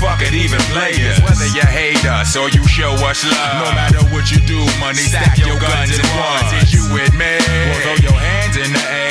[0.00, 1.20] Fuck it, even players.
[1.20, 5.04] Whether you hate us or you show us love, no matter what you do, money
[5.04, 6.50] stack your guns and ones.
[6.64, 7.36] Is you with me?
[7.84, 9.09] Throw your hands in the air.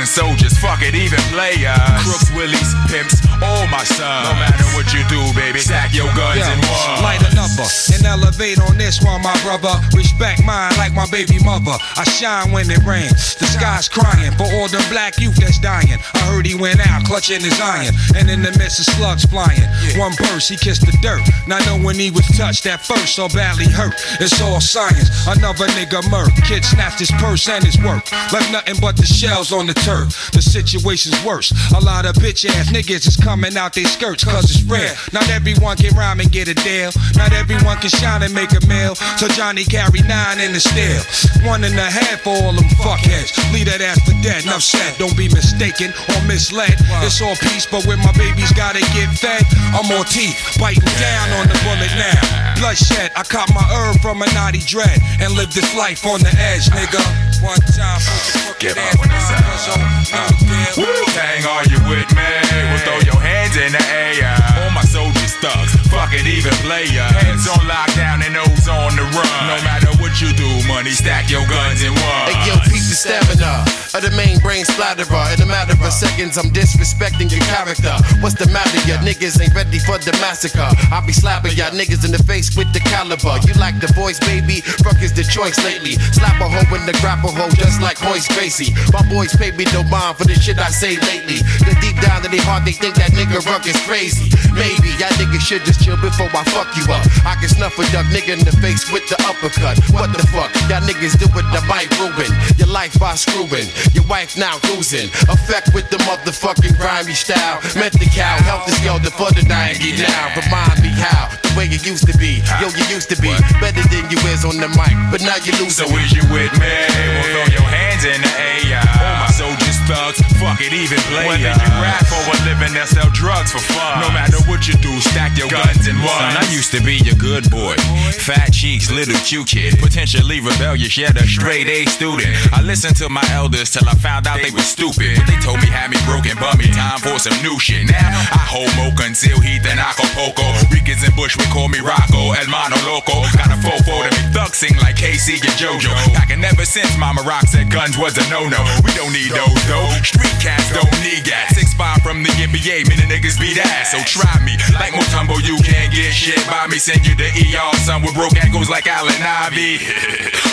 [0.00, 1.76] All my thugs and soldiers, fuck it, even players.
[2.08, 4.28] Crooks, willies, pimps, all my sons.
[4.28, 7.02] No matter what you do, baby, stack your guns and ones.
[7.04, 9.76] Light a number and elevate on this one, my brother.
[9.92, 11.76] Respect mine like my baby mother.
[11.96, 13.36] I shine when it rains.
[13.36, 16.00] The sky's crying for all the black youth that's dying.
[16.14, 19.68] I heard he went out clutching his iron, and in the midst of slugs flying.
[20.00, 21.20] One burst, he kissed the dirt.
[21.46, 24.00] Not knowing he was touched at first, so badly hurt.
[24.20, 25.10] It's all science.
[25.26, 26.32] Another nigga murk.
[26.48, 28.08] Kid snatched his purse and his work.
[28.32, 29.89] Left nothing but the shells on the turf.
[29.90, 31.50] The situation's worse.
[31.74, 34.94] A lot of bitch ass niggas is coming out their skirts cause it's rare.
[35.12, 36.92] Not everyone can rhyme and get a deal.
[37.16, 38.94] Not everyone can shine and make a meal.
[39.18, 41.02] So Johnny carry nine in the steel.
[41.42, 43.34] One and a half for all them fuckheads.
[43.52, 44.44] Leave that ass for dead.
[44.44, 44.94] Enough said.
[44.98, 46.78] Don't be mistaken or misled.
[47.02, 49.42] It's all peace, but when my babies gotta get fed,
[49.74, 50.38] I'm more teeth.
[50.58, 52.22] Biting down on the bullet now.
[52.62, 53.10] Bloodshed.
[53.16, 56.70] I caught my herb from a naughty dread and live this life on the edge,
[56.70, 57.29] nigga.
[57.40, 59.80] One time for crooked my ass money motherfuckers on
[60.12, 60.84] no deal.
[60.84, 62.28] Wu-Tang, are you with me?
[62.68, 64.36] Well, throw your hands in the air.
[64.60, 66.92] All my soldiers thugs, fuck it, even players.
[67.16, 69.40] Hands on lockdown and nose on the run.
[69.48, 72.26] No matter what you do, money, stack your guns in one.
[72.26, 73.62] Hey yo, peep the stamina
[73.94, 75.22] of the main brain splatterer.
[75.34, 77.94] In a matter of seconds, I'm disrespecting your character.
[78.18, 78.74] What's the matter?
[78.90, 80.66] Ya niggas ain't ready for the massacre.
[80.90, 83.38] I'll be slapping y'all niggas in the face with the caliber.
[83.46, 84.66] You like the voice, baby?
[84.82, 85.94] Fuck is the choice lately.
[86.10, 88.74] Slap a hoe in the grapple hole just like Royce Gracie.
[88.90, 91.38] My boys pay me no mind for the shit I say lately.
[91.62, 94.26] The deep down in their heart, they think that nigga Ruck is crazy.
[94.50, 97.06] Maybe y'all niggas should just chill before I fuck you up.
[97.22, 99.78] I can snuff a duck nigga in the face with the uppercut.
[100.00, 100.48] What the fuck?
[100.72, 102.32] Y'all niggas do it, the mic ruin.
[102.56, 103.68] Your life by screwing.
[103.92, 105.12] Your wife now losing.
[105.28, 107.60] Effect with the motherfucking grimy style.
[107.76, 110.32] Met the cow, help the skelter for the dying now.
[110.40, 112.40] Remind me how the way you used to be.
[112.64, 113.28] Yo, you used to be
[113.60, 115.76] better than you is on the mic, but now you lose.
[115.76, 116.64] So is you with me?
[116.64, 118.32] Well, throw your hands in the
[118.72, 118.80] air.
[118.80, 121.26] My soldiers thugs, fuck it, even play.
[121.28, 124.00] Whether you rap for a living or sell drugs for fun.
[124.00, 126.08] No matter what you do, stack your guns and one.
[126.08, 127.74] Son, I used to be a good boy.
[128.16, 129.78] Fat cheeks, little cute kid.
[129.78, 132.34] Potentially rebellious, yet a straight A student.
[132.52, 135.16] I listened to my elders till I found out they were stupid.
[135.16, 136.68] But they told me had me broken, bummy.
[136.72, 137.86] Time for some new shit.
[137.86, 140.44] Now I hold mocha until he then Acapulco.
[140.72, 143.24] Ricans and Bush would call me Rocco, El Mono Loco.
[143.36, 145.92] Got a fofo to me thug sing like KC and JoJo.
[146.14, 148.60] Packing ever since Mama Rock said guns was a no-no.
[148.84, 149.86] We don't need those though.
[150.02, 151.54] Street cats don't need gas.
[151.54, 153.94] Six five from the NBA, many niggas beat ass.
[153.94, 154.58] So try me.
[154.74, 156.82] Like Mutombo, you can't get shit by me.
[156.82, 159.78] Send you to ER, son with broke ankles like Allen Ivy.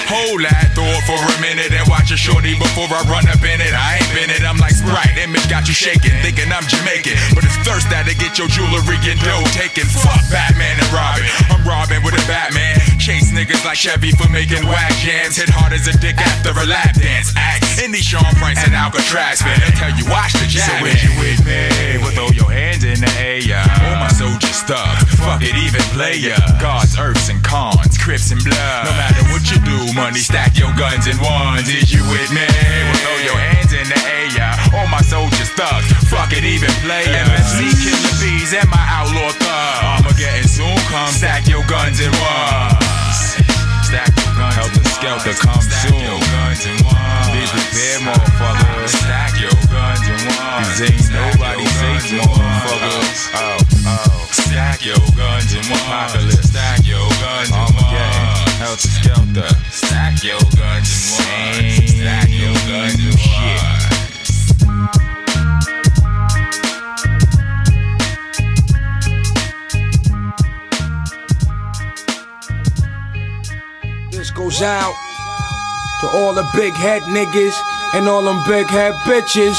[0.08, 3.60] Hold that thought for a minute and watch a shorty before I run up in
[3.60, 3.76] it.
[3.76, 5.20] I ain't been it, I'm like Sprite.
[5.20, 7.20] Image got you shaking, thinking I'm Jamaican.
[7.36, 9.84] But it's thirst that'll get your jewelry and dough taken.
[9.84, 11.28] Fuck Batman and Robin.
[11.52, 12.80] I'm Robin with a Batman.
[12.96, 15.36] Chase niggas like Chevy for making whack jams.
[15.36, 17.36] Hit hard as a dick after a lap dance.
[17.36, 19.44] Act in these Sean Price and Alcatraz.
[19.44, 20.66] Man, They'll tell you watch the jam.
[20.66, 23.62] So if you with me, well throw your hands in the air.
[23.86, 25.06] All my soldiers stuck.
[25.22, 26.38] Fuck it, even player.
[26.60, 28.84] Gods, earths, and cons, crips and blood.
[28.86, 31.70] No matter what you do, money, stack your guns and ones.
[31.70, 32.46] Is you with me?
[32.46, 34.54] Well throw your hands in the air.
[34.74, 35.84] All my soldiers stuck.
[36.10, 37.08] Fuck it, even player.
[37.08, 40.06] MSC killer bees and my outlaw thug.
[40.06, 41.12] Armageddon soon come.
[41.14, 43.38] Stack your guns in ones.
[43.88, 44.27] Stack
[45.02, 45.94] your guns Helter Skelter come soon.
[47.34, 48.90] Be prepared, motherfuckers.
[48.90, 50.64] Stack your guns in one.
[50.64, 53.30] Cause ain't nobody safe, motherfuckers.
[53.36, 53.58] Oh,
[53.88, 54.28] oh.
[54.32, 55.80] Stack your guns in one.
[55.82, 56.50] Apocalypse.
[56.50, 57.94] Stack your guns in one.
[58.58, 59.56] Helter Skelter.
[59.72, 61.88] Stack your guns in one.
[61.88, 63.87] Stack your guns in one.
[74.58, 74.96] Goes out
[76.02, 77.56] to all the big head niggas
[77.94, 79.58] and all them big head bitches.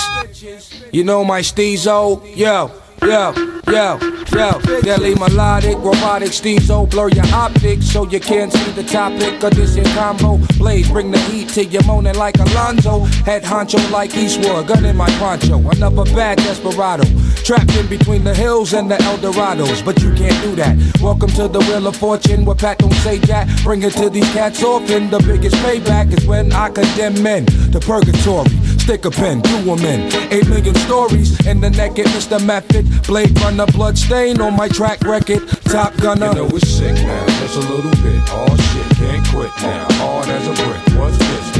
[0.92, 2.22] You know my steezo?
[2.36, 2.70] Yo,
[3.02, 3.32] yo,
[3.70, 3.98] yo,
[4.38, 9.42] Yo, deadly melodic, robotic steam so blur your optics so you can't see the topic
[9.42, 10.36] of this here combo.
[10.58, 13.00] Blaze bring the heat to you moaning like Alonzo.
[13.24, 15.58] Head honcho like Eastwood, gun in my poncho.
[15.70, 17.04] Another bad desperado.
[17.48, 20.76] Trapped in between the hills and the Eldorados, but you can't do that.
[21.00, 23.48] Welcome to the Wheel of Fortune, where Pat don't say jack.
[23.62, 25.08] Bring it to these cats often.
[25.08, 28.50] The biggest payback is when I condemn men to purgatory.
[28.76, 30.12] Stick a pen, do them in.
[30.30, 32.38] Eight million stories in the naked Mr.
[32.44, 32.84] Method.
[33.04, 35.48] Blade runner, blood stain on my track record.
[35.72, 36.26] Top gunner.
[36.26, 38.20] You know it's sick now, just a little bit.
[38.28, 39.86] Oh shit, can't quit now.
[39.92, 41.00] Hard as a brick.
[41.00, 41.57] What's this?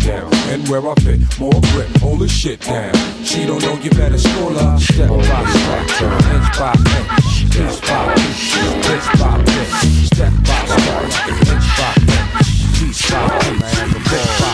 [0.00, 0.32] Down.
[0.48, 2.94] And where I fit, more grip, hold the shit down.
[3.22, 4.78] She don't know you better school her.
[4.78, 8.54] Step by step, inch by inch, piece by piece,
[8.86, 9.74] pitch by pitch,
[10.08, 11.04] step by step,
[11.52, 12.48] inch by inch,
[12.80, 13.70] piece by piece,
[14.08, 14.49] pitch by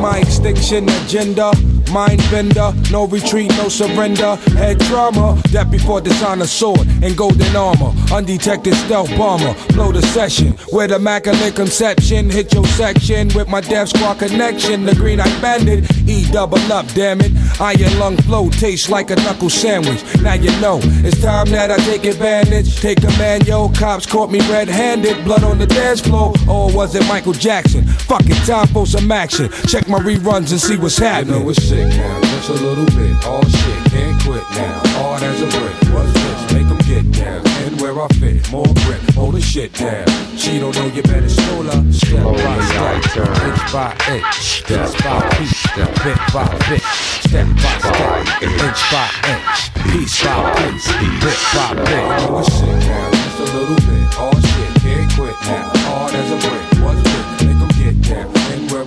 [0.00, 1.52] my extinction agenda.
[1.92, 4.36] Mind bender, no retreat, no surrender.
[4.56, 7.92] Head trauma, that before dishonor sword and golden armor.
[8.12, 10.54] Undetected stealth bomber, blow the session.
[10.70, 14.84] With immaculate conception, hit your section with my death squad connection.
[14.84, 17.32] The green eye bandit, E double up, damn it.
[17.58, 20.04] Iron lung flow tastes like a knuckle sandwich.
[20.20, 22.80] Now you know, it's time that I take advantage.
[22.80, 23.70] Take command, yo.
[23.70, 26.34] Cops caught me red handed, blood on the dance floor.
[26.46, 27.86] Or was it Michael Jackson?
[27.86, 29.50] Fucking time for some action.
[29.66, 31.34] Check my reruns and see what's happening.
[31.34, 33.26] You know it's sick now, just a little bit.
[33.26, 34.80] All shit, can't quit now.
[34.98, 35.74] Hard as a brick.
[35.94, 36.52] What's this?
[36.52, 37.46] Make 'em get down.
[37.64, 40.06] And where I fit, more grip, hold the shit down.
[40.36, 41.92] She don't know you better slow her.
[41.92, 45.66] Step by step, inch by inch, piece by piece,
[46.04, 46.82] bit by bit.
[47.24, 49.60] Step by step, inch by inch,
[49.92, 50.88] piece by piece,
[51.22, 51.88] bit by bit.
[51.88, 54.18] You know it's sick now, just a little bit.
[54.18, 55.70] All shit, can't quit now.
[55.88, 56.84] Hard as a brick.
[56.84, 57.07] What's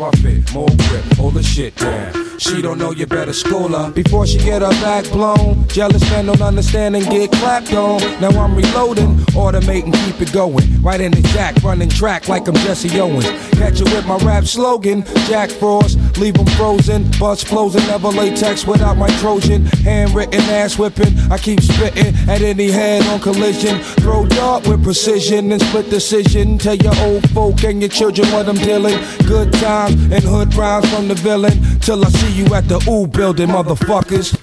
[0.03, 2.30] I fit, more grip, hold the shit down.
[2.41, 5.67] She don't know you better school her before she get her back blown.
[5.67, 8.01] Jealous man don't understand and get clapped on.
[8.19, 10.81] Now I'm reloading, automating, keep it going.
[10.81, 13.29] Right in the jack, running track like I'm Jesse Owens.
[13.59, 17.03] Catch it with my rap slogan, Jack Frost, leave 'em frozen.
[17.19, 19.67] Bust flows and never latex without my Trojan.
[19.83, 23.77] Handwritten ass whipping, I keep spitting at any head on collision.
[24.01, 26.57] Throw dart with precision and split decision.
[26.57, 28.97] Tell your old folk and your children what I'm dealing.
[29.27, 31.77] Good times and hood rhymes from the villain.
[31.81, 34.35] Till I see you at the ooh building, motherfuckers.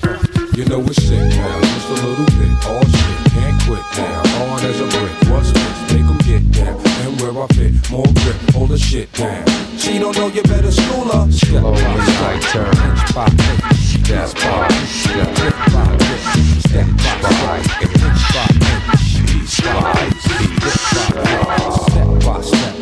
[0.57, 2.67] You know it's sick now, just a little bit.
[2.67, 4.23] All shit, can't quit now.
[4.37, 5.13] Hard as a brick.
[5.31, 5.93] What's this?
[5.93, 6.77] Make 'em get down.
[7.03, 9.45] And where I fit, more grip, hold the shit down.
[9.79, 11.31] She don't know you better school her.
[11.33, 16.23] Step by step, inch by inch, step by step, brick by brick,
[16.67, 16.87] step
[17.23, 18.25] by step, inch.
[18.35, 20.27] by inch, piece by piece,
[20.63, 22.75] brick by brick, step by step,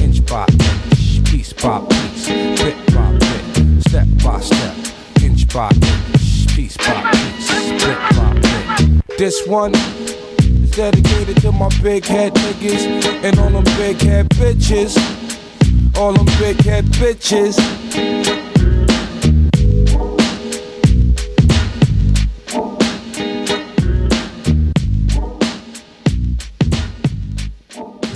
[0.00, 0.18] inch.
[0.26, 1.93] By inch, piece by piece,
[5.54, 5.70] by
[6.48, 9.18] piece, brick by brick.
[9.18, 12.84] This one is dedicated to my big head niggas
[13.22, 14.98] and all them big head bitches.
[15.96, 18.53] All them big head bitches.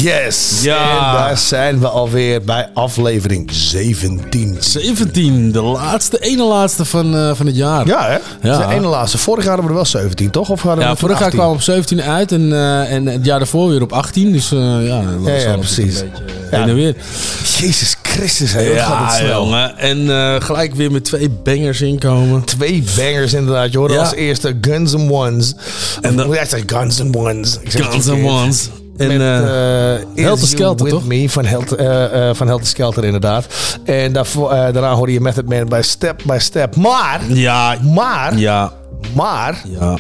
[0.03, 0.59] Yes.
[0.63, 0.91] Ja.
[0.91, 4.57] En daar zijn we alweer bij aflevering 17.
[4.61, 7.87] 17, de laatste, ene laatste van, eh, van het jaar.
[7.87, 8.49] Ja, hè?
[8.49, 8.67] Ja.
[8.67, 9.19] De ene laatste.
[9.19, 10.49] Vorig jaar hadden we er wel 17, toch?
[10.51, 11.41] Of hadden we Ja, vorig jaar 18?
[11.41, 14.33] kwam op 17 uit en, eh, en het jaar daarvoor weer op 18.
[14.33, 16.01] Dus eh, ja, dat was Ja, ja, precies.
[16.01, 16.11] Een
[16.51, 16.67] beetje Ja.
[16.67, 16.95] en weer.
[17.59, 18.69] Jezus Christus, hè?
[18.75, 19.43] Wat gaat het snel.
[19.45, 19.79] jongen.
[19.79, 22.45] En gelijk weer met twee bangers inkomen.
[22.45, 23.73] Twee bangers inderdaad.
[23.73, 24.01] Je hoorde Ja.
[24.01, 25.55] als eerste Guns N' Ones.
[26.01, 26.29] En dan-.
[26.33, 27.59] Jij zegt Guns N' Ones.
[27.65, 28.25] Guns N'.
[28.25, 28.69] Ones.
[28.99, 31.07] En Met, Helter You Skelter, With toch?
[31.07, 33.47] Me van, Helt, eh, eh, van Helter Skelter inderdaad.
[33.85, 36.77] En daarvoor, eh, daarna hoorde je Method Man bij Step by Step.
[36.77, 38.73] Maar, ja, maar, ja,
[39.15, 39.63] maar...
[39.81, 39.97] ja.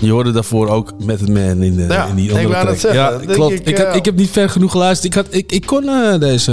[0.00, 2.76] Je hoorde daarvoor ook met het man in, de, Ja, in die ik andere wou
[2.76, 2.92] track.
[2.94, 3.52] Ja, denk klopt.
[3.52, 5.14] ik, Ik, heb, ik heb niet ver genoeg geluisterd.
[5.14, 6.50] Ik, had, ik, ik kon eh, deze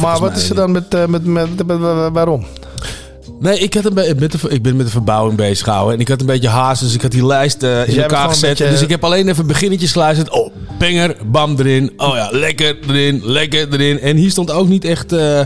[0.00, 2.44] Maar wat mij- is er dan met, eh, met, met, met- met- waarom?
[3.40, 5.94] Nee, ik, had een be- met de, ik ben met de verbouwing bezig gehouden.
[5.94, 8.22] En ik had een beetje haast, dus ik had die lijst eh, in elkaar gewoon
[8.24, 8.48] een gezet.
[8.48, 10.30] beetje- Dus ik heb alleen even beginnetjes geluisterd.
[10.30, 11.92] Oh, banger, bam erin.
[11.96, 14.00] Oh ja, lekker erin, lekker erin.
[14.00, 15.38] En hier stond ook niet echt eh,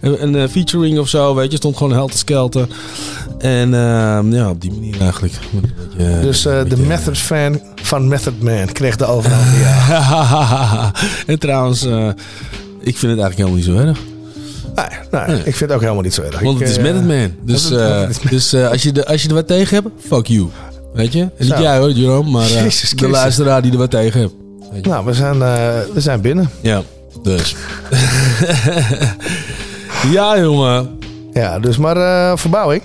[0.00, 1.56] een, een, eh, featuring of zo, weet je.
[1.56, 2.66] stond gewoon helter skelter.
[3.38, 5.34] En ehm, ja, op die manier eigenlijk.
[5.52, 9.56] Een beetje, eh, Dus eh, de beetje- Method fan van Method Man kreeg de overhand.
[9.64, 10.92] ja.
[11.26, 12.06] en trouwens, eh,
[12.80, 13.98] ik vind het eigenlijk helemaal niet zo erg.
[15.10, 16.40] Nee, nee, ik vind het ook helemaal niet zo erg.
[16.40, 17.32] Want het is eh, met het man.
[17.42, 20.48] Dus, eh, dus eh, als, je de, als je er wat tegen hebt, fuck you.
[20.94, 21.20] Weet je?
[21.20, 24.32] En niet jij hoor, Jerome, maar eh, Jezus de luisteraar die er wat tegen hebt.
[24.72, 24.90] Weet je?
[24.90, 26.50] Nou, we zijn, eh, we zijn binnen.
[26.60, 26.82] Ja,
[27.22, 27.56] dus.
[30.12, 30.98] ja, jongen.
[31.32, 32.82] Ja, dus maar eh, verbouwing.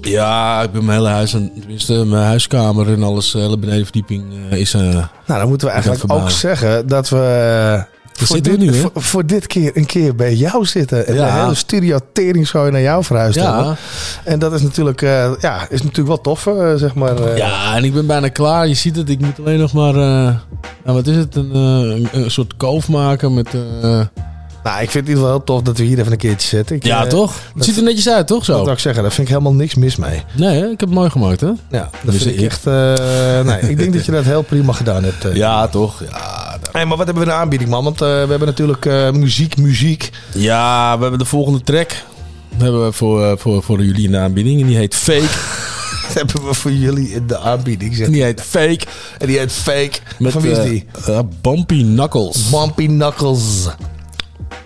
[0.00, 4.24] Ja, ik ben mijn hele huis, en, tenminste mijn huiskamer en alles, de hele benedenverdieping
[4.50, 4.74] eh, is...
[4.74, 7.84] eh, Nou, dan moeten we eigenlijk ook zeggen dat we...
[8.16, 11.06] voor, dit, nu, voor, voor dit keer een keer bij jou zitten.
[11.06, 11.24] En Ja.
[11.34, 13.56] de hele studio teringzooi naar jou verhuisd Ja.
[13.56, 13.76] hebben.
[14.24, 17.18] En dat is natuurlijk, eh, ja, is natuurlijk wel tof, eh, zeg maar.
[17.22, 17.36] eh.
[17.36, 18.68] Ja, en ik ben bijna klaar.
[18.68, 19.92] Je ziet het, ik moet alleen nog maar...
[19.94, 20.36] nou,
[20.84, 21.34] wat is het?
[21.36, 21.54] Een,
[22.12, 23.48] een, soort koof maken met...
[24.62, 26.48] Nou, ik vind het in ieder geval heel tof dat we hier even een keertje
[26.48, 26.76] zitten.
[26.76, 27.34] Ik, ja, eh, toch?
[27.54, 28.64] Het ziet er netjes uit, toch Dat zo?
[28.64, 30.22] wil ik zeggen, daar vind ik helemaal niks mis mee.
[30.36, 30.64] Nee, hè?
[30.64, 31.46] ik heb het mooi gemaakt, hè?
[31.46, 32.64] Ja, dat Dus vind ik echt...
[33.44, 35.26] nee, ik denk dat je dat heel prima gedaan hebt.
[35.34, 36.02] Ja, toch?
[36.10, 36.45] Ja,
[36.76, 37.84] Hey, maar wat hebben we in de aanbieding, man?
[37.84, 40.10] Want eh, we hebben natuurlijk eh, muziek, muziek.
[40.34, 41.90] ja, we hebben de volgende track.
[42.56, 44.60] hebben we voor, eh, voor, voor jullie in de aanbieding.
[44.60, 45.20] En die heet Fake.
[46.06, 47.94] Dat hebben we voor jullie in de aanbieding.
[47.94, 48.06] Zeg.
[48.06, 48.80] En die heet Fake.
[49.18, 49.98] En die heet Fake.
[50.18, 50.84] Met, Van wie is die?
[51.40, 52.50] Bumpy Knuckles.
[52.50, 53.68] Bumpy Knuckles.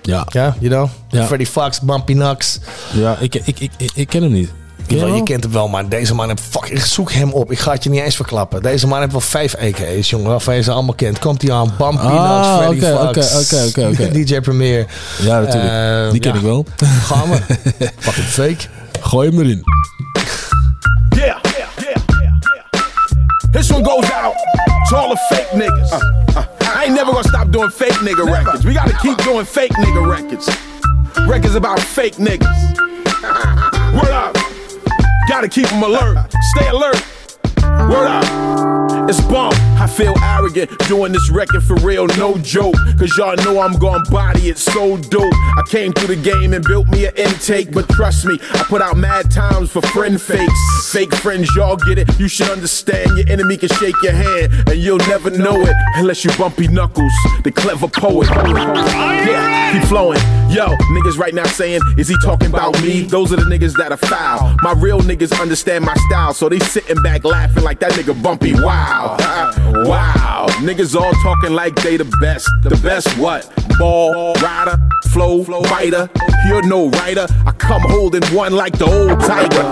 [0.02, 0.88] Ja, Ja, you know?
[1.08, 1.26] Ja.
[1.26, 2.60] Freddy Fox, Bumpy Knucks.
[2.92, 4.50] ja ik, ik, ik, ik, ik ken hem niet.
[4.86, 6.42] Je je kent hem wel, maar deze man heeft...
[6.50, 7.50] Fuck, ik zoek hem op.
[7.52, 8.62] Ik ga het je niet eens verklappen.
[8.62, 10.30] Deze man heeft wel vijf EK's, jongen.
[10.30, 11.18] Waarvan je ze allemaal kent.
[11.18, 11.74] Komt hij aan.
[11.78, 13.52] Bumpy Ah, Freddy oké, Fox.
[13.54, 14.12] oké, oké, oké, oké.
[14.24, 14.86] DJ Premier.
[15.22, 15.72] Ja, natuurlijk.
[16.06, 16.36] Eh, die ken ja.
[16.38, 16.66] ik wel.
[17.08, 17.36] Gaan we.
[17.98, 18.56] Fucking fake.
[19.00, 19.62] Gooi hem erin.
[21.10, 21.36] Yeah, yeah,
[21.76, 22.34] yeah, yeah,
[22.70, 22.82] yeah.
[23.52, 24.34] This one goes out
[24.88, 25.90] to all the fake niggas.
[26.76, 28.64] I ain't never gonna stop doing fake nigga records.
[28.64, 30.48] We gotta keep doing fake nigga records.
[31.26, 32.78] Records about fake niggas.
[33.92, 34.39] Word up.
[35.30, 36.26] Gotta keep them alert.
[36.56, 37.00] Stay alert.
[37.62, 39.08] Word up.
[39.08, 39.54] It's bump.
[39.80, 42.74] I feel arrogant doing this record for real, no joke.
[42.98, 45.32] Cause y'all know I'm gon' body it so dope.
[45.56, 48.82] I came through the game and built me an intake, but trust me, I put
[48.82, 50.90] out mad times for friend fakes.
[50.90, 52.18] Fake friends, y'all get it.
[52.18, 56.24] You should understand your enemy can shake your hand, and you'll never know it unless
[56.24, 57.12] you bumpy knuckles,
[57.44, 58.28] the clever poet.
[58.28, 60.18] Yeah, keep flowing.
[60.50, 63.02] Yo, niggas right now saying, is he talking about me?
[63.02, 64.56] Those are the niggas that are foul.
[64.62, 68.54] My real niggas understand my style, so they sitting back laughing like that nigga bumpy.
[68.54, 69.16] Wow.
[69.86, 70.46] Wow.
[70.58, 72.48] Niggas all talking like they the best.
[72.64, 73.48] The best what?
[73.78, 74.76] Ball, rider,
[75.10, 76.10] flow, fighter.
[76.46, 77.26] You're no writer.
[77.46, 79.62] I come holding one like the old tiger.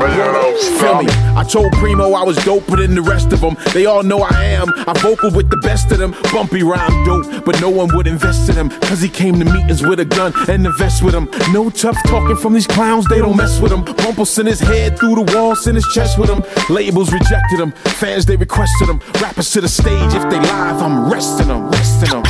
[0.79, 1.09] Feel me?
[1.37, 3.57] I told Primo I was doper than the rest of them.
[3.75, 4.69] They all know I am.
[4.87, 6.15] I vocal with the best of them.
[6.33, 8.71] Bumpy rhyme dope, but no one would invest in him.
[8.83, 11.29] Cause he came to meetings with a gun and invest with him.
[11.53, 13.85] No tough talking from these clowns, they don't mess with him.
[13.85, 16.43] Bumple sent his head through the wall, sent his chest with him.
[16.69, 17.73] Labels rejected him.
[18.01, 19.01] Fans, they requested him.
[19.21, 21.71] Rappers to the stage if they live, I'm resting them.
[21.71, 22.23] Resting them.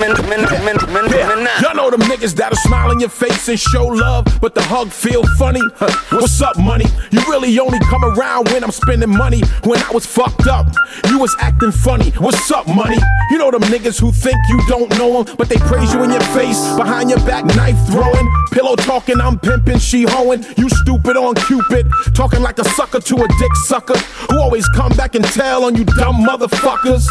[0.00, 4.62] Yeah, y'all know them niggas that'll smile in your face and show love, but the
[4.62, 5.60] hug feel funny.
[5.76, 5.90] Huh.
[6.16, 6.86] What's up, money?
[7.10, 9.42] You really only come around when I'm spending money.
[9.64, 10.66] When I was fucked up,
[11.08, 12.10] you was acting funny.
[12.12, 12.96] What's up, money?
[13.30, 16.10] You know them niggas who think you don't know them, but they praise you in
[16.10, 20.44] your face, behind your back, knife throwing, pillow talking, I'm pimping, she hoeing.
[20.56, 23.98] You stupid on Cupid, talking like a sucker to a dick sucker,
[24.30, 27.06] who always come back and tell on you dumb motherfuckers.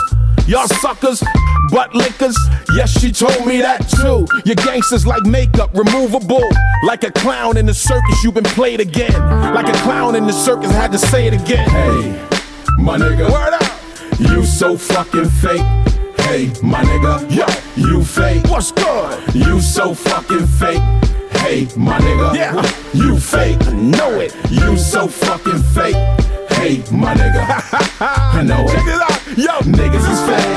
[0.47, 1.23] Y'all suckers,
[1.69, 2.35] butt lickers.
[2.79, 4.25] Yes, she told me that too.
[4.45, 6.47] Your gangsters like makeup, removable.
[6.81, 9.11] Like a clown in the circus, you've been played again.
[9.53, 11.69] Like a clown in the circus, had to say it again.
[11.69, 12.25] Hey,
[12.77, 13.29] my nigga.
[13.29, 14.17] Word up.
[14.17, 15.67] You so fucking fake.
[16.23, 17.29] Hey, my nigga.
[17.29, 18.45] Yo, you fake.
[18.47, 19.35] What's good?
[19.35, 20.81] You so fucking fake.
[21.41, 22.33] Hey, my nigga.
[22.33, 22.63] Yeah.
[22.93, 23.57] You fake.
[23.59, 24.33] I know it.
[24.49, 25.95] You so fucking fake.
[26.55, 27.43] Hey, my nigga.
[27.99, 28.69] I know it.
[28.69, 29.37] Check it out.
[29.37, 30.48] Yo, niggas is fake.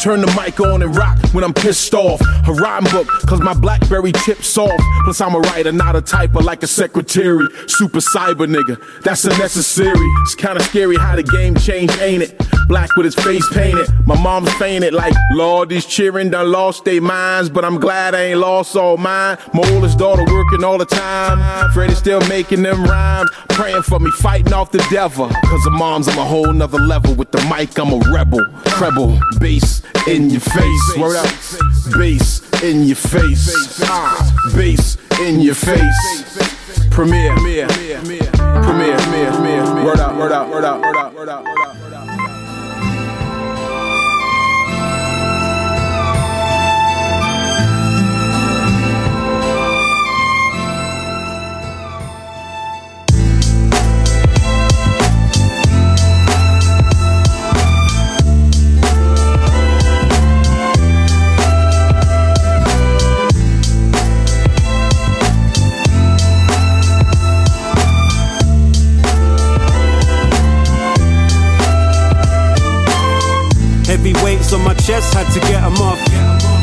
[0.00, 2.22] Turn the mic on and rock when I'm pissed off.
[2.48, 4.80] A rhyme book, cause my Blackberry chips off.
[5.04, 7.46] Plus, I'm a writer, not a typer like a secretary.
[7.66, 10.08] Super cyber nigga, that's unnecessary.
[10.22, 12.40] It's kinda scary how the game changed, ain't it?
[12.66, 13.88] Black with his face painted.
[14.06, 17.50] My mom's fainted like, Lord, these cheering done lost their minds.
[17.50, 19.36] But I'm glad I ain't lost all mine.
[19.52, 21.70] My oldest daughter working all the time.
[21.72, 23.28] Freddie still making them rhymes.
[23.50, 25.28] Praying for me, fighting off the devil.
[25.28, 27.14] Cause the mom's on a whole nother level.
[27.14, 28.40] With the mic, I'm a rebel.
[28.64, 30.96] Treble, bass in your face.
[30.96, 31.26] Word up.
[31.98, 33.80] Bass in your face.
[33.84, 36.88] Ah, bass in your face.
[36.90, 39.84] Premiere, premiere, premiere, premiere.
[39.84, 41.44] Word up, word up, word up, word up, word up,
[74.90, 75.98] chest, had to get 'em off.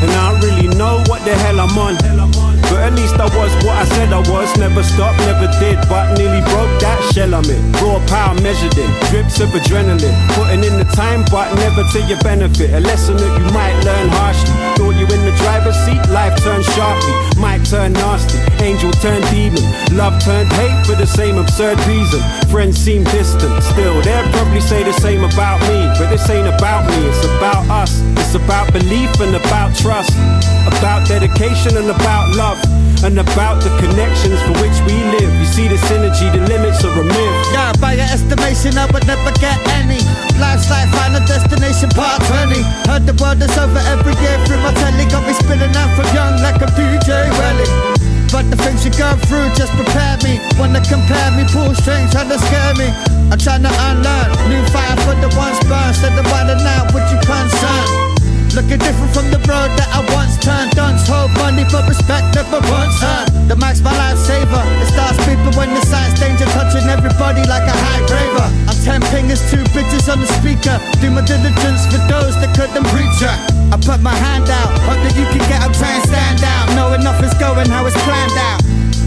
[0.02, 2.27] And I don't really know what the hell I'm on.
[2.68, 4.56] But at least I was what I said I was.
[4.56, 7.60] Never stopped, never did, but nearly broke that shell I'm in.
[7.80, 10.14] Raw power measured in drips of adrenaline.
[10.36, 12.70] Putting in the time, but never to your benefit.
[12.74, 14.52] A lesson that you might learn harshly.
[14.76, 17.14] Thought you in the driver's seat, life turned sharply.
[17.40, 19.64] Might turn nasty, angel turned demon.
[19.96, 22.20] Love turned hate for the same absurd reason.
[22.52, 24.00] Friends seem distant still.
[24.02, 28.00] They'll probably say the same about me, but this ain't about me, it's about us.
[28.20, 30.12] It's about belief and about trust.
[30.68, 32.60] About dedication and about love.
[33.00, 35.32] And about the connections for which we live.
[35.40, 37.36] You see the synergy, the limits are a myth.
[37.54, 40.02] Yeah, by your estimation, I would never get any.
[40.36, 42.60] Life's like final destination part 20.
[42.90, 45.06] Heard the world is over every year through my telly.
[45.08, 47.68] Got me spilling out from young like a DJ Welly.
[48.28, 50.42] But the things you go through just prepare me.
[50.58, 52.90] Wanna compare me, pull strings, trying to scare me.
[53.30, 54.28] I'm trying to unlearn.
[54.50, 55.94] New fire for the ones burned.
[55.94, 58.17] Instead of wilding out, what you concern?
[58.58, 60.74] Looking different from the road that I once turned.
[60.74, 63.46] Dunce hold money, for respect never once earned.
[63.46, 64.58] The mic's my lifesaver.
[64.82, 68.50] It starts beeping when the signs danger, touching everybody like a high raver.
[68.66, 70.74] I'm ten pingers, two bitches on the speaker.
[70.98, 73.36] Do my diligence for those that couldn't reach her.
[73.70, 76.66] I put my hand out, hope that you can get up, try and stand out.
[76.74, 78.58] Knowing nothing's going how it's planned out.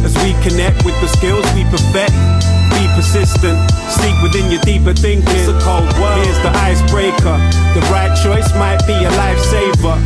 [0.07, 2.15] As we connect with the skills we perfect.
[2.81, 3.61] Be persistent,
[3.93, 5.29] seek within your deeper thinking.
[5.37, 6.17] It's a cold world.
[6.25, 7.37] Here's the icebreaker.
[7.77, 10.01] The right choice might be a lifesaver.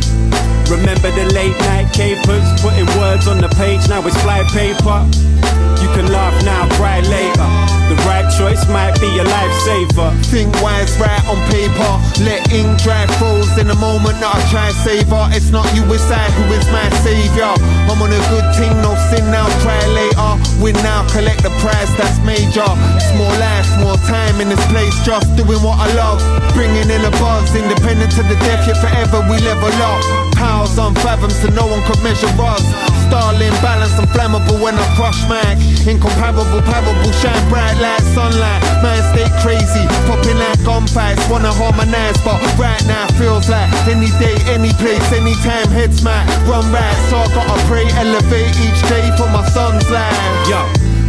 [0.68, 5.08] Remember the late night capers, putting words on the page, now it's fly paper.
[5.80, 7.65] You can laugh now, cry later.
[7.86, 10.10] The right choice might be a lifesaver.
[10.26, 11.92] Think wise, right on paper.
[12.26, 15.30] Let ink dry froze in the moment that I try save her.
[15.30, 17.46] It's not you, it's I who is my savior.
[17.86, 20.34] I'm on a good thing, no sin now, try later.
[20.58, 22.66] Win now, collect the prize, that's major.
[22.98, 26.18] It's more life, more time in this place, just doing what I love.
[26.58, 30.02] Bringing in a buzz, independent to the death, yet forever we level up.
[30.34, 32.66] Powers unfathomed, so no one could measure us.
[33.06, 35.54] Starling, balance, and flammable when I crush mag.
[35.86, 38.62] Incomparable, palpable, shine bright like sunlight.
[38.82, 41.22] Man, stay crazy, popping like gunfights.
[41.30, 45.68] Wanna harmonize, but right now feels like any day, any place, anytime.
[45.70, 50.18] Heads might run right, so I gotta pray, elevate each day for my son's life.
[50.48, 50.60] Yo,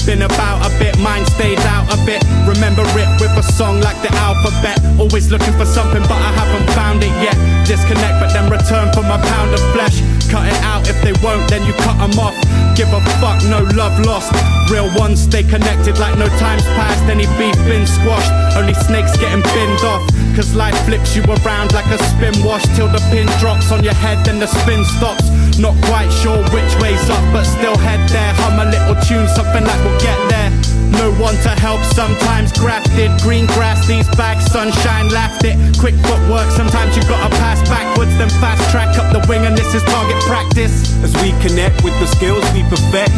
[0.06, 2.24] been about a bit, mine stayed out a bit.
[2.48, 4.80] Remember it with a song like the alphabet.
[5.00, 7.36] Always looking for something, but I haven't found it yet.
[7.68, 10.00] Disconnect, but then return for my pound of flesh.
[10.30, 12.36] Cut it out if they won't, then you cut them off.
[12.76, 14.32] Give a fuck, no love lost.
[14.70, 17.04] Real ones stay connected like no time's passed.
[17.08, 20.04] Any beef been squashed, only snakes getting binned off.
[20.36, 23.96] Cause life flips you around like a spin wash till the pin drops on your
[23.96, 25.26] head, then the spin stops.
[25.58, 28.34] Not quite sure which way's up, but still head there.
[28.36, 30.77] Hum a little tune, something like we'll get there.
[30.92, 33.12] No one to help, sometimes grafted.
[33.22, 35.58] Green grass, these bags, sunshine laughed it.
[35.80, 39.74] Quick footwork, sometimes you gotta pass backwards, then fast track up the wing, and this
[39.74, 40.94] is target practice.
[41.04, 43.14] As we connect with the skills we perfect,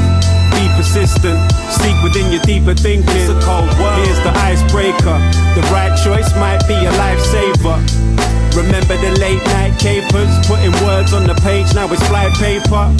[0.55, 3.05] be persistent, seek within your deeper thinking.
[3.15, 4.01] It's a cold world.
[4.05, 5.17] Here's the icebreaker.
[5.55, 8.38] The right choice might be a lifesaver.
[8.55, 12.91] Remember the late night capers, putting words on the page, now it's fly paper.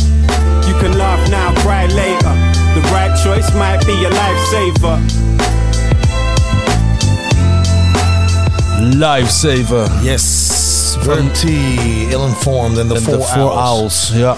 [0.67, 2.33] You can laugh now, cry later.
[2.75, 4.99] The right choice might be a lifesaver.
[8.93, 9.89] Lifesaver.
[10.03, 10.95] Yes.
[11.01, 14.11] Verb T, Illinformed and the En Four, de Four Owls.
[14.11, 14.37] Owls, ja.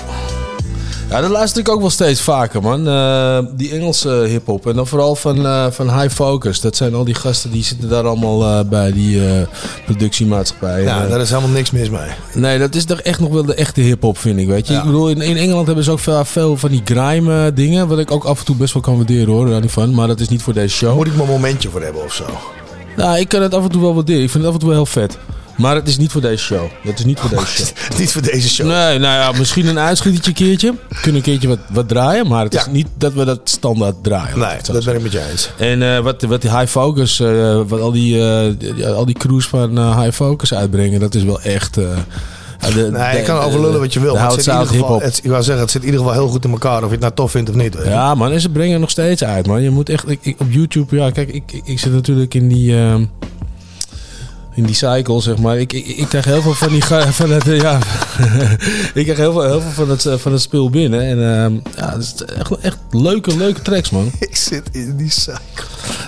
[1.12, 2.88] Ja, dat luister ik ook wel steeds vaker, man.
[2.88, 4.68] Eh, die Engelse hip-hop.
[4.68, 6.62] En dan vooral van, eh, van High Focus.
[6.62, 9.22] Dat zijn al die gasten die zitten daar allemaal eh, bij die
[9.86, 10.82] productiemaatschappij.
[10.84, 12.10] Ja, En, daar is helemaal niks mis mee.
[12.34, 14.48] Nee, dat is toch echt nog wel de echte hip-hop, vind ik.
[14.48, 14.80] Weet je, Ja.
[14.80, 17.88] ik bedoel, in, in Engeland hebben ze ook veel, veel van die grime eh, dingen.
[17.88, 19.94] Wat ik ook af en toe best wel kan waarderen hoor, daar niet van.
[19.94, 20.96] Maar dat is niet voor deze show.
[20.96, 22.26] Moet ik maar een momentje voor hebben of zo?
[22.98, 24.24] Nou, ik kan het af en toe wel waarderen.
[24.24, 25.18] Ik vind het af en toe wel heel vet.
[25.58, 26.66] Maar het is niet voor deze show.
[26.82, 27.68] Het is niet voor deze show.
[28.00, 28.68] Niet voor deze show.
[28.68, 30.74] Nee, nou ja, misschien een uitschietertje een keertje.
[31.02, 32.28] Kunnen een keertje wat, wat draaien.
[32.28, 34.40] Maar het is niet dat we dat standaard draaien.
[34.40, 35.50] Nee, zo dat ben ik met je eens.
[35.58, 39.48] En eh, wat, wat die High Focus, eh, wat al die, eh, al die crews
[39.48, 41.74] van High Focus uitbrengen, dat is wel echt...
[41.74, 41.96] de-
[42.92, 44.14] Nee, je kan overlullen wat je wil.
[44.14, 46.16] maar het zit in ieder geval, het, ik wou zeggen, het zit in ieder geval
[46.16, 46.78] heel goed in elkaar.
[46.78, 47.78] Of je het nou tof vindt of niet.
[47.84, 49.62] Ja, man, en ze brengen nog steeds uit, man.
[49.62, 52.48] Je moet echt ik, ik- op YouTube, ja, kijk, ik, ik, ik zit natuurlijk in
[52.48, 52.76] die.
[54.54, 55.58] In die cycle, zeg maar.
[55.58, 56.84] Ik, ik, ik krijg heel veel van die.
[56.86, 57.80] Van het, ja,
[58.94, 61.02] ik krijg heel veel, heel veel van, het, eh, van het speel binnen.
[61.02, 64.12] En ehm, ja, het is echt, echt leuke, leuke tracks, man.
[64.20, 65.66] Ik zit in die cycle.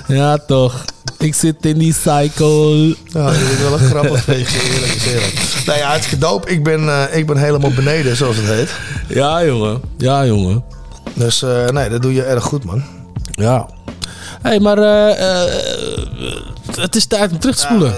[0.08, 0.86] Ja, toch.
[1.18, 2.96] Ik zit in die cycle.
[3.12, 5.64] Nou, dat is wel een grappig feestje, eerlijk eerlijk.
[5.66, 6.48] Nou ja, het is doop.
[6.48, 8.72] Ik ben, eh, ik ben helemaal beneden, zoals het heet.
[9.08, 9.82] Ja, jongen.
[9.98, 10.64] Ja, jongen.
[11.14, 12.84] Dus eh, nee, dat doe je erg goed, man.
[13.32, 13.68] Ja.
[14.42, 15.56] Hé, hey, maar eh,
[16.76, 17.94] het is tijd om terug te spoelen.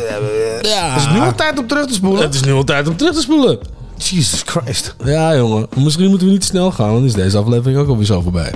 [0.61, 0.93] Ja.
[0.93, 2.21] Het is nu al tijd om terug te spoelen.
[2.21, 3.57] Het is nu al tijd om terug te spoelen.
[3.97, 4.95] Jesus Christ.
[5.05, 5.67] Ja, jongen.
[5.75, 8.21] Misschien moeten we niet te snel gaan, want dan is deze aflevering ook alweer zo
[8.21, 8.51] voorbij.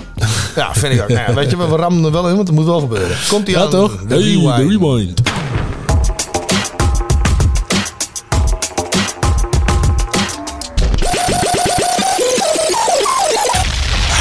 [0.55, 1.07] Ja, vind ik ook.
[1.07, 3.17] Nou ja, weet je, we rammen er wel in, want het moet wel gebeuren.
[3.29, 3.69] Komt ie Ja, aan.
[3.69, 3.97] toch?
[4.07, 4.55] De Hey, rewind.
[4.57, 5.21] de rewind.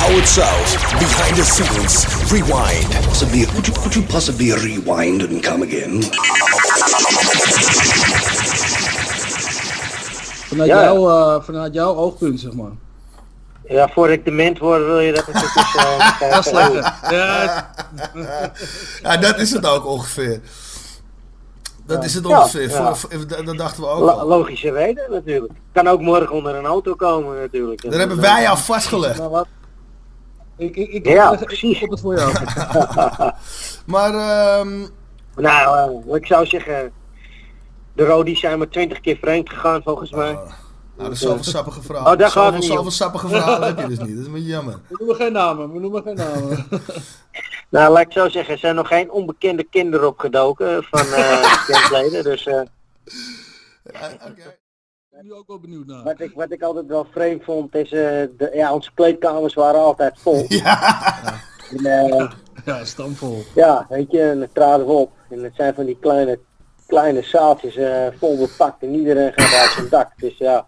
[0.00, 2.88] Howard South, behind the scenes, rewind.
[3.06, 6.02] Possibly, would you, could you possibly rewind and come again?
[10.48, 10.82] Vanuit, Ja.
[10.82, 12.70] jouw, eh, vanuit jouw oogpunt, zeg maar.
[13.68, 15.74] Ja, voor ik dement word wil je dat ik het dus...
[15.74, 15.98] eh,
[16.30, 16.92] Dat is kijk, lekker.
[17.16, 17.70] Ja,
[19.02, 20.40] Ja, dat is het ook ongeveer.
[21.86, 22.68] Dat is het ongeveer.
[22.70, 22.94] ja.
[22.94, 24.26] Voor- voor- dat, dachten we ook al.
[24.26, 25.52] logische reden natuurlijk.
[25.72, 27.82] Kan ook morgen onder een auto komen natuurlijk.
[27.82, 29.18] Dat hebben wij jou vastgelegd.
[29.18, 29.46] maar wat?
[30.58, 32.32] Ik, ik, ik, Ja, ik, ik, ik op het voor jou.
[33.86, 34.86] Maar, ehm
[35.36, 36.92] Nou, eh, ik zou zeggen...
[37.94, 40.32] De Rodies zijn maar twintig keer vreemd gegaan volgens mij.
[40.32, 40.48] nou,
[40.96, 42.12] dat is zoveel sappige verhalen.
[42.12, 42.90] Oh, daar gaat zoveel, het niet zoveel om.
[42.90, 44.08] sappige verhalen heb je dus niet.
[44.08, 44.80] Dat is een beetje jammer.
[44.88, 46.66] We noemen geen namen, we noemen geen namen.
[47.70, 52.24] Nou, laat ik zo zeggen, er zijn nog geen onbekende kinderen opgedoken van eh bandleden.
[52.24, 52.60] Dus eh,
[53.82, 54.58] Ik
[55.18, 56.02] ben nu ook wel benieuwd naar.
[56.04, 58.00] wat, ik, wat ik altijd wel vreemd vond is, eh,
[58.36, 60.46] de, ja, onze kleedkamers waren altijd vol.
[61.76, 62.30] En, eh,
[62.64, 63.42] Ja, stamvol.
[63.54, 65.10] ja, weet je, en dan traden we op.
[65.30, 66.38] En het zijn van die kleine,
[66.86, 70.12] kleine zaaltjes eh, vol bepakt en iedereen gaat uit zijn dak.
[70.16, 70.66] Dus ja,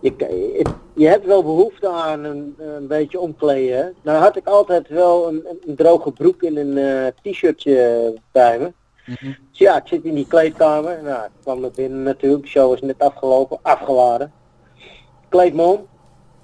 [0.00, 3.76] je, je, je hebt wel behoefte aan een, een beetje omkleden.
[3.76, 3.88] hè.
[4.02, 8.72] Nou had ik altijd wel een, een, droge broek en een eh, t-shirtje bij me.
[9.06, 11.02] Dus ja, ik zit in die kleedkamer.
[11.02, 12.42] Nou, ik kwam naar binnen natuurlijk.
[12.42, 14.32] De show is net afgelopen, afgeladen.
[15.28, 15.86] Kleed me om.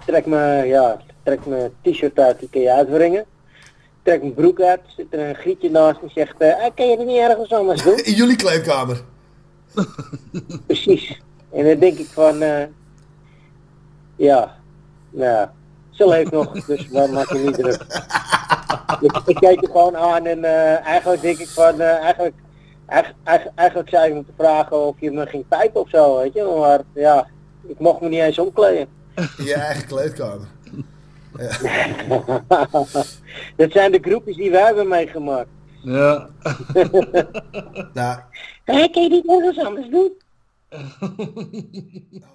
[0.07, 3.25] Trek me, ja, trek mijn t-shirt uit, die kun je uitwringen.
[4.03, 4.81] Trek mijn broek uit.
[4.97, 7.83] Zit er een grietje naast en zegt, eh, "Ah, kan je het niet ergens anders
[7.83, 7.97] doen?
[8.05, 9.01] In jullie kleedkamer.
[10.67, 11.21] Precies.
[11.53, 12.65] En dan denk ik van, eh,
[14.17, 14.57] ja,
[15.11, 15.49] nou,
[15.91, 17.83] ze leeft nog, dus waar maak je niet druk.
[19.07, 22.35] ik, ik keek er gewoon aan en eh, eigenlijk denk ik van, eh, eigenlijk,
[22.87, 26.43] eigenlijk, eigenlijk, zou je moeten vragen of je me ging pijpen of zo, weet je.
[26.59, 27.27] Maar ja,
[27.67, 28.89] ik mocht me niet eens omkleden.
[29.39, 30.47] In je eigen kleedkamer.
[33.57, 35.49] Dat zijn de groepjes die wij hebben meegemaakt.
[35.83, 36.29] Ja.
[37.93, 38.21] Nou,
[38.65, 40.13] Hé, kan je niet ergens anders doen?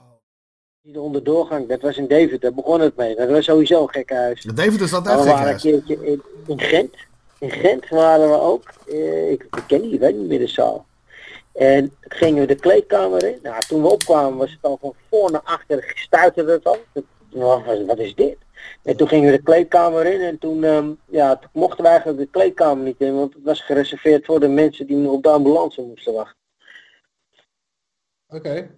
[0.82, 3.16] Die onderdoorgang, dat was in David, daar begon het mee.
[3.16, 4.44] Dat was sowieso een gekke huis.
[4.44, 5.62] David is dat Maar echt we gek waren een huis.
[5.62, 6.96] keertje in, in Gent.
[7.40, 8.64] In Gent waren we ook.
[8.88, 10.86] Eh, ik, ik ken die, ik weet niet meer de zaal.
[11.54, 13.40] En toen gingen we de kleedkamer in.
[13.42, 16.78] Nou, toen we opkwamen was het al van voor naar achter stuiterde het al.
[17.86, 18.38] Wat is dit?
[18.84, 22.20] En toen gingen we de kleedkamer in en toen, ehm, ja, toen mochten we eigenlijk
[22.20, 25.82] de kleedkamer niet in, want het was gereserveerd voor de mensen die op de ambulance
[25.82, 26.38] moesten wachten.
[28.28, 28.70] Oké.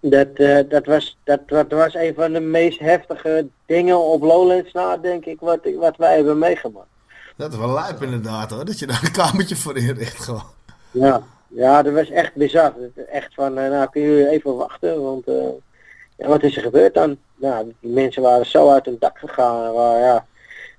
[0.00, 4.72] Dat, eh, dat, was, dat, dat was een van de meest heftige dingen op Lowlands
[4.72, 6.91] na, denk ik, wat, wat wij hebben meegemaakt.
[7.36, 8.64] Dat is wel lijp inderdaad hoor.
[8.64, 10.42] Dat je daar een kamertje voor inricht gewoon.
[10.90, 12.72] Ja, ja, dat was echt bizar.
[13.12, 15.34] Echt van, eh, nou kun je even wachten, want eh,
[16.16, 17.16] ja, wat is er gebeurd dan?
[17.34, 20.26] Nou, die mensen waren zo uit hun dak gegaan, ja,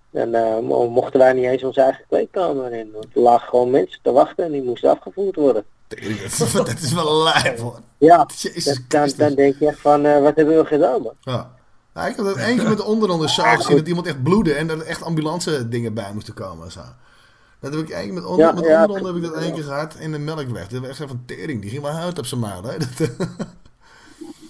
[0.10, 2.92] dan eh, mo- mochten wij niet eens onze eigen kleedkamer in.
[2.92, 5.64] Want er lagen gewoon mensen te wachten en die moesten afgevoerd worden.
[6.54, 7.80] Dat is wel lijp hoor.
[7.98, 11.14] Ja, dat- dan, dan denk je echt van, wat hebben we gedaan man?
[11.22, 11.52] Ja.
[11.94, 14.54] Nou, ik heb dat één keer met de onderonder show gezien dat iemand echt bloedde
[14.54, 16.82] en er echt ambulance dingen bij moesten komen en zo.
[17.60, 19.64] Dat heb ik één keer met, onder, Ja, met ja, heb ik dat één keer
[19.64, 20.68] gehad in de melkweg.
[20.68, 22.64] Dat was echt van tering, die ging maar uit op zijn maal.
[22.64, 22.78] Hè.
[22.98, 23.10] Dat,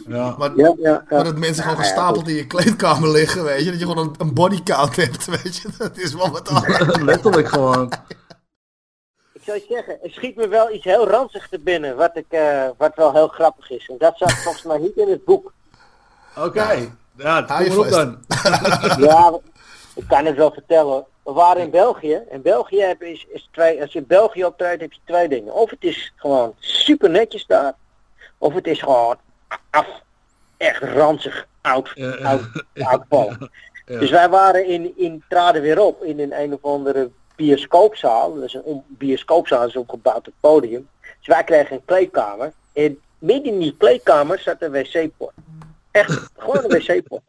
[0.08, 0.36] Ja.
[0.38, 1.04] maar, Ja, ja, ja.
[1.10, 3.72] maar dat mensen gewoon gestapeld in je kleedkamer liggen, weet je.
[3.72, 5.70] Dat je gewoon een, een bodycount hebt, weet je.
[5.78, 6.98] Dat is wel wat anders.
[7.12, 7.92] Letterlijk gewoon.
[9.34, 12.26] Ik zou je zeggen, er schiet me wel iets heel ranzig te binnen, wat, ik,
[12.30, 13.90] eh, wat wel heel grappig is.
[13.90, 15.54] En dat zat volgens mij niet in het boek.
[16.38, 16.96] Oké.
[17.18, 17.92] Ja, Hou je op vast.
[17.92, 18.18] dan.
[19.06, 19.40] Ja,
[19.96, 21.06] ik kan het wel vertellen.
[21.24, 22.22] We waren in België.
[22.32, 25.28] In België heb je, is, is twee, als je in België optreedt heb je twee
[25.30, 25.54] dingen.
[25.54, 27.74] Of het is gewoon super netjes daar.
[28.38, 29.16] Of het is gewoon
[29.70, 29.88] af,
[30.58, 32.24] echt ranzig oud, Ja, ja.
[32.24, 33.38] oud, oud.
[33.86, 34.00] Ja.
[34.00, 38.34] Dus wij waren in, in, traden weer op in een, een of andere bioscoopzaal.
[38.34, 40.88] Dat is een bioscoopzaal, is opgebouwd op het podium.
[41.02, 42.52] Dus wij kregen een kleedkamer.
[42.74, 45.32] En midden in die kleedkamer zat een wc-pot.
[45.94, 47.22] Echt, gewoon een wc-pot.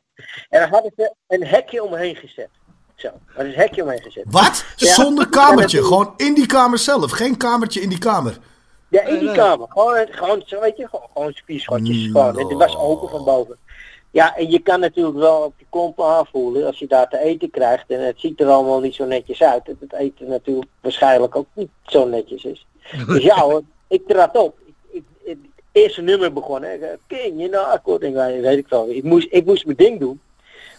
[0.48, 2.48] En daar hadden ze een hekje omheen gezet.
[2.94, 4.24] Zo, daar is een hekje omheen gezet.
[4.30, 4.64] Wat?
[4.76, 4.92] Ja.
[4.92, 7.10] Zonder kamertje, gewoon in die kamer zelf.
[7.10, 8.38] Geen kamertje in die kamer.
[8.88, 9.66] Ja, in die kamer.
[9.68, 12.06] Gewoon, gewoon zo weet je, gewoon, gewoon spierschotjes.
[12.06, 12.38] Gewoon.
[12.38, 13.58] En die was open van boven.
[14.10, 17.50] Ja, en je kan natuurlijk wel op je klompen aanvoelen als je daar te eten
[17.50, 17.90] krijgt.
[17.90, 19.66] En het ziet er allemaal niet zo netjes uit.
[19.66, 22.66] Dat het eten natuurlijk waarschijnlijk ook niet zo netjes is.
[23.06, 24.58] Dus ja hoor, ik trad op.
[25.74, 26.62] Ik, ik, ik- eerste nummer begon.
[26.62, 26.78] Hè.
[27.06, 28.02] King, akkoord.
[28.02, 28.88] Ik denk, weet ik wel.
[28.88, 30.20] Ik moest, ik moest mijn ding doen.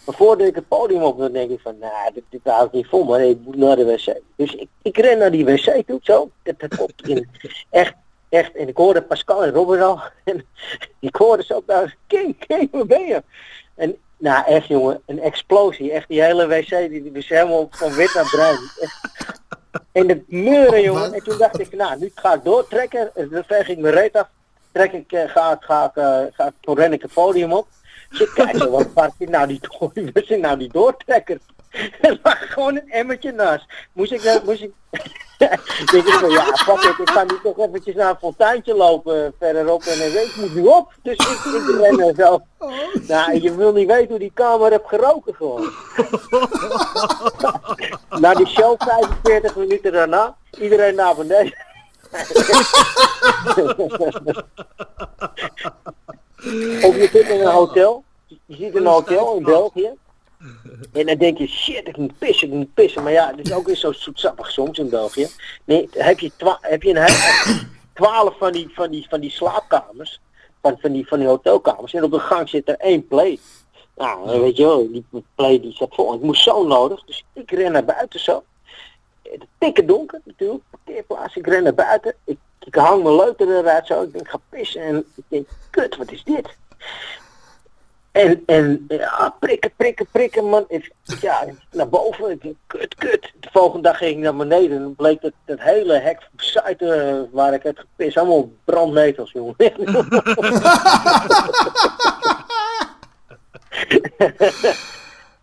[0.06, 2.86] Maar voordat ik het podium op, dan denk ik van, nou, dit, dit ik niet
[2.86, 4.20] vol, maar ik moet naar de wc.
[4.36, 6.30] Dus ik, ik ren naar die wc toe, zo.
[6.42, 7.28] Dat, dat komt in.
[7.70, 7.94] Echt,
[8.28, 8.54] echt.
[8.54, 10.00] En ik hoorde Pascal en Robert al.
[10.24, 10.46] En
[11.00, 13.22] ik hoorde ze ook daar, King, King, waar ben je?
[13.74, 15.92] En nou, echt jongen, een explosie.
[15.92, 18.58] Echt die hele wc, die, die was helemaal van wit naar bruin.
[19.92, 21.12] En het meuren, jongen.
[21.12, 23.10] En toen dacht ik, nou, nu ga ik doortrekken.
[23.14, 24.28] En dan veeg ik mijn reet af.
[24.76, 27.52] Trek ik, eh, ga, ik- ga, ik, eh, ga, ik- toen ren ik het podium
[27.52, 27.66] op.
[28.10, 31.38] Dus ik kijk wat waar zit nou die, door, waar zit nou die doortrekker?
[32.00, 33.64] Er lag gewoon een emmertje naast.
[33.92, 34.70] Moest ik, dat- moest ik...
[35.92, 39.32] denk ik van, ja, fuck it, ik ga nu toch eventjes naar een fonteintje lopen
[39.38, 40.92] verderop en ik moet nu op.
[41.02, 42.40] Dus ik, ik ren er zo.
[43.08, 45.70] Nou, je wil niet weten hoe die kamer heb geroken gewoon.
[48.22, 51.54] Na die show 45 minuten daarna, iedereen naar beneden.
[56.82, 59.90] Of je zit in een hotel, je zit in een hotel in België.
[60.92, 63.02] En dan denk je, shit, ik moet pissen, ik moet pissen.
[63.02, 65.26] Maar ja, het is ook weer zo zoetsappig soms in België.
[65.64, 67.52] Nee, heb je, twa- heb je een he-
[67.94, 70.20] twaalf van die, van die, van die slaapkamers,
[70.62, 71.94] van, van, die, van die hotelkamers.
[71.94, 73.38] En op de gang zit er één play.
[73.96, 76.14] Nou, weet je wel, die play die zat vol.
[76.14, 78.42] Ik moest zo nodig, dus ik ren naar buiten zo.
[79.30, 81.36] Het tikke donker natuurlijk, parkeerplaats.
[81.36, 82.14] Ik ren naar buiten.
[82.24, 84.02] Ik, ik hang mijn leuter eruit zo.
[84.02, 84.82] Ik denk, ga pissen.
[84.82, 86.56] En ik denk, kut, wat is dit?
[88.12, 90.64] En, en ja, prikken, prikken, prikken, man.
[90.68, 92.30] Ik, ja, naar boven.
[92.30, 93.32] Ik denk, kut, kut.
[93.40, 94.76] De volgende dag ging ik naar beneden.
[94.76, 98.16] En dan bleek dat het hele hek site eh, waar ik had gepist.
[98.16, 99.54] Allemaal brandnetels, jongen.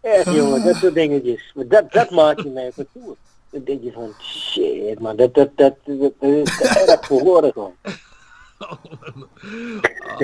[0.02, 1.54] Echt, jongen, dat soort dingetjes.
[1.56, 3.16] Dat, dat maakt je mee van toe.
[3.54, 5.16] Dan denk je van, shit, man.
[5.16, 7.76] Dat, dat, dat, dat, dat is te erg voor woorden gewoon.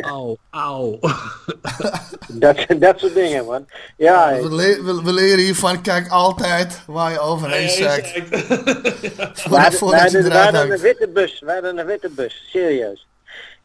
[0.02, 1.00] Auw, auw.
[2.28, 3.66] Dat, dat soort dingen, man.
[3.98, 8.14] Ja, We, le- we, we leren hiervan, kijk altijd waar je overheen zakt.
[9.50, 11.40] wij Voordat, je wij hadden een witte bus.
[11.40, 13.08] Wij hadden een witte bus, serieus.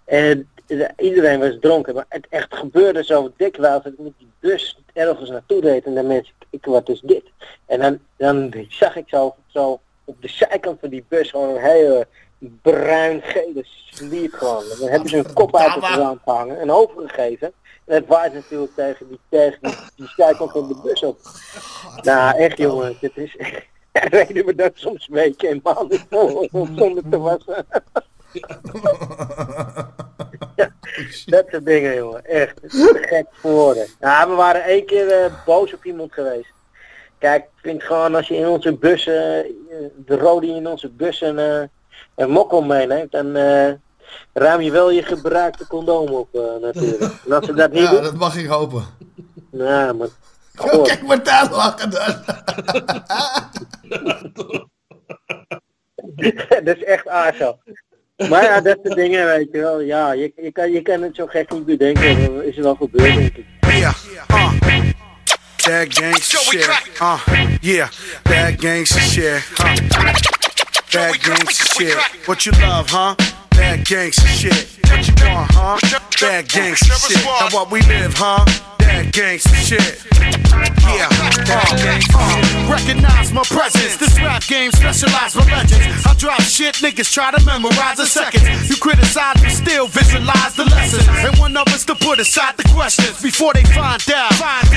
[0.04, 0.48] En
[0.96, 5.30] iedereen was dronken, maar het echt gebeurde zo dikwijls dat ik met die bus ergens
[5.30, 7.24] naartoe reed en dan mensen, ik, wat is dit?
[7.66, 11.62] En dan, dan zag ik zo, zo op de zijkant van die bus gewoon een
[11.62, 12.06] hele
[12.62, 14.62] bruin-gele sliep gewoon.
[14.62, 17.52] En dan hebben ze hun kop uit het raam gehangen en overgegeven.
[17.84, 21.18] En het waait natuurlijk tegen die, tegen die, die zijkant van de bus op.
[22.02, 23.36] Nou, echt jongen, het is...
[23.92, 26.00] Reden we dat soms een beetje in maanden
[26.50, 27.66] om zonder te wassen.
[30.56, 30.70] Ja,
[31.26, 32.24] dat soort dingen, jongen.
[32.24, 32.60] Echt.
[32.66, 33.86] Gek voor woorden.
[34.00, 36.52] Ja, we waren één keer eh, boos op iemand geweest.
[37.18, 39.50] Kijk, ik vind gewoon als je in onze bussen, eh,
[39.96, 41.68] de rode in onze bussen eh,
[42.14, 43.36] een mokkel meeneemt, dan
[44.32, 46.28] ruim je wel je gebruikte condoom op
[46.60, 47.00] natuurlijk.
[47.26, 48.84] En als ze dat niet Ja, doen, dat mag ik hopen.
[49.50, 50.08] nou, maar...
[50.82, 52.24] Kijk maar daar lachen dan.
[56.64, 57.56] dat is echt aardig.
[58.16, 59.80] Maar ja, dat soort dingen, weet je wel.
[59.80, 62.34] Ja, je, je, kan, je kan het zo gek niet bedenken.
[62.34, 63.44] Dat is er wel gebeurd, denk ik.
[63.60, 63.94] Yeah,
[64.30, 64.52] uh,
[65.56, 66.68] that gangsta shit.
[67.00, 67.18] Uh,
[67.60, 67.88] yeah,
[68.22, 69.42] that gangsta shit.
[69.56, 69.74] Huh?
[70.90, 71.96] That gangsta shit.
[72.24, 73.14] What you love, huh?
[73.48, 74.82] That gangsta shit.
[74.94, 75.78] What you want, huh?
[76.22, 77.24] That gangsta shit.
[77.26, 78.46] Now what we live, huh?
[78.78, 79.98] That gangsta shit.
[80.86, 81.10] Yeah,
[81.50, 83.96] that gangsta uh, Recognize my presence.
[83.96, 86.06] This rap game specialized for legends.
[86.06, 88.70] I drop shit, niggas try to memorize the seconds.
[88.70, 91.08] You criticize, but still visualize the lessons.
[91.26, 94.30] And one of us to put aside the questions before they find out,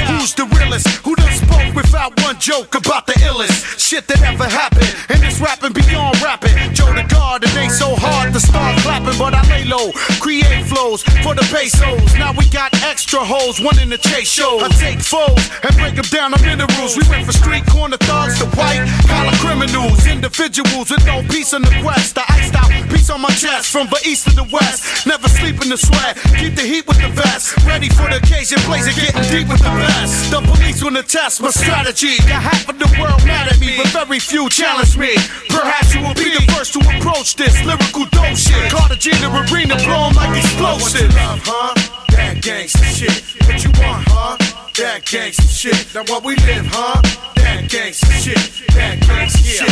[0.09, 0.87] who's the realest.
[1.05, 4.89] Who done spoke without one joke about the illest shit that ever happened.
[5.09, 6.57] And this rapping beyond rapping.
[6.73, 9.91] Joe the God, it ain't so hard to start clapping, but I lay low.
[10.19, 12.13] Create flows for the pesos.
[12.15, 14.59] Now we got extra hoes, one in the chase show.
[14.59, 16.97] I take foes and break them down to minerals.
[16.97, 20.05] We went from street corner thugs to white collar criminals.
[20.07, 22.17] Individuals with no peace in the quest.
[22.17, 25.07] I iced out piece on my chest from the east to the west.
[25.07, 26.17] Never sleep in the sweat.
[26.39, 27.57] Keep the heat with the vest.
[27.65, 30.31] Ready for the occasion, blazing, getting deep with the best.
[30.31, 32.17] The police wanna test my strategy.
[32.27, 35.15] Got half of the world mad at me, but very few challenge me.
[35.49, 38.71] Perhaps you will be the first to approach this lyrical dope shit.
[38.71, 41.15] Cartagena arena blow 'em like explosives.
[41.15, 41.73] Love, huh?
[42.15, 43.17] That gangsta shit.
[43.47, 44.37] What you want, huh?
[44.79, 45.81] That gangsta shit.
[45.93, 47.01] Now what we live, huh?
[47.35, 47.46] That
[49.57, 49.71] shit.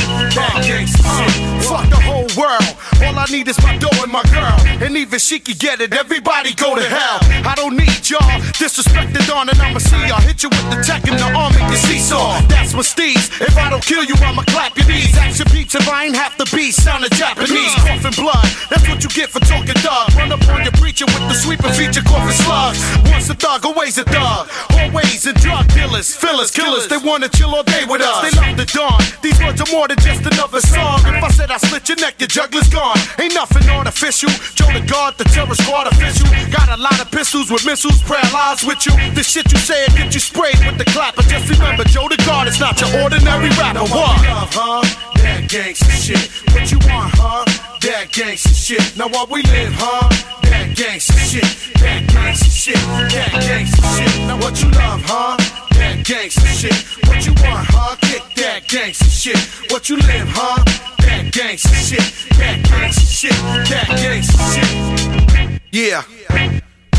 [1.05, 1.61] Uh.
[1.61, 2.71] Fuck the whole world.
[3.03, 4.55] All I need is my dough and my girl.
[4.81, 5.93] And even she can get it.
[5.93, 7.19] Everybody go to hell.
[7.45, 8.23] I don't need y'all.
[8.57, 10.21] Disrespect the dawn and I'ma see y'all.
[10.21, 12.41] Hit you with the tech and the arm and your seesaw.
[12.47, 13.29] That's my steez.
[13.41, 15.15] If I don't kill you, I'ma clap your knees.
[15.17, 17.75] Action beats if I ain't half the beat, sounding Japanese.
[17.83, 20.13] Coughing blood, that's what you get for talking dog.
[20.15, 22.79] Run up on your preacher with the sweeping feature, coughing slugs.
[23.11, 24.47] Once a thug, always a thug.
[24.71, 26.87] Always a drug dealers, fillers, killers.
[26.87, 28.21] They wanna chill all day with us.
[28.21, 28.99] They love the dawn.
[29.21, 31.01] These words are more than just another song.
[31.05, 32.97] If I said I slit your neck, your juggler's gone.
[33.19, 34.29] Ain't nothing artificial.
[34.55, 36.27] Joe the guard, the terror squad official.
[36.51, 38.93] Got a lot of pistols with missiles, paralyzed with you.
[39.13, 41.23] The shit you say get you sprayed with the clapper.
[41.23, 43.85] Just remember, Joe the guard is not your ordinary rapper.
[43.85, 44.17] What?
[44.25, 44.81] Love, huh?
[45.21, 46.25] That gangsta shit.
[46.53, 47.45] What you want, huh?
[47.85, 48.97] That gangsta shit.
[48.97, 50.09] Now what we live, huh?
[50.49, 51.45] That gangsta shit.
[51.79, 52.81] That gangsta shit.
[53.13, 54.27] That gangsta shit.
[54.27, 55.37] Now what you love, huh?
[55.77, 56.75] That gangsta shit.
[57.07, 57.95] What you want, huh?
[58.01, 59.37] Kick that gangsta shit.
[59.71, 60.63] What you live, huh?
[60.99, 62.37] That gangsta shit.
[62.37, 63.31] That gangsta shit.
[63.69, 65.61] That gangsta shit.
[65.71, 66.03] Yeah.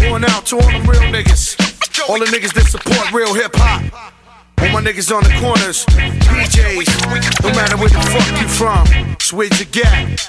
[0.01, 1.57] Going out to all them real niggas.
[2.09, 4.13] All the niggas that support real hip hop.
[4.61, 8.87] All my niggas on the corners, DJs, no matter where the fuck you from,
[9.21, 10.21] switch your gap.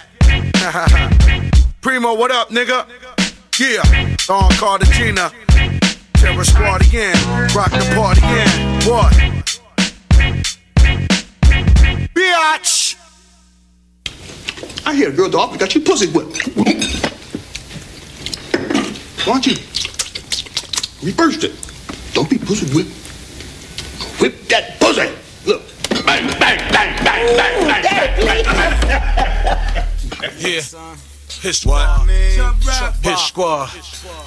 [1.82, 2.86] Primo, what up, nigga?
[3.58, 5.32] Yeah, Don Cartagena,
[6.14, 7.16] Terror Squad again,
[7.56, 8.82] rock the party again.
[8.86, 9.37] What?
[14.88, 16.48] I hear your dog got your pussy whipped.
[19.28, 19.56] Why don't you
[21.04, 21.52] reverse it?
[22.14, 22.94] Don't be pussy whipped.
[24.22, 25.12] Whip that pussy.
[25.46, 25.64] Look.
[26.06, 29.84] Bang, bang, bang, bang, bang, bang, bang.
[30.40, 30.96] Yeah.
[31.42, 32.08] His what?
[33.04, 33.70] His squad.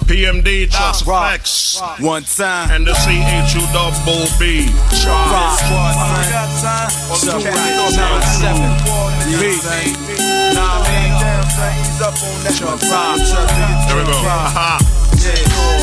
[0.07, 1.81] PMD Das EFX.
[2.01, 2.71] One time.
[2.71, 4.71] And the CHU double B.
[5.07, 5.59] Rock.
[8.39, 8.71] Seven.
[9.39, 9.59] B.
[10.55, 10.83] Nah,
[13.87, 14.19] There we go.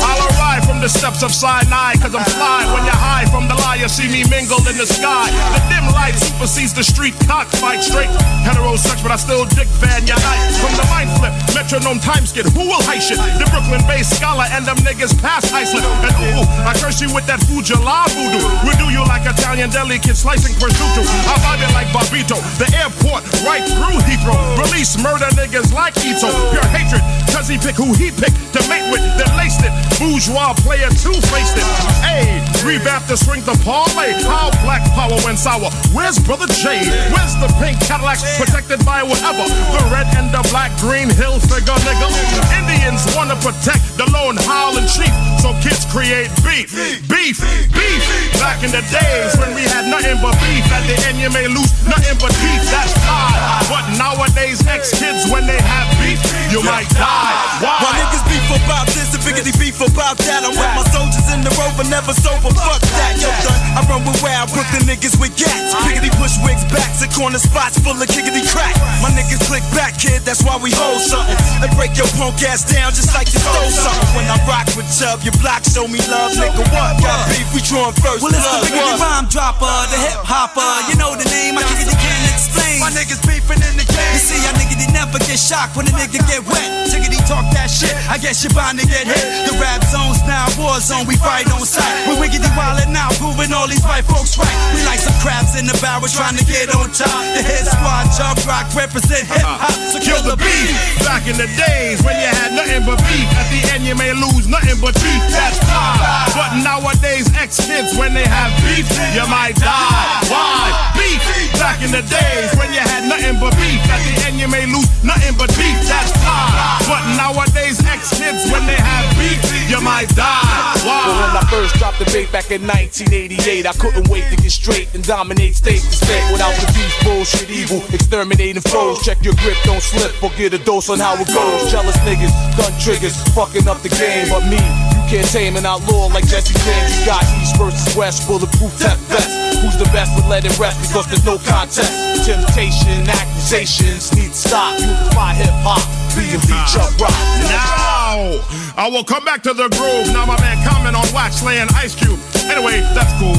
[0.00, 2.64] I'll from the steps of Sinai, cause I'm fly.
[2.72, 5.28] When you're high from the lie, you see me mingled in the sky.
[5.52, 8.08] The dim light supersedes the street cockfight straight.
[8.48, 10.40] Hetero sex, but I still dick van your night.
[10.64, 13.20] From the mind flip, metronome time skid, who will high shit?
[13.20, 15.84] The Brooklyn based scholar and them niggas pass Iceland.
[15.84, 18.40] And ooh, I curse you with that Fujala voodoo.
[18.64, 21.04] We do you like Italian deli kid slicing prosciutto.
[21.28, 24.38] I vibe it like Barbito, the airport right through Heathrow.
[24.64, 26.32] Release murder niggas like Ito.
[26.56, 29.04] Pure hatred, cause he pick who he pick to mate with.
[29.18, 29.74] Then laced it.
[29.98, 31.66] Bourgeois player two-faced it.
[31.98, 34.14] Hey, revamp the swing the parlay.
[34.22, 35.70] How black power went sour.
[35.90, 36.86] Where's Brother J?
[37.10, 39.44] Where's the pink Cadillac protected by whatever?
[39.74, 42.08] The red and the black green hill figure, nigga.
[42.54, 45.10] Indians wanna protect the lone howling chief.
[45.42, 46.70] So kids create beef.
[47.10, 47.38] Beef,
[47.74, 48.02] beef.
[48.38, 50.64] Back in the days when we had nothing but beef.
[50.70, 52.62] At the end you may lose nothing but beef.
[52.70, 53.42] That's fine.
[53.66, 56.20] But nowadays, ex-kids when they have beef,
[56.50, 57.34] you might die.
[57.60, 57.76] Why?
[57.82, 60.44] My niggas beef about this, the biggity beef about that.
[60.44, 62.52] I'm with my soldiers in the rover, never sober.
[62.52, 63.58] Fuck that, yo, son.
[63.76, 65.72] I run with wild Brooklyn niggas with gats.
[65.88, 68.76] Piggity push wigs, back to corner spots full of kickity crack.
[69.00, 71.36] My niggas click back, kid, that's why we hold something.
[71.64, 74.10] And break your punk ass down just like you stole something.
[74.14, 76.62] When I rock with Chubb, your block show me love, nigga.
[76.70, 77.00] What?
[77.00, 78.20] Got beef, we drawing first.
[78.20, 79.00] Well, it's the What?
[79.00, 80.66] rhyme dropper, the hip hopper.
[80.92, 82.78] You know the name, I it, can't explain.
[82.82, 84.12] My niggas beefing in the game.
[84.14, 86.68] You see, I nigga, they never get shocked when a nigga get wet.
[86.90, 89.24] Chickadee talk that shit, I guess you're bound to get hit.
[89.48, 92.08] The rap zone's now war zone, we fight on sight.
[92.08, 94.50] We wiggity wildin' now, proving all these white folks right.
[94.74, 97.22] We like some crabs in the barrel trying to get on top.
[97.34, 99.62] The hit squad, jump rock, represent hip hop.
[99.68, 99.94] Uh-huh.
[99.94, 100.70] So kill the beef.
[101.06, 103.28] Back in the days when you had nothing but beef.
[103.38, 105.22] At the end, you may lose nothing but beef.
[105.30, 106.00] That's fine.
[106.34, 110.24] But nowadays, ex kids, when they have beef, you might die.
[110.32, 110.72] Why?
[110.98, 111.22] Beef.
[111.58, 113.80] Back in the days when you had nothing but beef.
[113.92, 115.76] At the end, you may lose nothing but beef.
[115.86, 116.82] That's fine.
[116.88, 120.68] But nowadays, ex kids, when they have beef, you might die.
[120.84, 124.52] But when I first dropped the bait back in 1988, I couldn't wait to get
[124.52, 127.82] straight and dominate state to state without the beef bullshit evil.
[127.92, 131.70] Exterminating foes, check your grip, don't slip or get a dose on how it goes.
[131.70, 134.28] Jealous niggas, gun triggers, fucking up the game.
[134.30, 137.00] But me, you can't tame an outlaw like Jesse James.
[137.00, 139.30] You got East versus West, bulletproof test vest.
[139.60, 140.14] Who's the best?
[140.14, 141.90] But let it rest because there's no contest.
[142.24, 144.78] Temptation, accusations need to stop.
[144.78, 145.82] Unify hip hop,
[146.18, 147.14] be beat rock.
[147.46, 148.42] Now,
[148.76, 150.10] I will come back to the groove.
[150.12, 152.18] Now, my man comment on Wax laying Ice Cube.
[152.50, 153.38] Anyway, that's cool.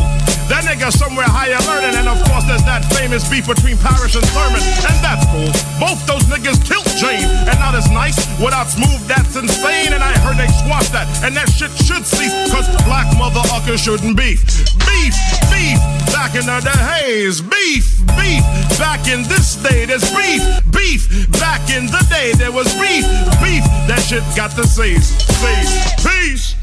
[0.50, 4.26] That nigga somewhere higher learning, and of course there's that famous beef between Parrish and
[4.34, 5.46] Sermon, and that's cool.
[5.78, 8.18] Both those niggas killed Jane, and now that's nice.
[8.42, 12.34] Without smooth, that's insane, and I heard they squashed that, and that shit should cease,
[12.50, 14.42] cause black mother uckers shouldn't beef.
[14.90, 15.14] Beef,
[15.54, 15.78] beef,
[16.10, 18.42] back in the days, beef, beef,
[18.82, 20.42] back in this day, there's beef,
[20.74, 23.06] beef, back in the day, there was beef,
[23.38, 26.58] beef, that shit got to cease, cease, peace.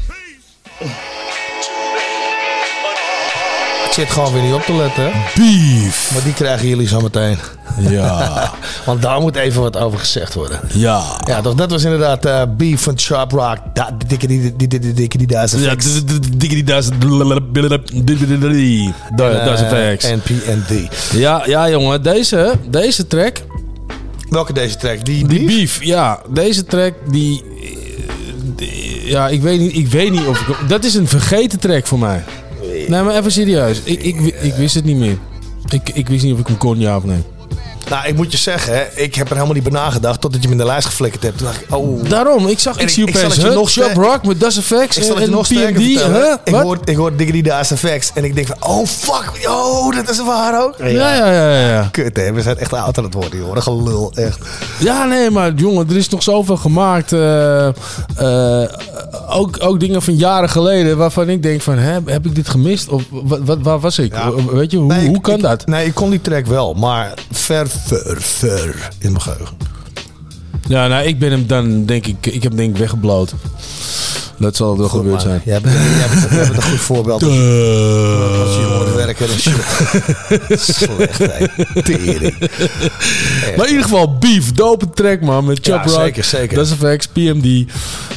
[0.75, 1.46] peace.
[3.97, 5.11] Zit gewoon weer niet op te letten.
[5.35, 6.09] Beef.
[6.13, 7.37] Maar die krijgen jullie zo meteen.
[7.79, 8.51] Ja.
[8.85, 10.59] Want daar moet even wat over gezegd worden.
[10.73, 11.03] Ja.
[11.25, 13.57] Ja, toch, dat was inderdaad eh, Beef van Sharp Rock.
[13.73, 15.41] Da, dikke die, die, die, die, dikke die Ja,
[19.61, 20.05] eh, effects.
[20.05, 20.71] En P&D.
[21.13, 22.03] Ja, ja, jongen.
[22.03, 23.37] Deze, deze track.
[24.29, 25.05] Welke deze track?
[25.05, 26.19] Die, Die beef, ja.
[26.29, 27.67] Deze track, die, eh,
[28.55, 30.69] die- Ja, ik weet niet, ik weet niet of ik...
[30.69, 32.23] Dat is een vergeten track voor mij.
[32.87, 33.81] Nee, maar even serieus.
[33.83, 35.17] Ik, ik, ik wist het niet meer.
[35.69, 37.23] Ik, ik wist niet of ik hem kon, ja of nee.
[37.89, 40.47] Nou, ik moet je zeggen, hè, ik heb er helemaal niet bij nagedacht totdat je
[40.47, 41.37] me in de lijst geflikkerd hebt.
[41.37, 42.09] Toen dacht ik, oh.
[42.09, 44.97] Daarom, ik zag, ik zie ik opeens, het huh, nog Shop Rock met Das Effects
[44.97, 46.33] Ik zal het en je nog PMD, huh?
[46.43, 50.09] Ik hoor, ik hoor Diggity Daas Effects en ik denk van, oh fuck, oh, dat
[50.09, 50.75] is waar ook.
[50.77, 51.67] Ja, ja, ja, ja.
[51.69, 51.87] ja.
[51.91, 53.55] Kut hè, we zijn echt oud aan het worden, joh.
[53.55, 54.39] Een gelul, echt.
[54.79, 57.11] Ja, nee, maar jongen, er is nog zoveel gemaakt.
[57.13, 58.69] eh, eh,
[59.29, 62.87] ook, ook dingen van jaren geleden waarvan ik denk van, hè, heb ik dit gemist?
[62.89, 64.13] Of wat, wat, waar was ik?
[64.51, 65.65] Weet je, hoe, Nee, ik- hoe kan ik- dat?
[65.65, 69.57] Nee, ik kon die track wel, maar ver, ver, ver in mijn geheugen.
[70.67, 73.33] Ja, nou, ik ben hem dan, denk ik, ik heb hem denk ik weggebloot.
[74.39, 75.41] Dat zal het wel gebeurd zijn.
[75.45, 77.23] Jij bent, jij bent, jij bent een goed voorbeeld.
[77.23, 79.53] Als, als je hoort werken en shit.
[80.59, 81.17] Slecht.
[81.85, 82.35] Tering.
[83.57, 86.01] Maar in ieder geval, Beef, dope track man, met Chop Ja, Rock.
[86.03, 86.57] zeker, zeker.
[86.57, 87.65] Das FX, PMD.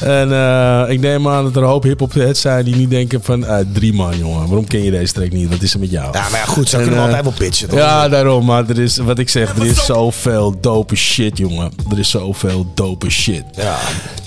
[0.00, 3.22] En eh, ik neem aan dat er een hoop hip-hop heads zijn die niet denken
[3.22, 5.48] van, eh, drie man jongen, waarom ken je deze track niet?
[5.48, 6.12] Wat is er met jou?
[6.12, 7.78] Ja, maar ja, goed, zo En, kunnen we eh, altijd wel pitchen, toch?
[7.78, 8.44] Ja, daarom.
[8.44, 11.72] Maar er is, wat ik zeg, er is zoveel dope shit, jongen.
[11.90, 13.44] Er is zoveel dope shit.
[13.56, 13.78] Ja,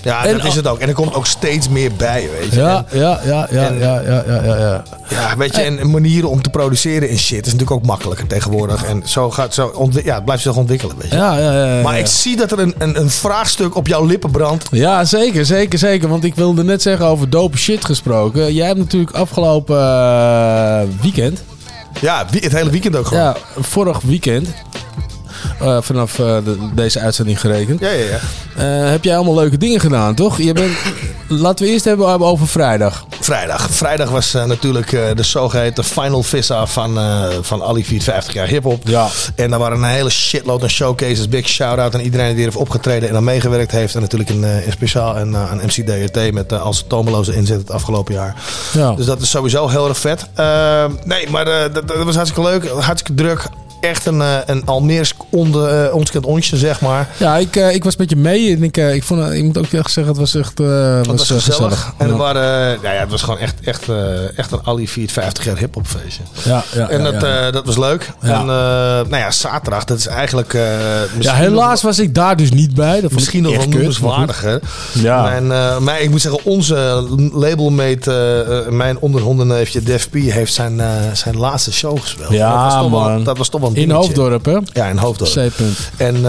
[0.02, 0.78] ja En dat is het ook.
[0.78, 2.60] En er komt ook steeds meer bij, weet je.
[2.60, 4.82] Ja, ja, ja, ja, en- ja, ja, ja, ja, ja.
[5.08, 8.84] Ja, weet je, en manieren om te produceren in shit is natuurlijk ook makkelijker tegenwoordig.
[8.84, 11.16] En zo gaat zo ja, het blijft zich ontwikkelen, weet je.
[11.16, 11.98] Ja, ja, ja, ja, maar ja.
[11.98, 14.66] ik zie dat er een, een, een vraagstuk op jouw lippen brandt.
[14.70, 16.08] Ja, zeker, zeker, zeker.
[16.08, 18.54] Want ik wilde net zeggen over dope shit gesproken.
[18.54, 21.42] Jij hebt natuurlijk afgelopen eh, weekend...
[22.00, 23.22] Ja, het hele weekend ook gewoon.
[23.22, 24.48] Ja, vorig weekend...
[25.60, 27.80] eh, vanaf eh, de- deze uitzending gerekend.
[27.80, 28.18] Ja, ja, ja.
[28.84, 30.38] eh, heb jij allemaal leuke dingen gedaan, toch?
[30.38, 30.72] Je bent,
[31.28, 33.06] laten we eerst hebben over vrijdag.
[33.20, 33.68] Vrijdag.
[33.70, 36.98] Vrijdag was natuurlijk de zogeheten Final Vissa van,
[37.40, 38.82] van Ali 50 jaar hip-hop.
[38.88, 39.08] Ja.
[39.34, 41.28] En daar waren een hele shitload aan showcases.
[41.28, 43.94] Big shout-out aan iedereen die er heeft opgetreden en aan meegewerkt heeft.
[43.94, 47.58] En natuurlijk in, eh, in speciaal en, eh, aan MC DRT met als tomeloze inzet
[47.58, 48.34] het afgelopen jaar.
[48.72, 48.92] Ja.
[48.92, 50.26] Dus dat is sowieso heel erg vet.
[51.04, 52.68] Nee, maar dat, dat was hartstikke leuk.
[52.68, 53.46] Hartstikke druk.
[53.84, 57.08] Echt een, eh, een Almeers onder, uh, ontkend onsje, zeg maar.
[57.16, 59.58] Ja, ik, eh, ik was met je mee en ik, eh, ik, vond, ik moet
[59.58, 61.92] ook echt zeggen, het was echt eh, Het was, was eh, gezellig.
[61.96, 65.44] En er waren, nou ja, het was gewoon echt, echt, eh, echt een Ali 50
[65.44, 66.22] jaar hip-hop feestje.
[66.44, 67.46] Ja, ja, en dat, ja.
[67.46, 68.10] eh, dat was leuk.
[68.20, 70.54] En eh, nou ja, zaterdag, dat is eigenlijk.
[70.54, 70.62] eh,
[71.18, 73.00] Ja, helaas was ik daar dus niet bij.
[73.00, 74.60] Dat Misschien nog wel noemenswaardiger.
[74.92, 75.34] Ja.
[75.36, 76.74] Eh, mijn, ik moet zeggen, onze
[77.32, 82.30] labelmate, eh, eh, mijn onderhondenneefje Def P, heeft zijn, eh, zijn laatste show gespeeld.
[82.32, 83.24] Ja, dat was toch Wel, man.
[83.24, 83.90] dat was toch wel In.
[83.90, 84.58] Hoofddorp, hè?
[84.72, 85.30] Ja, in Hoofddorp.
[85.30, 85.78] C-punt.
[85.96, 86.22] En eh,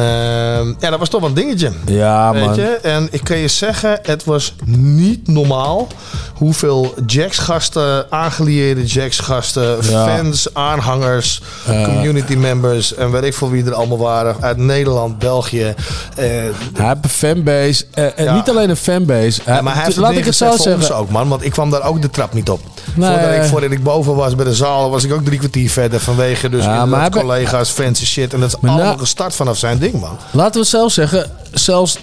[0.79, 1.71] ja, dat was toch wel een dingetje.
[1.85, 2.55] Ja, Weet man.
[2.55, 2.63] je?
[2.81, 5.87] En ik kan je zeggen, het was niet normaal
[6.35, 10.07] hoeveel Jacks-gasten, aangelieerde Jacks-gasten, Ja.
[10.17, 11.83] fans, aanhangers, Eh.
[11.83, 14.35] community members en weet ik veel wie er allemaal waren.
[14.39, 15.63] Uit Nederland, België.
[15.63, 15.73] eh,
[16.15, 17.85] Hij heeft een fanbase.
[17.93, 18.35] eh, en Ja.
[18.35, 19.41] niet alleen een fanbase.
[19.45, 20.95] Ja, maar hij heeft laat ik het zo voor zeggen.
[20.95, 21.27] ook, man.
[21.27, 22.59] Want ik kwam daar ook de trap niet op.
[22.95, 23.09] Nee.
[23.11, 25.99] Voordat, ik, voordat ik boven was bij de zaal, was ik ook drie kwartier verder.
[25.99, 28.33] Vanwege dus Ja, maar hij collega's, fans en shit.
[28.33, 30.17] En dat is allemaal nou- gestart vanaf zijn ding, man.
[30.31, 31.97] Laten we zelf zeggen, zelfs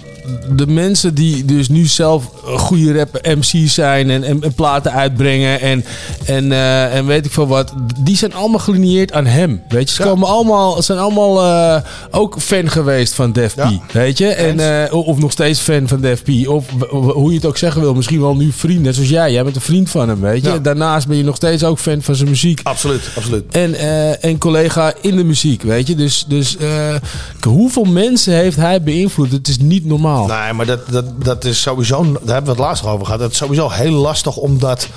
[0.55, 5.61] de mensen die dus nu zelf goede rap MC's zijn en, en, en platen uitbrengen
[5.61, 5.85] en,
[6.25, 9.61] en, eh, en weet ik veel wat, die zijn allemaal gelineerd aan hem.
[9.69, 13.91] Weet je, ze komen allemaal, zijn allemaal eh, ook fan geweest van Def P.
[13.91, 16.47] Weet je, en, eh, of nog steeds fan van Def P.
[16.47, 19.31] Of hoe je het ook zeggen wil, misschien wel nu vriend, net zoals jij.
[19.31, 20.49] Jij bent een vriend van hem, weet je.
[20.49, 20.59] Ja.
[20.59, 22.59] Daarnaast ben je nog steeds ook fan van zijn muziek.
[22.63, 23.43] Absoluut, absoluut.
[23.51, 23.75] En,
[24.21, 25.95] en collega in de muziek, weet je.
[25.95, 26.57] Dus, dus
[27.47, 29.31] hoeveel mensen heeft hij beïnvloed?
[29.31, 30.12] Het is niet normaal.
[30.19, 33.19] Nee, maar dat, dat, dat is sowieso, daar hebben we het laatst over gehad.
[33.19, 34.87] Dat is sowieso heel lastig om dat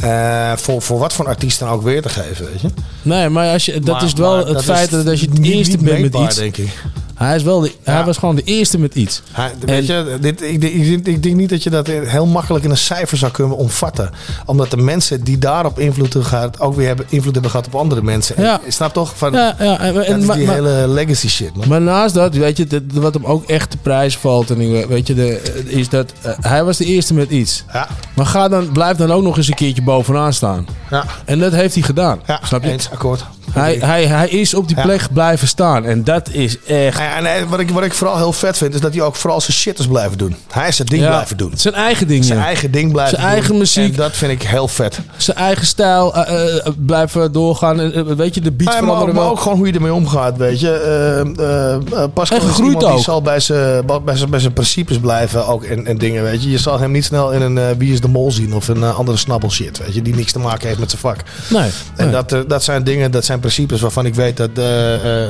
[0.00, 2.68] eh, voor, voor wat voor een artiest dan ook weer te geven, weet je.
[3.02, 5.26] Nee, maar als je, dat Maar- is wel maar het dat feit dat als je
[5.30, 6.36] het niet- eerste niet bent met iets.
[6.36, 6.82] denk ik.
[7.20, 9.22] Hij, is wel de, hij was gewoon de eerste met iets.
[9.32, 12.70] Hij- weet je, dit, ik, ik, ik, denk niet dat je dat heel makkelijk in
[12.70, 14.10] een cijfer zou kunnen omvatten.
[14.46, 17.74] Omdat de mensen die daarop invloed hebben gehad, ook weer hebben invloed hebben gehad op
[17.74, 18.36] andere mensen.
[18.36, 18.60] En Ja.
[18.68, 19.12] snapt toch?
[19.16, 21.68] Van, Ja, ja, en- dat is maar- die maar- hele legacy shit, man.
[21.68, 25.14] Maar naast dat, weet je, wat hem ook echt de prijs valt, en weet je,
[25.14, 27.64] de, is dat eh, hij was de eerste met iets.
[27.72, 27.88] Ja.
[28.14, 30.66] Maar ga dan, blijf dan ook nog eens een keertje bovenaan staan.
[30.90, 31.04] Ja.
[31.24, 32.20] En dat heeft hij gedaan.
[32.26, 32.70] Ja, snap je?
[32.70, 33.24] eens, akkoord.
[33.52, 35.84] Hij, hij, hij is op die plek blijven staan.
[35.84, 38.92] En dat is echt Nee, wat, ik, wat ik vooral heel vet vind, is dat
[38.94, 40.36] hij ook vooral zijn shit is blijven doen.
[40.50, 41.52] Hij is zijn ding Ja, blijven doen.
[41.56, 42.24] Zijn eigen ding.
[42.24, 42.44] Zijn ja.
[42.44, 43.36] eigen ding blijven Zijn doen.
[43.36, 43.90] eigen muziek.
[43.90, 45.00] En dat vind ik heel vet.
[45.16, 47.80] Zijn eigen stijl eh, eh, blijven doorgaan.
[47.80, 49.30] En, eh, weet je, de beats Ja, maar, ook, maar wel.
[49.30, 50.70] ook gewoon hoe je ermee omgaat, weet je.
[50.72, 54.40] Eh, eh, eh, Pascal En is gegroeid iemand die zal bij zijn, bij zijn, bij
[54.40, 56.50] zijn principes blijven ook en, en dingen, weet je.
[56.50, 58.82] Je zal hem niet snel in een eh, Wie is de Mol zien of een
[58.82, 60.02] eh, andere snabbel shit, weet je.
[60.02, 61.16] Die niks te maken heeft met zijn vak.
[61.50, 61.70] Nee.
[61.96, 62.10] En nee.
[62.10, 65.28] dat, eh, dat zijn dingen, dat zijn principes waarvan ik weet dat, eh, eh,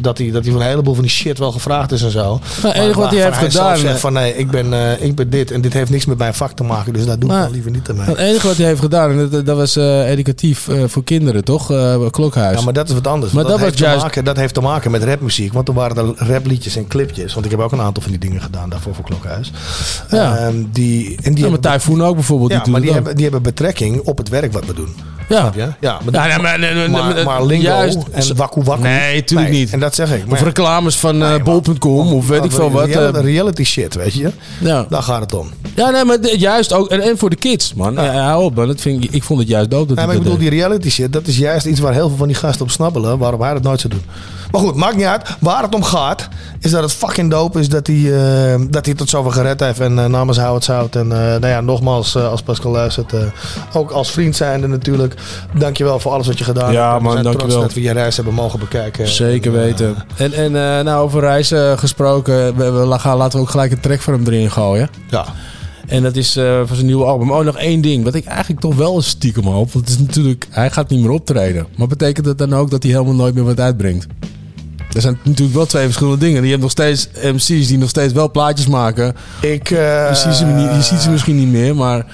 [0.00, 2.20] dat, hij, dat hij van een heleboel van die shit wel gevraagd is en zo.
[2.22, 5.14] Nou, het enige Maar wat hij heeft gedaan, zegt van nee, ik ben, eh, ik
[5.14, 7.34] ben dit en dit heeft niks met mijn vak te maken, dus daar doe ik
[7.34, 7.98] Maar- dan liever niet aan.
[7.98, 11.44] Het enige wat hij heeft gedaan, en dat, dat was eh, educatief eh, voor kinderen,
[11.44, 11.66] toch?
[12.10, 12.58] Klokhuis.
[12.58, 13.32] Ja, maar dat is wat anders.
[13.32, 15.52] Maar dat, dat heeft was juist- te maken, dat heeft te maken met rapmuziek.
[15.52, 17.34] Want er waren er rapliedjes en clipjes.
[17.34, 19.52] Want ik heb ook een aantal van die dingen gedaan daarvoor voor Klokhuis.
[20.10, 20.36] Ja.
[20.36, 22.50] Ehm, die, en die ja, hebben, maar Typhoon ook bijvoorbeeld.
[22.50, 24.94] ja, maar die hebben, die hebben betrekking op het werk wat we doen.
[25.28, 25.52] Ja.
[25.80, 27.98] Ja, maar, Ja, nee, maar- nee, maar, lingo juist.
[28.12, 28.82] en wakku wakku.
[28.82, 29.72] Nee, tuurlijk niet.
[29.72, 30.24] En dat zeg ik.
[30.30, 32.86] Of reclames van eh, bol.com of weet ik veel wat.
[32.86, 34.30] Reality, eh, reality shit, weet je.
[34.60, 34.86] ja.
[34.88, 35.50] Daar gaat het om.
[35.74, 36.88] ja, nee, maar juist ook.
[36.90, 37.98] En, en voor de kids, man.
[37.98, 38.66] Eh, hou op, man.
[38.66, 40.90] Dat vind ik, ik vond het juist dood dat Ja, maar ik bedoel, die reality
[40.90, 43.18] shit, dat is juist iets waar heel veel van die gasten op snabbelen.
[43.18, 44.02] Waarom hij dat nooit zou doen.
[44.52, 45.36] Maar goed, maakt niet uit.
[45.40, 46.28] Waar het om gaat,
[46.60, 47.96] is dat het fucking dope is dat hij,
[48.52, 49.80] eh, dat hij tot zover gered heeft.
[49.80, 50.96] En eh, namens Howard Zout.
[50.96, 53.12] En eh, nou ja, nogmaals, eh, als Pascal luistert.
[53.12, 53.20] eh,
[53.72, 55.14] ook als vriend zijnde natuurlijk.
[55.58, 57.02] Dankjewel voor alles wat je gedaan Ja, hebt.
[57.02, 59.08] man, we zijn trots dat we je reis hebben mogen bekijken.
[59.08, 59.96] Zeker En, weten.
[60.16, 62.56] En, en eh, nou, over reizen gesproken.
[62.56, 64.88] We, we gaan, laten we ook gelijk een track van hem erin gooien.
[65.10, 65.24] Ja.
[65.86, 67.30] En dat is eh voor zijn nieuwe album.
[67.32, 68.04] Oh, nog één ding.
[68.04, 69.72] Wat ik eigenlijk toch wel stiekem hoop.
[69.72, 70.46] Want het is natuurlijk...
[70.50, 71.66] Hij gaat niet meer optreden.
[71.76, 74.06] Maar betekent dat dan ook dat hij helemaal nooit meer wat uitbrengt?
[74.98, 76.42] Er zijn natuurlijk wel twee verschillende dingen.
[76.44, 79.14] Je hebt nog steeds MC's die nog steeds wel plaatjes maken.
[79.40, 82.06] Ik, eh, je, ziet ze niet, je ziet ze misschien niet meer, maar...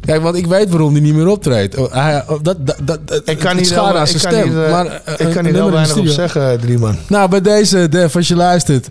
[0.00, 1.76] Kijk, want ik weet waarom hij niet meer optreedt.
[1.76, 4.48] Oh, hij- oh, dat, dat, dat, Ik kan niet, schade aan zijn kan stem.
[4.48, 6.96] niet, eh, maar, eh, ik een kan niet nummer heel weinig op zeggen, Drieman.
[7.08, 8.88] Nou, bij deze, Def, als je luistert.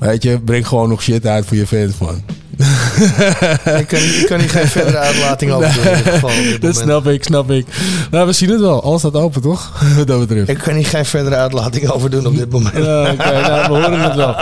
[0.00, 2.22] Weet je, breng gewoon nog shit uit voor je fans, man.
[3.80, 5.84] ik, kan, ik kan niet geen verdere uitlating over doen.
[5.84, 7.66] in ieder geval op dit dat snap ik, snap ik.
[8.10, 8.82] Nou, we zien het wel.
[8.82, 9.72] Alles staat open, toch?
[9.96, 10.48] Wat dat betreft.
[10.48, 12.74] Ik kan niet geen verdere uitlating over doen op dit moment.
[12.74, 14.36] Oké, nou, we horen het wel.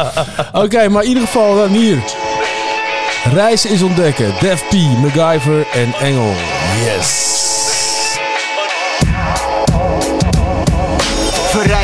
[0.52, 1.98] Oké, maar in ieder geval dan hier.
[3.32, 4.32] Reizen is ontdekken.
[4.40, 6.32] Def P, MacGyver en Engel.
[6.84, 7.36] Yes.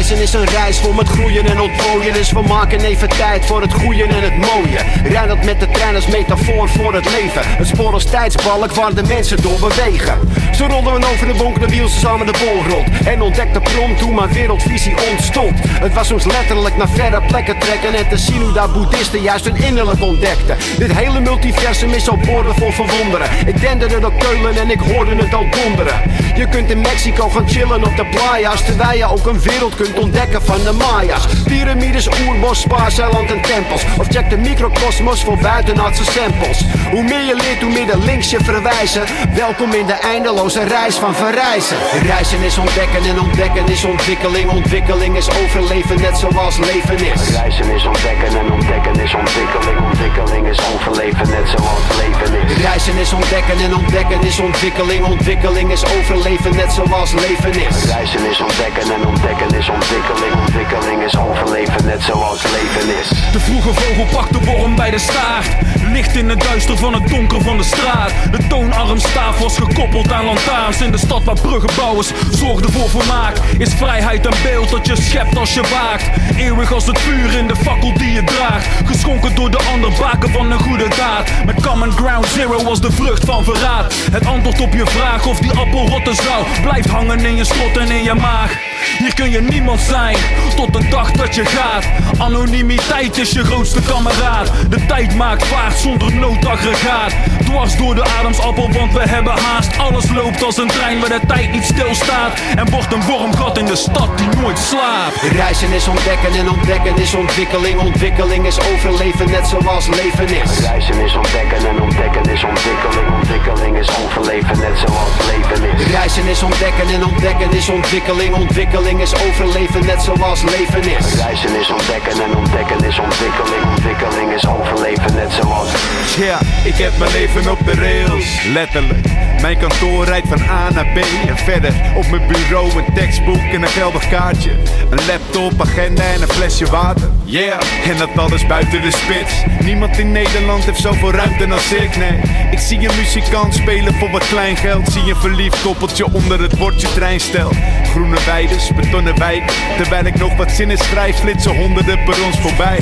[0.03, 2.13] Is een reis vol met groeien en ontplooien.
[2.13, 4.79] Dus we maken even tijd voor het groeien en het mooie.
[5.05, 7.43] Rij dat met de trein als metafoor voor het leven.
[7.45, 10.19] Het spoor als tijdsbalk waar de mensen door bewegen.
[10.55, 12.89] Zo rolden we over de bonkende wiel samen de bol rond.
[13.05, 15.59] En ontdekte prompt hoe mijn wereldvisie ontstond.
[15.63, 17.95] Het was soms letterlijk naar verre plekken trekken.
[17.95, 20.57] En te zien hoe daar boeddhisten juist hun innerlijk ontdekten.
[20.79, 23.29] Dit hele multiversum is al boordevol verwonderen.
[23.47, 26.01] Ik denderde door Keulen en ik hoorde het al donderen.
[26.35, 28.65] Je kunt in Mexico gaan chillen op de playas.
[28.65, 31.27] Terwijl je ook een wereld kunt ontdekken van de Maya's.
[31.45, 33.85] Pyramides, oerbos, spaarceiland en tempels.
[33.99, 36.65] Of check de microcosmos voor buitenaardse samples.
[36.91, 39.03] Hoe meer je leert, hoe meer de links je verwijzen.
[39.35, 41.77] Welkom in de eindeloze reis van verreizen.
[42.03, 44.51] Reizen is ontdekken en ontdekken is ontwikkeling.
[44.51, 47.29] Ontwikkeling is overleven net zoals leven is.
[47.29, 49.79] Reizen is ontdekken en ontdekken is ontwikkeling.
[49.91, 52.57] Ontwikkeling is overleven net zoals leven is.
[52.57, 55.05] Reizen is ontdekken en ontdekken is ontwikkeling.
[55.05, 57.85] Ontwikkeling is overleven net zoals leven is.
[57.85, 59.82] Reizen is ontdekken en ontdekken is ontwikkeling.
[59.83, 63.09] Ontwikkeling is overleven net zoals leven is.
[63.09, 65.49] De vroege vogel pakt de worm bij de staart.
[65.93, 68.13] Licht in het duister van het donker van de straat.
[68.31, 70.81] De toonarmstaaf was gekoppeld aan lantaarns.
[70.81, 73.37] In de stad waar bruggenbouwers zorgden voor vermaak.
[73.59, 76.05] Is vrijheid een beeld dat je schept als je waakt.
[76.37, 78.67] Eeuwig als het vuur in de fakkel die je draagt.
[78.85, 81.31] Geschonken door de ander baken van een goede daad.
[81.47, 83.95] Met common ground zero was de vrucht van verraad.
[84.13, 86.47] Het antwoord op je vraag of die appel rotten zou.
[86.63, 88.57] Blijft hangen in je strot en in je maag.
[88.99, 90.17] Hier kun je niemand zijn,
[90.57, 91.85] tot de dag dat je gaat.
[92.19, 94.53] Anonimiteit is je grootste kameraad.
[94.69, 97.13] De tijd maakt vaart zonder noodaggregaat.
[97.45, 99.79] Dwars door de ademsappel, want we hebben haast.
[99.79, 102.33] Alles loopt als een trein waar de tijd niet stilstaat.
[102.57, 105.17] En wordt een wormgat in de stad die nooit slaapt.
[105.33, 107.81] Reizen is ontdekken en ontdekken is ontwikkeling.
[107.81, 110.59] Ontwikkeling is overleven net zoals leven is.
[110.59, 113.09] Reizen is ontdekken en ontdekken is ontwikkeling.
[113.21, 115.87] Ontwikkeling is overleven net zoals leven is.
[115.87, 118.35] Reizen is ontdekken en ontdekken is ontwikkeling.
[118.35, 121.15] Ontwikkeling is overleven net zoals leven is.
[121.15, 123.65] Reizen is ontdekken en ontdekken is ontwikkeling.
[123.65, 125.69] Ontwikkeling is overleven net zoals
[126.17, 129.07] Ja, ik heb mijn leven op de rails, letterlijk.
[129.41, 130.97] Mijn kantoor rijdt van A naar B
[131.29, 131.75] en verder.
[131.97, 134.51] Op mijn bureau een tekstboek en een geldig kaartje.
[134.91, 137.11] Een laptop, agenda en een flesje water.
[137.33, 139.45] Yeah, en dat alles buiten de spits.
[139.61, 142.21] Niemand in Nederland heeft zoveel ruimte als ik, nee.
[142.51, 144.89] Ik zie een muzikant spelen voor wat klein geld.
[144.89, 147.51] Zie een verliefd koppeltje onder het bordje treinstel.
[147.85, 149.53] Groene weides, betonnen wijk.
[149.77, 152.79] Terwijl ik nog wat zinnen schrijf, flitsen honderden per ons voorbij.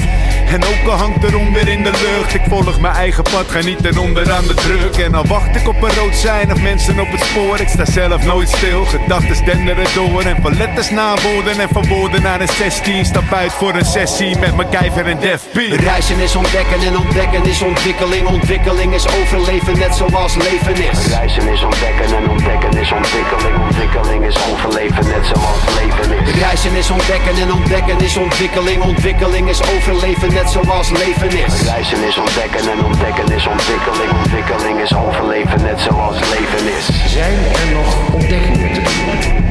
[0.46, 2.34] En ook al hangt rom weer in de lucht.
[2.34, 4.96] Ik volg mijn eigen pad, ga niet ten onder aan de druk.
[4.96, 7.60] En al wacht ik op een rood of mensen op het spoor.
[7.60, 10.22] Ik sta zelf nooit stil, gedachten denderen door.
[10.22, 13.04] En van letters naar woorden en van woorden naar een 16.
[13.04, 15.56] Stap uit voor een sessie met mijn kijver en Def B.
[15.56, 18.26] Reizen is ontdekken en ontdekken is ontwikkeling.
[18.26, 21.06] Ontwikkeling is overleven, net zoals leven is.
[21.06, 23.56] Reizen is ontdekken en ontdekken is ontwikkeling.
[23.64, 26.34] Ontwikkeling is overleven, net zoals leven is.
[26.34, 28.82] Reizen is ontdekken en ontdekken is ontwikkeling.
[28.82, 31.62] Ontwikkeling is overleven, net zoals leven is.
[31.62, 34.10] Reizen is ontdekken en ontdekken is ontwikkeling.
[34.22, 37.12] Ontwikkeling is overleven, net zoals leven is.
[37.12, 39.48] Zijn er nog ontdekkingen te doen?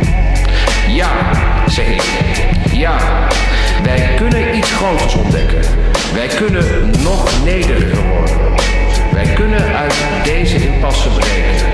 [0.96, 1.12] Ja,
[1.68, 2.04] zeg ik.
[2.72, 2.98] Ja,
[3.84, 5.62] wij kunnen iets groters ontdekken.
[6.14, 8.38] Wij kunnen nog nederiger worden.
[9.12, 11.68] Wij kunnen uit deze impasse breken.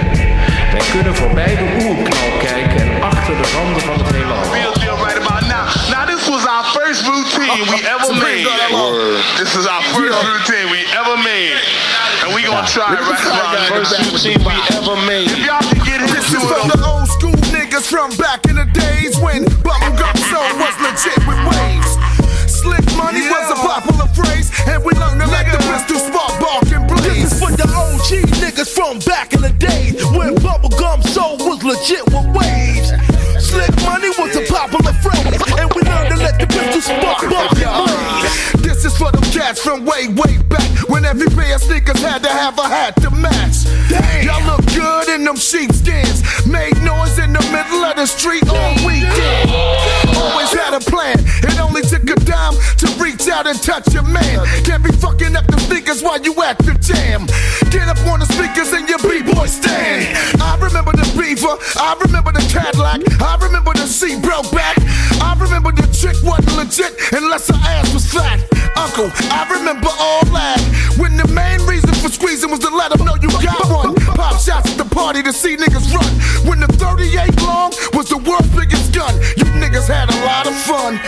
[0.72, 4.44] Wij kunnen voorbij de oerknal kijken en achter de randen van het heelal.
[5.90, 6.06] Now.
[6.08, 8.48] This was our first routine we ever made.
[9.38, 11.60] This is our first routine we ever made.
[12.24, 13.76] And we gonna try it right now.
[13.76, 15.30] First routine we ever made.
[15.30, 16.95] If y'all can get This into is from it.
[17.76, 21.92] The niggas from back in the days when bubblegum soul was legit with waves.
[22.48, 26.64] Slick money was a popular phrase, and we learned to let the pistol spark, bark,
[26.72, 27.04] and blaze.
[27.04, 31.64] This is for the OG niggas from back in the days when bubblegum soul was
[31.64, 32.90] legit with waves.
[33.44, 37.52] Slick money was a popular phrase, and we learned to let the pistol spark, bark,
[37.60, 38.64] and blaze.
[38.64, 42.24] This is for them cats from way, way back when every pair of sneakers had
[42.24, 43.68] to have a hat to match.
[44.24, 46.24] Y'all look good in them sheepskins.
[46.48, 49.52] Made noise in the middle of the street all weekend.
[50.16, 51.20] Always had a plan.
[51.44, 54.40] It only took a dime to reach out and touch your man.
[54.64, 57.28] Can't be fucking up the speakers while you at the jam.
[57.76, 60.16] Get up on the speakers and your b-boy stand.
[60.40, 61.60] I remember the beaver.
[61.76, 63.04] I remember the Cadillac.
[63.20, 64.78] I remember the seat broke back.
[65.20, 68.40] I remember the chick wasn't legit unless her ass was fat.
[68.76, 70.60] Uncle, I remember all that.
[70.98, 73.96] When the main reason for squeezing was to let them know you got one.
[74.16, 76.12] Pop shots at the party to see niggas run.
[76.48, 79.14] When the 38 long was the world's biggest gun.
[79.38, 81.00] You niggas had a lot of fun.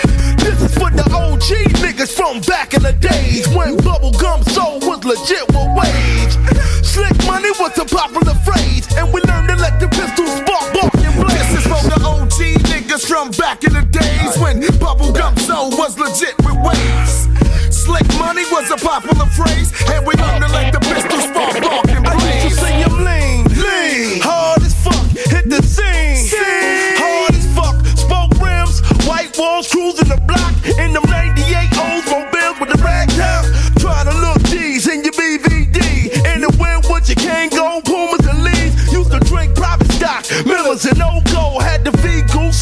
[0.44, 5.04] This is for the OG niggas from back in the days when bubblegum soul was
[5.06, 6.36] legit with waves.
[6.84, 10.94] Slick money was a popular phrase, and we learned to let the pistol spark, bark,
[11.00, 11.48] and blaze.
[11.54, 15.98] This is for the OG niggas from back in the days when bubblegum soul was
[16.00, 17.28] legit with waves.
[17.70, 21.88] Slick money was a popular phrase, and we learned to let the pistol spark, bark,
[21.90, 22.44] and I used blaze.
[22.44, 26.96] to see him lean, lean, hard as fuck, hit the scene, scene.
[26.96, 30.54] hard as fuck, spoke rims, white walls, cruising the block.
[30.80, 31.44] In them 98
[31.76, 33.44] Oldsmobiles with the rag top,
[33.80, 38.44] try to look G's in your BVD, in the wind with your Kangol, Pumas and
[38.44, 41.57] Lees, used to drink private stock, Millers and Old Gold,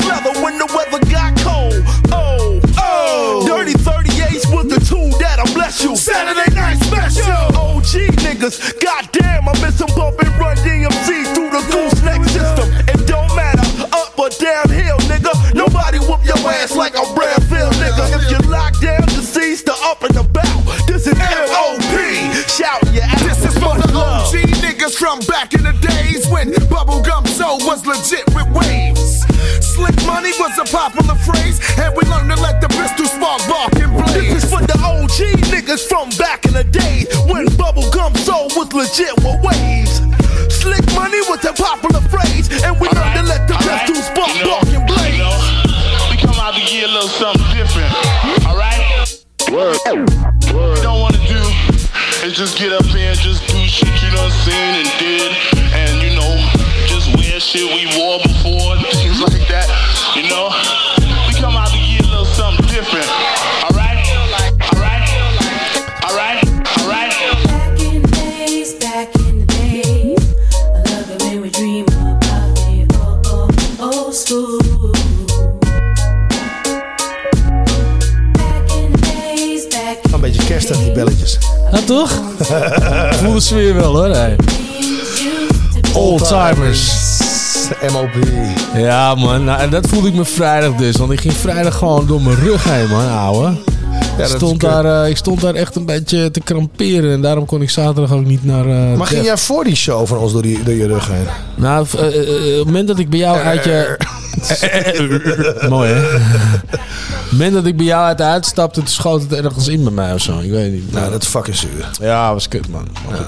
[0.04, 1.84] leather when the weather got cold.
[2.12, 5.96] Oh, oh, dirty 38s was the tool that'll bless you.
[5.96, 7.32] Saturday night special.
[7.56, 12.68] OG niggas, goddamn, I miss them bump and run DMC through the gooseneck system.
[12.90, 15.32] It don't matter, up or downhill, nigga.
[15.54, 18.04] Nobody whoop your ass like a Brownsville, nigga.
[18.18, 20.64] If you lock down, deceased, the up and about.
[20.88, 21.94] This is MOP,
[22.50, 23.22] shouting your ass.
[23.24, 24.34] This is for the OG
[24.66, 29.26] niggas from back in the days when bubblegum soul was legit with waves.
[29.76, 33.76] Slick money was a popular phrase, and we learned to let the pistol spark, bark,
[33.76, 34.16] and blaze.
[34.16, 38.72] This is for the OG niggas from back in the days when bubblegum soul was
[38.72, 40.00] legit with waves.
[40.48, 44.64] Slick money was a popular phrase, and we learned to let the pistol spark, bark,
[44.72, 45.20] and blaze.
[46.08, 47.92] We come out to get a little something different.
[48.48, 48.80] Alright?
[49.52, 49.76] Word.
[50.56, 51.44] What we don't wanna do
[52.24, 55.36] is just get up here and just do shit you done seen and did
[55.76, 56.32] and you know,
[57.36, 59.68] just wear shit we wore before and things like that.
[60.16, 60.48] You know?
[61.28, 63.08] We come out to get a little something different.
[63.66, 64.00] Alright?
[64.16, 65.04] Alright?
[66.06, 66.40] Alright?
[66.80, 67.12] Alright?
[67.44, 72.56] Back in the days, back in the days, I love it when we dream about
[72.56, 74.60] the old, oh, old, oh, old school.
[78.32, 81.38] Back in the days, back Een beetje kerstig, die belletjes.
[81.72, 82.12] Ja, toch?
[83.20, 84.16] Voel de sfeer wel hoor.
[84.16, 84.36] Hey.
[85.94, 87.05] Oldtimers.
[87.92, 88.10] MOP.
[88.76, 90.96] Ja man, nou, en dat voelde ik me vrijdag dus.
[90.96, 93.52] Want ik ging vrijdag gewoon door mijn rug heen man, ouwe.
[94.18, 97.12] is stond daar, eh, ik stond daar echt een beetje te kramperen.
[97.12, 98.66] En daarom kon ik zaterdag ook niet naar...
[98.66, 101.26] eh, Maar ging jij voor die show van ons door, die, door je rug heen?
[101.56, 102.14] Nou, eh, op
[102.58, 103.98] het moment dat ik bij jou uit je...
[105.70, 106.00] Mooi, hè?
[106.00, 109.92] Het moment dat ik bij jou uit de uitstapte, toen schoot het ergens in bij
[109.92, 110.40] mij of zo.
[110.40, 110.92] Ik weet niet.
[110.92, 111.90] Nou, dat is fucking zuur.
[112.02, 112.88] Ja, was kut, man.
[113.08, 113.26] Goed.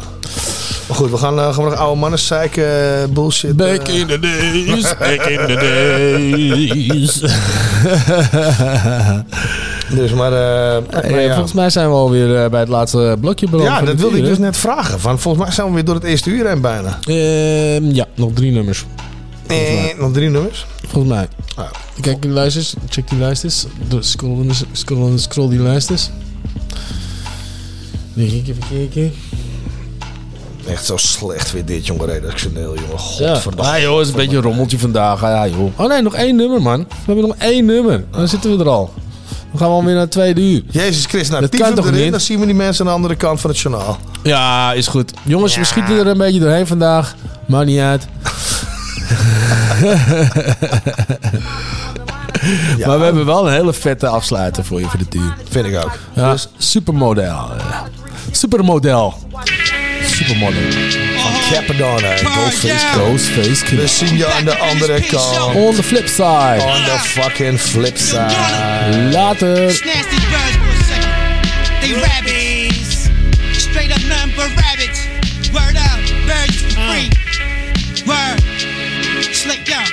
[0.87, 3.55] Maar goed, we gaan, eh, gaan we nog oude mannen zeiken, eh, bullshit.
[3.55, 3.95] Back eh.
[3.99, 7.19] in the days, back in the days.
[9.99, 11.31] dus maar, eh, Hey, maar ja.
[11.33, 13.69] Volgens mij zijn we alweer eh, bij het laatste blokje beland.
[13.69, 14.99] Ja, dat wilde ik dus net vragen.
[14.99, 16.99] Van, volgens mij zijn we weer door het eerste uur heen bijna.
[17.01, 18.85] Ehm, ja, nog drie nummers.
[19.47, 20.65] Eh, nog drie nummers?
[20.87, 21.27] Volgens mij.
[22.01, 23.65] Kijk die lijstjes, check die lijstjes.
[23.99, 26.09] Scroll, scroll, scroll die lijstjes.
[28.13, 29.13] Denk ik even kijken.
[30.67, 32.05] Echt zo slecht weer dit, jongen.
[32.05, 32.97] Redactioneel, jongen.
[33.17, 33.71] Ja, Godverdomme.
[33.71, 35.23] ah, joh, het is een beetje een rommeltje vandaag.
[35.23, 35.79] Ah, Ja, joh.
[35.79, 36.79] Oh nee, nog één nummer, man.
[36.79, 38.03] We hebben nog één nummer.
[38.11, 38.93] Dan zitten we er al.
[39.51, 40.63] Dan gaan we alweer naar het tweede uur.
[40.69, 42.11] Jezus Christus, nou, Dat kan toch erin, niet?
[42.11, 43.97] Dan zien we die mensen aan de andere kant van het journaal.
[44.23, 45.11] Ja, is goed.
[45.23, 47.15] Jongens, we schieten er een beetje doorheen vandaag.
[47.45, 48.07] Maakt niet uit.
[52.85, 55.35] Maar we hebben wel een hele vette afsluiter voor je voor de tuur.
[55.49, 55.91] Vind ik ook.
[56.13, 57.49] Ja, supermodel.
[57.57, 57.81] eh.
[58.31, 59.13] Supermodel.
[60.17, 60.71] Supermodel.
[61.21, 62.85] Van Cappadonna, Ghostface.
[62.95, 63.81] Ghostface Killah.
[63.81, 65.55] We zien je aan de andere kant.
[65.55, 66.61] On the flip side.
[66.61, 68.35] On the fucking flip side.
[69.11, 69.55] Later.
[69.65, 71.11] Nasty birds for a second.
[71.81, 73.09] They rabbits.
[73.51, 74.99] Straight up nothing but rabbits.
[75.53, 77.09] Word up, birds free.
[78.05, 78.11] Uh.
[78.11, 78.39] Word.
[79.33, 79.85] Slick down.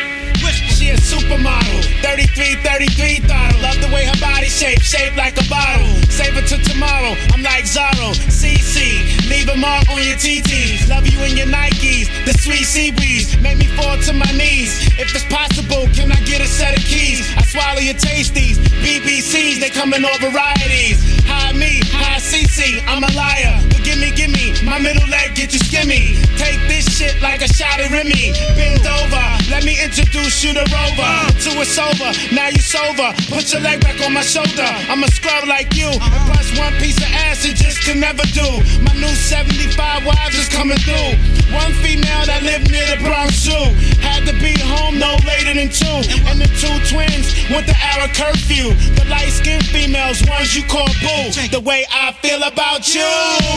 [0.77, 1.74] She a supermodel,
[2.05, 3.63] 33, 33 throttle.
[3.65, 5.89] Love the way her body shape, shaped like a bottle.
[6.13, 7.17] Save it to tomorrow.
[7.33, 9.09] I'm like Zorro, CC.
[9.31, 10.87] Leave a mark on your TTs.
[10.87, 13.41] Love you in your Nikes, the sweet sea breeze.
[13.41, 14.85] Make me fall to my knees.
[15.01, 17.25] If it's possible, can I get a set of keys?
[17.41, 18.61] I swallow your tasties.
[18.85, 21.24] BBCs, they come in all varieties.
[21.35, 23.59] Hi me, hi CC, I'm a liar.
[23.71, 26.15] But gimme, gimme, my middle leg get you skimmy.
[26.39, 28.31] Take this shit like a shot of Remy.
[28.55, 31.15] Bend over, let me introduce you to Rover.
[31.43, 33.11] Till it's over, now you sober.
[33.35, 34.71] Put your leg back on my shoulder.
[34.87, 35.91] I'm a scrub like you.
[35.91, 38.47] And plus one piece of ass it just can never do.
[38.87, 41.19] My new 75 wives is coming through.
[41.51, 43.75] One female that lived near the Bronx Zoo.
[44.01, 45.99] Had to be home no later than two.
[46.31, 48.75] And the two twins went to hour curfew.
[48.99, 51.24] The light skinned females, ones you call boo.
[51.25, 53.01] The way I feel about you.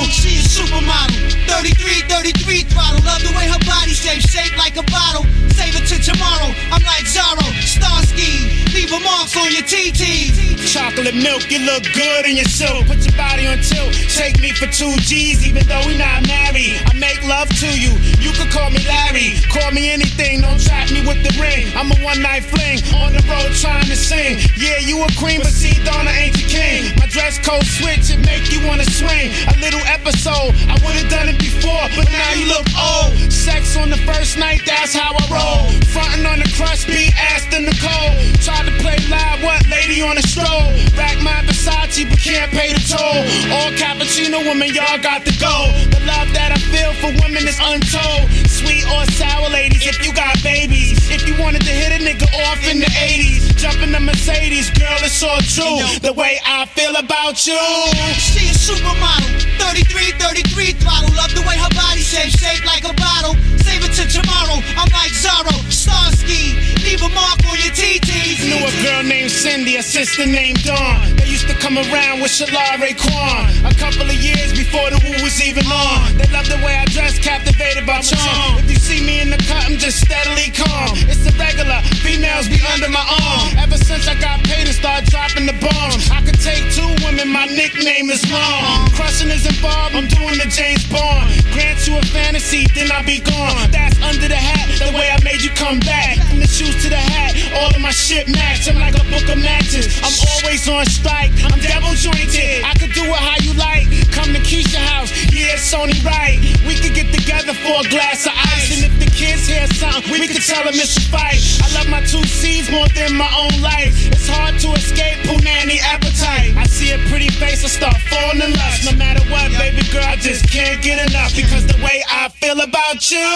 [0.07, 1.35] She's a supermodel.
[1.51, 3.03] 33, 33 throttle.
[3.03, 5.27] Love the way her body shape, shaped like a bottle.
[5.51, 6.47] Save it to tomorrow.
[6.71, 8.71] I'm like Zorro, Starsky.
[8.71, 10.31] Leave a mark on your TT.
[10.63, 12.87] Chocolate milk, you look good in your suit.
[12.87, 13.91] Put your body on tilt.
[14.15, 16.79] Take me for two G's, even though we not married.
[16.87, 17.91] I make love to you.
[18.23, 19.35] You could call me Larry.
[19.51, 20.39] Call me anything.
[20.39, 21.67] Don't trap me with the ring.
[21.75, 22.79] I'm a one night fling.
[23.01, 24.39] On the road trying to sing.
[24.55, 26.95] Yeah, you a queen, but see, Donna ain't your king.
[26.95, 29.31] My dress code switch, it make you wanna swing.
[29.47, 30.53] A little episode.
[30.67, 33.15] I would've done it before, but now you look old.
[33.31, 35.71] Sex on the first night, that's how I roll.
[35.93, 38.13] Frontin' on the crush, be asked in the cold.
[38.43, 40.67] Tried to play live, what lady on a stroll?
[40.97, 43.21] Rack my Versace, but can't pay the toll.
[43.55, 45.71] All cappuccino women, y'all got to go.
[45.89, 48.27] The love that I feel for women is untold.
[48.47, 50.97] Sweet or sour ladies, if you got babies.
[51.09, 54.69] If you wanted to hit a nigga off in the 80s, jump in the Mercedes,
[54.71, 55.79] girl, it's all true.
[55.99, 57.46] The way I feel about you.
[57.47, 59.39] She a supermodel.
[59.55, 61.15] 33, 33 throttle.
[61.15, 63.39] Love the way her body shape, shaped like a bottle.
[63.63, 64.59] Save it to tomorrow.
[64.75, 66.59] I'm like Zorro, Starsky.
[66.83, 68.43] Leave a mark on your TTs.
[68.43, 71.15] Knew a girl named Cindy, a sister named Dawn.
[71.15, 73.47] They used to come around with Shalare Quan.
[73.63, 76.19] A couple of years before the woo was even on.
[76.19, 78.59] They love the way I dress, captivated by charm.
[78.59, 80.99] If you see me in the cut, I'm just steadily calm.
[81.07, 83.55] It's a regular, females be under my arm.
[83.55, 87.31] Ever since I got paid and started dropping the bombs, I could take two women,
[87.37, 88.89] my nickname is Long.
[88.97, 91.29] Crushing is involved, I'm doing the James Bond.
[91.53, 93.69] Grant you a fantasy, then I'll be gone.
[93.69, 96.17] That's under the hat, the way I made you come back.
[96.25, 98.65] From the shoes to the hat, all of my shit match.
[98.65, 99.85] I'm like a book of matches.
[100.01, 101.29] I'm always on strike.
[101.45, 102.65] I'm double jointed.
[102.65, 103.85] I could do it how you like.
[104.09, 106.41] Come to Keisha house, yeah, it's only right.
[106.65, 108.73] We could get together for a glass of ice.
[108.73, 111.37] And if the kids hear something, we could tell them it's a fight.
[111.61, 113.93] I love my two C's more than my own life.
[114.09, 116.57] It's hard to escape Punani appetite.
[116.57, 118.85] I see a pretty face, I start falling in lust.
[118.85, 122.59] No matter what, baby girl, I just can't get enough because the way I feel
[122.59, 123.27] about you.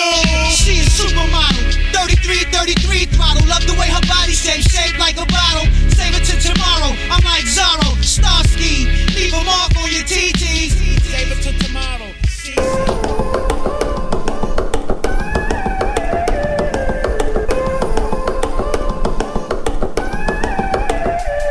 [0.53, 1.81] She a supermodel.
[1.93, 3.47] 33, 33 throttle.
[3.47, 5.65] Love the way her body shape, shaped like a bottle.
[5.91, 6.91] Save it to tomorrow.
[7.11, 8.87] I'm like Zorro, Starsky.
[9.15, 10.75] Leave a mark on your TTs.
[11.09, 12.11] Save it to tomorrow.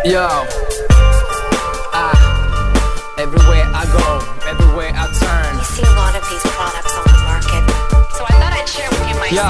[0.04, 0.59] Yo.
[9.30, 9.46] Yo.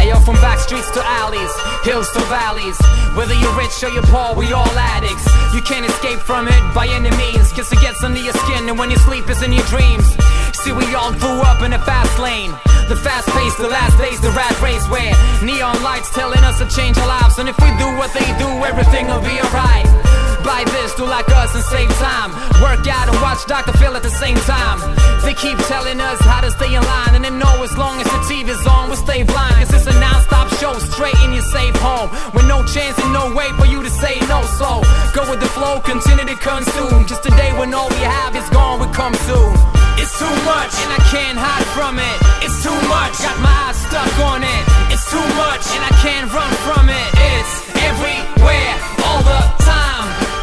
[0.00, 1.52] Ayo, from back streets to alleys,
[1.84, 2.78] hills to valleys.
[3.12, 4.64] Whether you're rich or you're poor, we all
[4.96, 5.28] addicts.
[5.52, 8.78] You can't escape from it by any means, cause it gets under your skin, and
[8.78, 10.08] when you sleep, it's in your dreams.
[10.56, 12.50] See, we all grew up in a fast lane.
[12.88, 15.12] The fast pace, the last days, the rat race where
[15.44, 17.38] neon lights telling us to change our lives.
[17.38, 20.07] And if we do what they do, everything will be alright.
[20.48, 22.32] Buy this, do like us and save time.
[22.64, 23.76] Work out and watch Dr.
[23.76, 24.80] Phil at the same time.
[25.20, 28.08] They keep telling us how to stay in line, and they know as long as
[28.08, 29.60] the TV's on, we'll stay blind.
[29.60, 32.08] Cause it's a non-stop show, straight in your safe home.
[32.32, 34.40] With no chance and no way for you to say no.
[34.56, 34.80] So
[35.12, 37.04] go with the flow, continue to consume.
[37.04, 39.52] Cause today when all we have is gone, we come soon.
[40.00, 42.16] It's too much, and I can't hide from it.
[42.40, 44.62] It's too much, got my eyes stuck on it.
[44.96, 47.08] It's too much, and I can't run from it.
[47.36, 47.52] It's
[47.84, 48.74] everywhere,
[49.04, 49.87] all the time.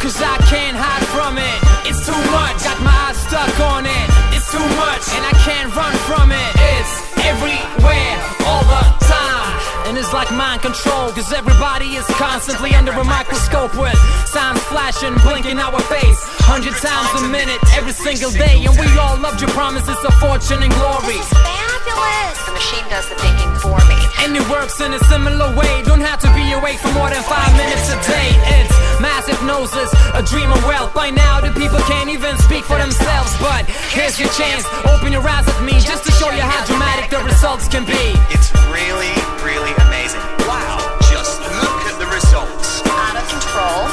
[0.06, 1.60] Cause I can't hide from it.
[1.90, 4.08] It's too much, got my eyes stuck on it.
[4.38, 6.52] It's too much, and I can't run from it.
[6.78, 6.94] It's
[7.26, 8.14] everywhere,
[8.46, 9.50] all the time.
[9.90, 13.98] And it's like mind control, cause everybody is constantly under a microscope with
[14.30, 16.22] signs flashing, blinking our face.
[16.46, 18.62] Hundred times a minute, every single day.
[18.62, 21.18] And we all loved your promises of fortune and glory.
[21.34, 22.38] Fabulous.
[22.46, 23.98] The machine does the thinking for me.
[24.22, 25.82] And it works in a similar way.
[25.90, 28.30] Don't have to be awake for more than five minutes a day.
[28.62, 30.94] It's mass noses, a dream of wealth.
[30.94, 33.32] By now, the people can't even speak for themselves.
[33.40, 34.66] But here's your chance.
[34.90, 38.18] Open your eyes at me just to show you how dramatic the results can be.
[38.34, 39.14] It's really,
[39.46, 40.22] really amazing.
[40.50, 40.82] Wow.
[41.14, 42.82] Just look at the results.
[42.90, 43.86] Out of control.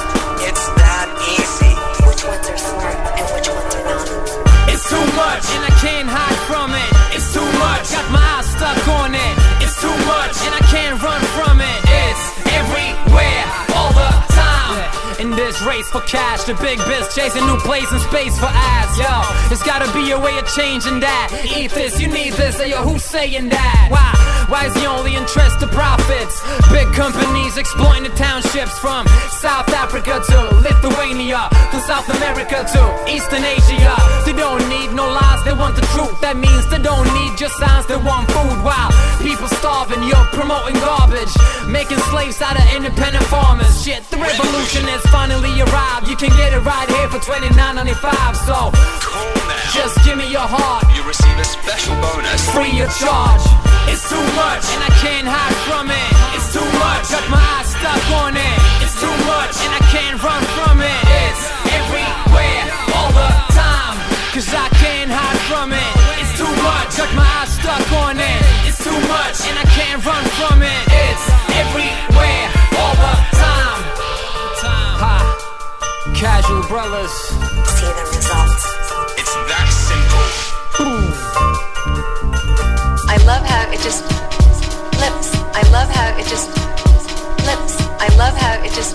[0.49, 1.73] It's that easy.
[2.09, 4.07] Which ones are smart and which ones are not?
[4.73, 6.91] It's too much, and I can't hide from it.
[7.15, 8.22] It's too much, got my
[15.23, 18.99] In this race for cash, the big biz chasing new place and space for ass.
[18.99, 21.45] Yo, there's gotta be a way of changing that.
[21.57, 22.59] Eat this, you need this.
[22.59, 23.87] Yo, who's saying that?
[23.89, 24.32] Why?
[24.53, 26.45] Why is the only interest the profits?
[26.69, 29.09] Big companies exploiting the townships from
[29.41, 33.97] South Africa to Lithuania, to South America to Eastern Asia.
[34.29, 36.21] They don't need no lies, they want the truth.
[36.21, 38.61] That means they don't need just signs, they want food.
[38.61, 38.93] While
[39.25, 41.33] people starving, you're promoting garbage,
[41.65, 43.73] making slaves out of independent farmers.
[43.81, 46.13] Shit, the revolution has finally arrived.
[46.13, 48.37] You can get it right here for $29.95.
[48.45, 48.69] So
[49.73, 52.45] just give me your heart, You receive a special bonus.
[52.53, 53.41] free of charge.
[53.91, 56.11] It's too much, and I can't hide from it.
[56.37, 58.57] It's too much, got my eyes stuck on it.
[58.85, 61.01] It's too much, and I can't run from it.
[61.27, 61.45] It's
[61.79, 62.65] everywhere,
[62.97, 63.97] all the time.
[64.35, 65.93] Cause I can't hide from it.
[66.21, 68.41] It's too much, got my eyes stuck on it.
[68.69, 70.83] It's too much, and I can't run from it.
[70.89, 71.25] It's
[71.63, 72.47] everywhere,
[72.81, 73.81] all the time.
[75.03, 75.17] Ha.
[76.15, 77.13] Casual brothers.
[77.77, 78.65] See the results.
[79.21, 80.23] It's that simple.
[80.73, 81.52] I love how it
[83.83, 84.05] just
[84.95, 85.35] flips.
[85.59, 86.49] I love how it just
[87.43, 87.83] flips.
[87.99, 88.95] I love how it just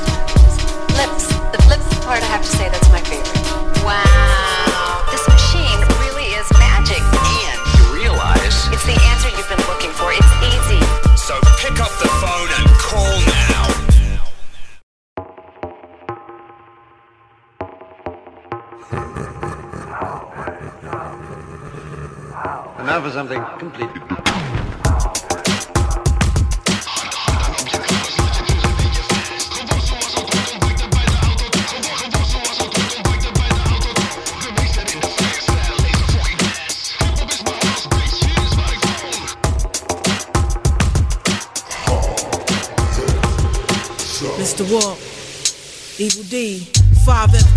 [0.96, 1.28] flips.
[1.52, 3.36] The flips part, I have to say, that's my favorite.
[3.84, 5.04] Wow.
[5.12, 7.04] This machine really is magic.
[7.04, 8.72] And you realize.
[8.72, 10.08] It's the answer you've been looking for.
[10.16, 10.80] It's easy.
[11.20, 13.68] So pick up the phone and call now.
[22.78, 24.27] And now for something completely.
[46.08, 46.68] Evil Dee,
[47.06, 47.57] 5FT,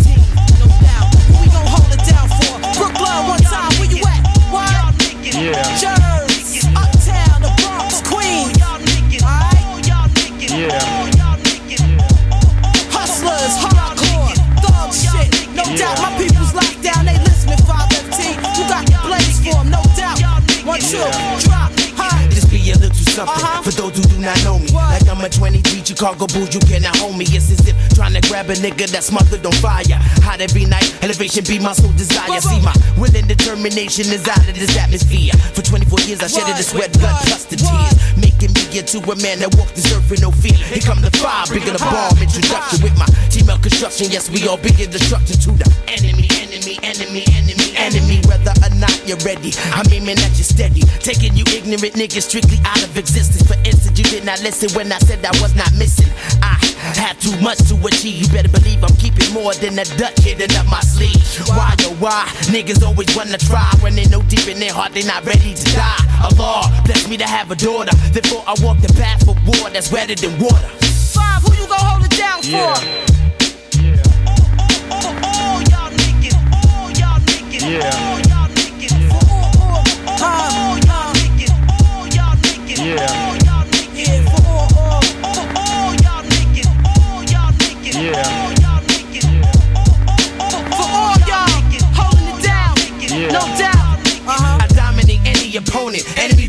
[28.51, 29.83] a nigga that's smothered on fire.
[30.27, 32.27] Hot every night, elevation be my sole desire.
[32.41, 35.31] See, my will and determination is out of this atmosphere.
[35.55, 37.95] For 24 years, I shedded the sweat, blood, plus the tears.
[38.19, 40.55] Making me into a man that walked this earth with no fear.
[40.55, 44.11] Here come the fire, bigger the bomb introduction with my team of construction.
[44.11, 48.17] Yes, we all bigger destruction to the enemy, enemy, enemy, enemy, enemy.
[48.27, 50.83] Whether or not you're ready, I'm aiming at you steady.
[50.99, 53.47] Taking you ignorant niggas strictly out of existence.
[53.47, 56.11] For instance, you did not listen when I said I was not missing.
[56.91, 58.21] I Have too much to achieve.
[58.21, 61.15] You better believe I'm keeping more than a duck hidden up my sleeve.
[61.47, 62.27] Why oh why?
[62.51, 65.65] Niggas always wanna try when they know deep in their heart they not ready to
[65.71, 66.03] die.
[66.21, 67.95] Allah bless me to have a daughter.
[68.11, 70.67] Therefore I walk the path of war that's wetter than water.
[71.15, 72.59] Five, who you gon' hold it down for?
[74.91, 78.30] All oh, oh, oh, y'all niggas, all y'all niggas, all y'all niggas,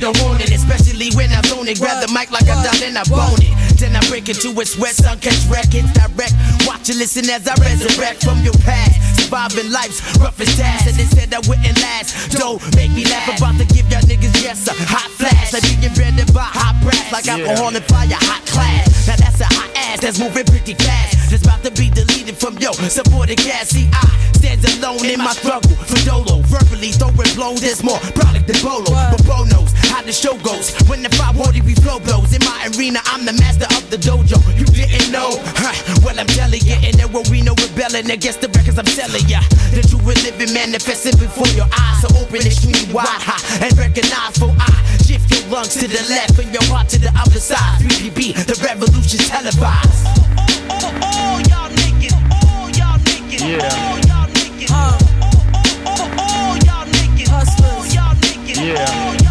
[0.02, 1.78] don't want it, especially when I zone it.
[1.78, 3.54] Grab the mic like I done and I bone it.
[3.78, 6.34] Then I break into its sweat, sun catch records direct.
[6.66, 8.98] Watch and listen as I resurrect from your past.
[9.22, 10.90] Surviving life's roughest task.
[10.90, 12.34] And they said I wouldn't last.
[12.34, 13.30] Don't make me laugh.
[13.30, 15.54] About to give y'all niggas, yes, a hot flash.
[15.54, 17.06] Like being branded by hot brass.
[17.14, 19.06] Like alcohol and fire, hot class.
[19.06, 21.30] Now that's a hot ass that's moving pretty fast.
[21.30, 23.78] That's about to be deleted from yo supported cast.
[23.78, 24.10] See, I
[24.42, 26.42] stands alone in my struggle for dolo.
[26.50, 28.90] Verbally throwing blows, there's more product than Bolo.
[28.90, 30.72] But Bo knows how the show goes.
[30.88, 34.40] When the 540 we flow blows in my arena, I'm the master of the dojo.
[34.56, 35.36] You didn't know?
[35.60, 38.88] Huh, well, I'm telling you, in there where we know rebelling against the records I'm
[38.88, 39.44] selling ya.
[39.76, 42.00] The true and living manifesting before your eyes.
[42.00, 44.72] So open extremely wide, high, and recognize for I
[45.04, 47.84] shift your lungs to the left and your heart to the other side.
[47.84, 50.08] 3PB, the revolution's televised.
[51.04, 57.84] All y'all niggas, all oh, y'all niggas, all y'all niggas, all y'all niggas, hustlers, all
[57.92, 59.21] y'all niggas, all y'all niggas,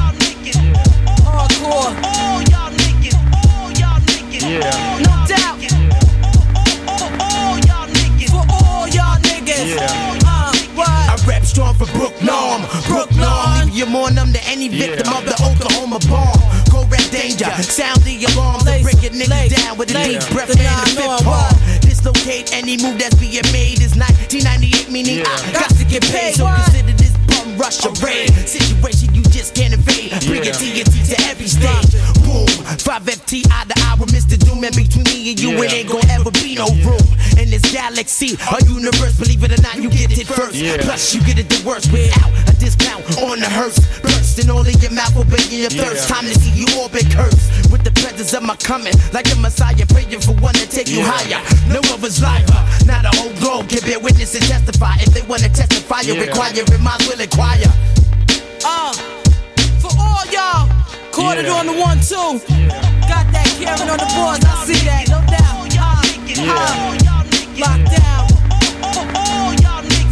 [1.71, 4.43] hardcore, all y'all niggas, all y'all niggas,
[4.99, 5.57] no doubt.
[7.19, 10.89] All y'all niggas, for all y'all niggas, uh, what?
[10.89, 12.61] I rap strong for Brook Norm.
[12.87, 16.39] Brook Norm, leave you more numb than any victim of the Oklahoma bomb.
[16.71, 18.59] Go red danger, sound the alarm.
[18.59, 21.53] To break a nigga down with a deep breath and a fifth palm.
[21.81, 23.81] Dislocate any move that's being made.
[23.81, 26.35] Is 1998, meaning I got to get paid.
[26.35, 26.90] So consider this bum
[27.61, 30.09] rush a raid situation you just can't evade.
[30.25, 32.20] Bring it TNT to every stage.
[32.31, 32.47] Boom,
[32.79, 34.39] 5FT out the hour, Mr.
[34.39, 37.03] Doom, and between me and you, it ain't gonna ever be no room
[37.35, 38.39] in this galaxy.
[38.39, 40.55] A universe, believe it or not, you get it first.
[40.87, 43.75] Plus, you get it the worst without a discount on the hearse.
[43.99, 46.07] Bursting all in your mouth, obeying your thirst.
[46.07, 49.35] Time to see you all orbit cursed with the presence of my coming, like a
[49.35, 51.43] messiah praying for one to take you higher.
[51.67, 54.95] No other's liver, not a whole globe can bear witness and testify.
[55.03, 56.31] If they wanna testify, you Yeah.
[56.31, 57.67] require it, mine will inquire.
[58.63, 58.93] Uh,
[59.83, 60.69] for all y'all,
[61.11, 61.53] quartered Yeah.
[61.59, 62.39] on the one two.
[63.07, 65.67] Got that Karen on the boards, I see that, no doubt.
[66.41, 66.97] Uh,
[67.59, 68.27] locked down.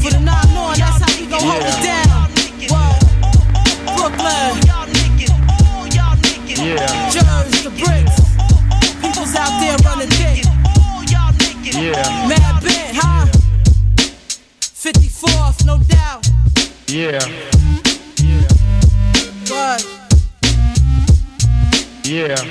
[0.01, 2.29] For the nine on, that's how we gon' hold it down.
[2.69, 2.95] What?
[3.95, 4.55] Brooklyn.
[7.09, 8.17] Jersey, the bricks.
[9.01, 10.45] People's out there running dick.
[12.27, 13.25] Mad bit, huh?
[14.59, 16.27] 54th, no doubt.
[16.87, 17.19] Yeah,
[22.29, 22.43] yeah,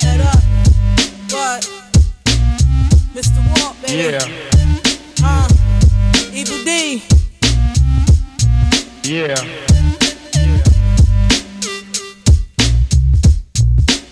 [0.00, 0.40] Head up.
[1.30, 1.60] What?
[3.14, 3.40] Mr.
[3.60, 4.02] Walk, baby.
[4.02, 4.24] yeah,
[5.22, 5.48] Uh,
[6.32, 7.02] Evil Dee.
[9.04, 9.36] yeah.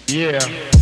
[0.06, 0.38] Yeah.
[0.38, 0.73] Yeah.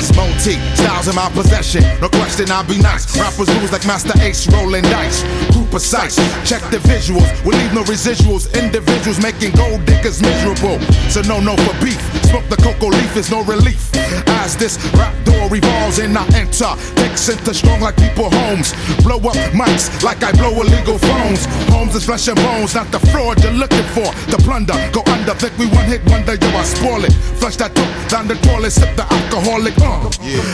[0.00, 1.82] There's multi styles in my possession.
[2.00, 3.04] No question, I'll be nice.
[3.20, 5.22] Rappers lose like Masta Ace rolling dice.
[5.52, 6.16] Crew precise.
[6.48, 7.28] Check the visuals.
[7.44, 8.48] We leave no residuals.
[8.58, 10.80] Individuals making gold diggers miserable.
[11.10, 12.19] So no, no for beef.
[12.30, 13.90] Smoke the cocoa leaf is no relief.
[14.42, 16.70] As this rap door revolves and I enter.
[16.94, 18.72] Take center strong like people homes.
[19.02, 21.46] Blow up mics like I blow illegal phones.
[21.74, 24.06] Homes is flesh and bones, not the fraud you're looking for.
[24.30, 25.34] The plunder, go under.
[25.34, 27.12] Think we one hit wonder, yo, I spoil it.
[27.40, 29.74] Flush that dope down the toilet, sip the alcoholic.
[29.78, 30.06] Uh.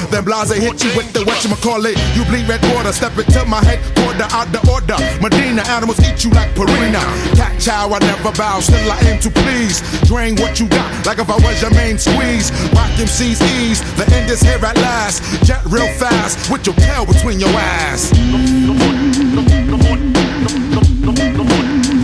[0.09, 1.97] Then Blahzay hit you with the whatchamacallit.
[2.16, 4.97] You bleed red water, step into my head, quarter out the order.
[5.20, 7.05] Medina animals eat you like Purina.
[7.37, 9.85] Cat chow, I never bow, still I aim to please.
[10.09, 12.51] Drain what you got, like if I was your main squeeze.
[12.73, 15.23] Rock MC's ease, the end is here at last.
[15.45, 17.53] Jet real fast, with your tail between your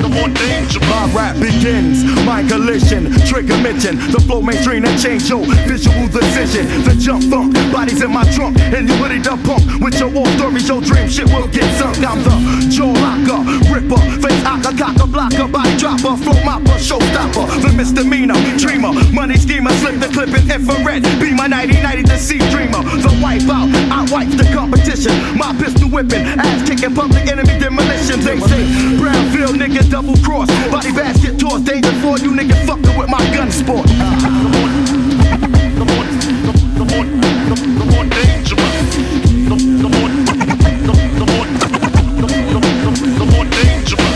[0.05, 0.79] ass.
[0.81, 3.97] My rap begins, my collision, trigger mention.
[4.11, 6.67] The flow mainstream and change your visual decision.
[6.85, 10.27] The jump thump, bodies in my trunk, and you ready to pump with your war
[10.39, 11.99] stories, your dream shit will get sunk.
[11.99, 12.35] I'm the
[12.71, 13.41] jaw locker,
[13.73, 19.71] ripper, face hocker, cocker, blocker, body dropper, flow mopper, showstopper, the misdemeanor, dreamer, money schemer,
[19.83, 24.07] slip the clip in infrared, be my 90-90 the sea dreamer, the wipe out, I
[24.11, 28.21] wipe the competition, my pistol whipping, ass kicking, public enemy demolition.
[28.21, 28.63] They say
[28.99, 33.53] Brownsville niggas double cross, body basket toss, danger for you niggas fucking with my gun
[33.53, 33.86] sport.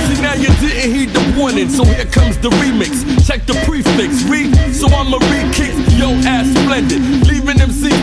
[0.06, 3.26] See now you didn't heed the warning, so here comes the remix.
[3.26, 7.02] Check the prefix, read, so I'ma re-kick yo ass splendid.
[7.28, 7.55] Leaving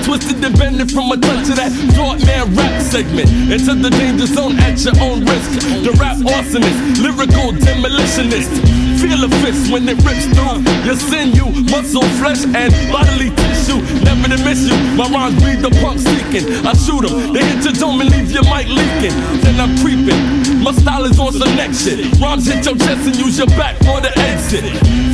[0.03, 3.29] twisted and bending from a touch of that dark man rap segment.
[3.51, 5.51] Into the danger zone at your own risk.
[5.83, 8.51] The rap arsonist, lyrical demolitionist.
[8.99, 13.79] Feel a fist when it rips through your sinew, muscle, flesh, and bodily tissue.
[14.03, 14.77] Never to miss you.
[14.95, 16.45] My rhymes breed the punk seeking.
[16.67, 19.15] I shoot 'em, they hit your dome and leave your mic leaking.
[19.41, 20.42] Then I'm creeping.
[20.63, 21.99] My style is on some next shit.
[22.21, 24.63] Rhymes hit your chest and use your back for the exit.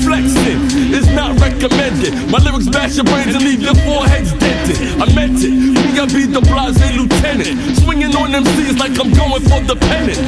[0.06, 2.14] Flexing is not recommended.
[2.30, 4.78] My lyrics bash your brains and leave your foreheads dented.
[5.02, 5.50] I meant it.
[5.50, 7.78] Me, I be the Blahzay lieutenant.
[7.80, 10.20] Swinging on them C's like I'm going for the pennant.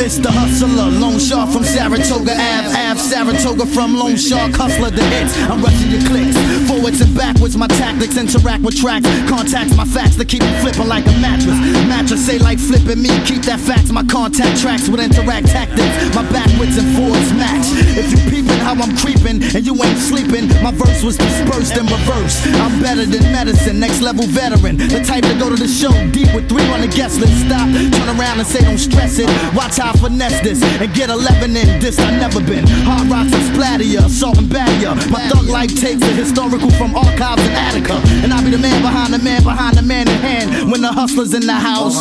[0.00, 5.04] It's the hustler, Lone Shark from Saratoga Ave, Ave, Saratoga from Lone Shark, hustler the
[5.12, 5.36] hits.
[5.44, 6.32] I'm rushing your clicks,
[6.64, 7.54] forwards and backwards.
[7.54, 11.52] My tactics interact with tracks, contacts my facts to keep me flipping like a mattress.
[11.84, 13.92] Mattress say like flipping me, keep that facts.
[13.92, 15.92] My contact tracks with interact tactics.
[16.16, 17.68] My backwards and forwards match.
[17.92, 21.84] If you peeping how I'm creeping and you ain't sleeping, my verse was dispersed in
[21.84, 22.40] reverse.
[22.56, 24.80] I'm better than medicine, next level veteran.
[24.80, 27.44] The type to go to the show deep with three on the guest list.
[27.44, 29.28] Stop, turn around and say don't stress it.
[29.52, 31.80] Watch how I finesse this and get 11 in.
[31.80, 32.64] This I never been.
[32.86, 34.94] Hard rocks and splatter ya, salt and batter.
[35.10, 37.94] My thug life takes a historical from archives in Attica.
[38.22, 40.70] And I'll be the man behind the man behind the man in hand.
[40.70, 41.98] When the hustler's in the house,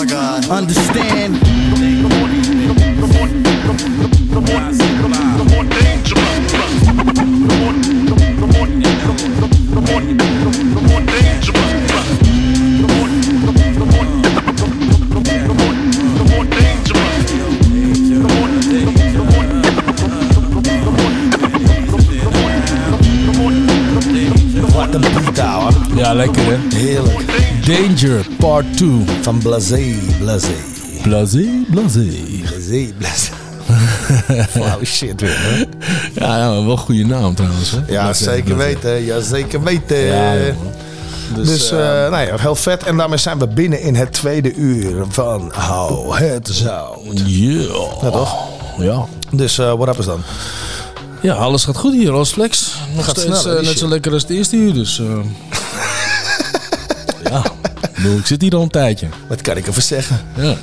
[0.52, 1.40] understand.
[9.90, 10.29] Wat
[28.60, 29.06] Part 2.
[29.22, 30.54] Van Blasé, Blasé.
[31.02, 32.08] Blasé, Blasé.
[32.42, 33.32] Blasé, Blasé.
[34.52, 35.64] Flauw shit weer, hè?
[36.14, 37.72] Ja, wel een goede naam trouwens.
[37.72, 37.78] Hè?
[37.88, 38.66] Ja, Blasé, zeker Blasé.
[38.66, 39.06] weten.
[39.06, 39.98] Ja, zeker weten.
[39.98, 40.34] Ja.
[41.36, 42.84] Dus, Dus, eh, eh, nou ja, heel vet.
[42.84, 47.22] En daarmee zijn we binnen in het tweede uur van Hou het Zout.
[47.26, 47.62] Ja.
[48.02, 48.36] Ja, toch?
[48.78, 49.06] Ja.
[49.32, 50.22] Dus uh, what up is dan?
[51.22, 52.76] Ja, alles gaat goed hier, als Flex.
[52.96, 55.02] Nog Gaat steeds sneller, eh, net zo lekker als het eerste uur, dus...
[58.02, 59.08] bedoel, ik zit hier al een tijdje.
[59.28, 60.20] Wat kan ik ervoor zeggen?
[60.36, 60.56] Ja.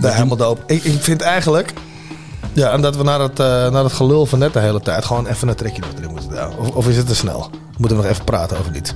[0.00, 0.62] Helemaal doop.
[0.66, 1.72] Ik, ik vind eigenlijk...
[2.52, 5.04] Ja, en dat we naar het, eh, naar het gelul van net de hele tijd
[5.04, 6.58] gewoon even een trekje erin moeten doen.
[6.58, 7.50] Of, of is het te snel?
[7.78, 8.94] Moeten we nog even praten over dit?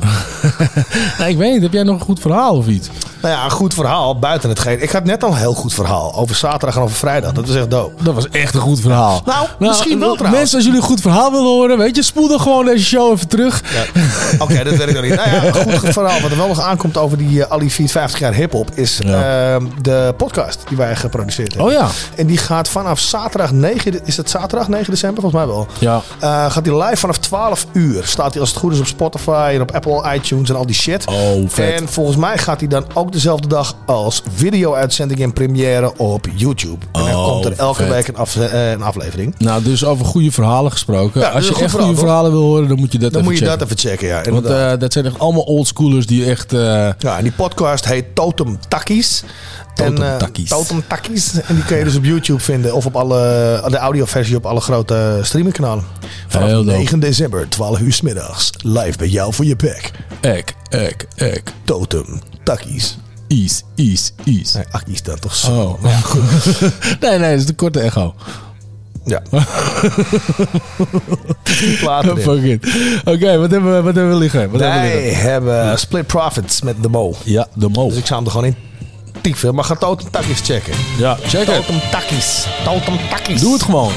[1.18, 2.88] Nou, ik weet niet, heb jij nog een goed verhaal of iets?
[3.26, 4.82] Nou ja, een goed verhaal buiten hetgeen.
[4.82, 7.32] Ik had net al een heel goed verhaal over zaterdag en over vrijdag.
[7.32, 8.02] Dat was echt dope.
[8.02, 9.22] Dat was echt een goed verhaal.
[9.24, 10.38] Nou, misschien wel trouwens.
[10.38, 13.12] Mensen, als jullie een goed verhaal willen horen, weet je, spoel dan gewoon deze show
[13.12, 13.62] even terug.
[14.38, 15.14] Oké, dat weet ik nog niet.
[15.14, 16.20] Nou ja, een goed, verhaal.
[16.20, 19.66] Wat er wel nog aankomt over die uh, Ali Feed 50 jaar hip-hop is ehm,
[19.82, 21.66] de podcast die wij geproduceerd hebben.
[21.66, 21.88] Oh ja.
[22.16, 25.20] En die gaat vanaf zaterdag 9, de- is het zaterdag 9 december?
[25.22, 25.66] Volgens mij wel.
[25.78, 26.00] Ja.
[26.20, 28.06] Eh, gaat die live vanaf 12 uur.
[28.06, 30.74] Staat hij als het goed is op Spotify en op Apple, iTunes en al die
[30.76, 31.06] shit.
[31.06, 31.14] Oh,
[31.48, 31.80] vet.
[31.80, 36.86] En volgens mij gaat hij dan ook dezelfde dag als video-uitzending in première op YouTube.
[36.92, 37.88] En dan Oh, komt er elke vet.
[37.92, 39.34] week een, af- eh, een aflevering.
[39.38, 41.20] Nou, dus over goede verhalen gesproken.
[41.20, 43.20] Ja, als je een echt goed goede verhalen wil horen, dan moet je dat Dan
[43.20, 43.66] even moet je checken.
[43.68, 44.22] dat even checken, ja.
[44.30, 46.52] Want eh, dat zijn echt allemaal oldschoolers die echt...
[46.52, 46.60] eh,
[46.98, 49.22] Ja, en die podcast heet Totem Takkies.
[49.74, 50.48] Totem en, Takkies.
[50.48, 51.40] Totem Takkies.
[51.40, 52.74] En die kun je dus op YouTube vinden.
[52.74, 53.18] Of op alle,
[53.70, 55.84] de audioversie op alle grote streamingkanalen.
[56.28, 56.76] Vanaf Heel dope.
[56.78, 58.50] 9 december, 12 uur 's middags.
[58.62, 59.90] Live bij jou voor je bek.
[60.20, 61.52] ek, ek, ek.
[61.64, 62.96] Totem Takkies.
[63.28, 64.52] Is, is, is.
[64.52, 65.60] Nee, Akkies dan toch zo.
[65.60, 66.22] Oh, ja, goed.
[67.00, 68.14] nee, nee, dat is de korte echo.
[69.04, 69.22] Ja.
[72.16, 72.66] Fuck it.
[73.04, 74.50] Oké, wat, hebben we, wat hebben we liggen?
[74.50, 75.30] Wat hebben we Wij liggen?
[75.30, 77.14] hebben Split Profits met The Mo.
[77.24, 77.88] Ja, de mo.
[77.88, 78.56] Dus ik zou hem er gewoon in
[79.34, 79.52] veel.
[79.52, 80.74] Maar ga Totem Takkies checken.
[80.98, 81.66] Ja, check het.
[81.66, 82.46] Totem Takkies.
[82.64, 83.40] Totem Takkies.
[83.40, 83.92] Doe het gewoon.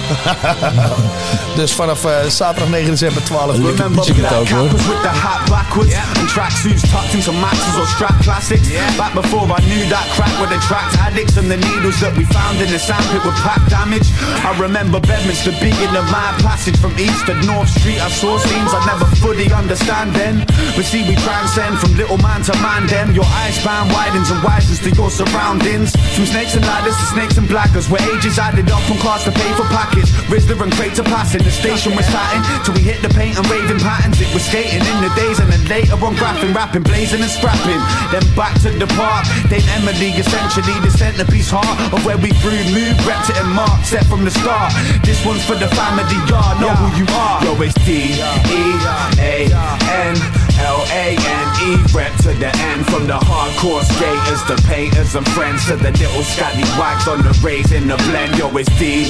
[1.59, 3.65] dus vanaf eh, zaterdag 9 december 12 uur.
[3.65, 8.67] Remember black cappers with the hat backwards And tracksuits tucked into maxes or strap classics
[8.97, 12.61] Back before I knew that crack would attract addicts And the needles that we found
[12.61, 14.07] in the sandpit would pack damage
[14.45, 18.71] I remember Bedminster being the mad passage From east to north street I saw scenes
[18.73, 20.45] I never fully understand then
[20.75, 24.41] But see we transcend from little man to man then Your eye span widens and
[24.43, 25.91] widens to your surroundings.
[26.15, 29.31] From snakes and ladders to snakes and blackers Where ages added up and cost to
[29.31, 30.07] pay for package.
[30.31, 33.43] Rizzler and crates are passing The station was satin Till we hit the paint and
[33.51, 34.21] raving patterns.
[34.21, 37.81] It was skating in the days and then later on graphing Rapping, blazing and scrapping.
[38.15, 42.63] Then back to the park Dame Emily essentially the centerpiece heart Of where we grew,
[42.71, 44.71] moved, repped it and marked Set from the start.
[45.03, 47.43] This one's for the family, y'all know who you are.
[47.43, 48.39] Yo, it's D-E-A-N
[50.59, 55.91] L-A-N-E Rep to the end From the hardcore skaters The painters and friends To the
[55.91, 59.09] little scatty wags on the rays in the blend Yo, it's D-E-A-N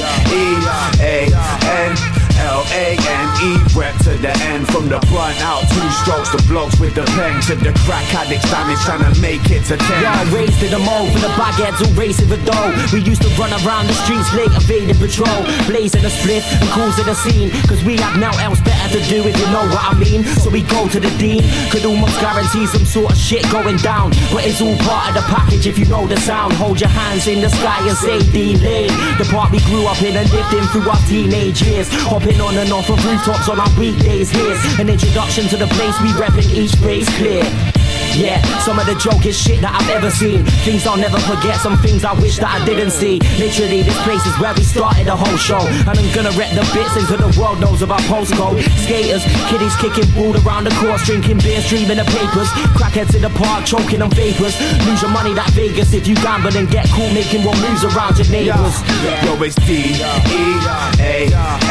[2.39, 7.03] L-A-N-E Rep to the end From the blunt out Two strokes The blokes with the
[7.17, 10.67] pen To the crack addicts Damage trying to make it to ten Yo, raised to
[10.69, 12.71] the mold for the baguettes who racing the dough.
[12.93, 17.05] We used to run around the streets late, evading patrol, blazing a split and cruising
[17.05, 17.49] the scene.
[17.67, 20.23] Cause we have now else better to do if you know what I mean.
[20.23, 24.11] So we go to the dean, could almost guarantee some sort of shit going down.
[24.31, 26.51] But it's all part of the package if you know the sound.
[26.53, 28.91] Hold your hands in the sky and say Dean Lane.
[29.17, 31.87] The part we grew up in and lived in through our teenage years.
[32.03, 34.29] Hopping on and off of rooftops on our weekdays.
[34.29, 37.78] Here's an introduction to the place we repping each place clear.
[38.15, 40.43] Yeah, some of the jokest shit that I've ever seen.
[40.67, 43.19] Things I'll never forget, some things I wish that I didn't see.
[43.39, 45.61] Literally, this place is where we started the whole show.
[45.87, 48.59] And I'm gonna rep the bits until the world knows about postcode.
[48.83, 52.49] Skaters, kiddies kicking ball around the course, drinking beer, streaming the papers.
[52.75, 54.57] Crackheads in the park, choking on vapors.
[54.85, 58.17] Lose your money like Vegas if you gamble and get caught making one moves around
[58.17, 58.75] your neighbors.
[59.23, 60.59] Yo, it's L-A-N-E
[60.99, 61.68] Rep to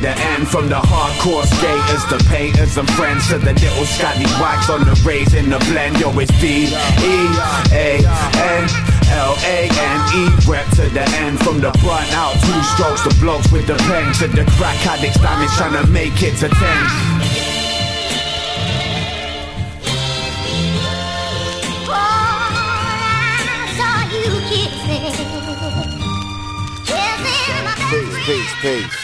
[0.00, 4.68] the end From the hardcore skaters The painters and friends To the little scatty wags
[4.70, 6.00] on the rays in the blend.
[6.00, 6.70] Yo, it's D-E-A-N
[9.10, 12.34] L-A-N-E Rep to the end From the blunt out.
[12.40, 16.22] Two strokes The blokes with the pen To the crack addicts Damage trying to make
[16.22, 16.86] it to ten.
[27.90, 28.99] Peace, peace, peace.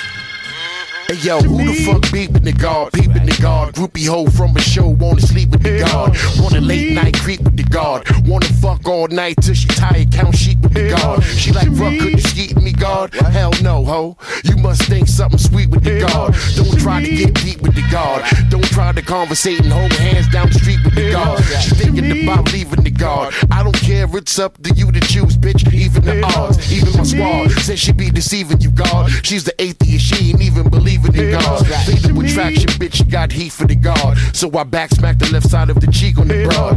[1.09, 2.93] Hey yo, who the fuck beeping the guard?
[2.93, 3.75] Peeping the guard.
[3.77, 6.17] Groupie hoe from a show, wanna sleep with the guard.
[6.41, 8.11] Wanna late night creep with the guard.
[8.27, 11.23] Wanna fuck all night till she tired, count sheep with the guard.
[11.23, 13.15] She like, fuck, could you skeet me, guard?
[13.15, 14.17] Hell no, ho.
[14.43, 16.35] You must think something sweet with the guard.
[16.57, 18.25] Don't try to get deep with the guard.
[18.51, 21.41] Don't try to conversate and hold hands down the street with the guard.
[21.63, 23.33] She thinking about leaving the guard.
[23.53, 25.73] I don't care, it's up to you to choose, bitch.
[25.73, 29.09] Even the odds, even my squad says she be deceiving you, God.
[29.25, 31.67] She's the atheist, she ain't even believing in God.
[31.67, 34.19] Fatal attraction, bitch, you got heat for the guard.
[34.33, 36.77] So I back smack the left side of the cheek on the broad.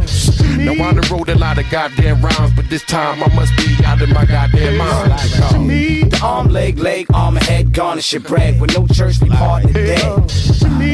[0.58, 3.76] Now I done wrote a lot of goddamn rhymes, but this time I must be
[3.84, 5.12] out of my goddamn mind.
[5.12, 8.60] Uh, the arm, leg, leg, arm, head, garnish your bread.
[8.60, 10.02] With no church, we part the dead.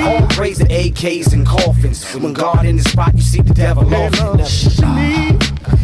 [0.01, 2.05] All praise the AKs and coffins.
[2.15, 4.41] When God in the spot, you see the devil often.
[4.85, 5.33] Ah,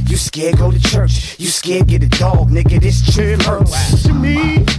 [0.07, 1.37] You scared, go to church.
[1.39, 2.81] You scared, get a dog, nigga.
[2.81, 4.07] This truth hurts.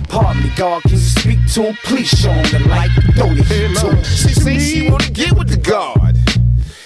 [0.08, 1.78] Pardon me, God, can you speak to him?
[1.84, 2.92] Please show him light.
[3.16, 4.04] Throw the heat to.
[4.04, 6.18] She say she wanna get with the guard.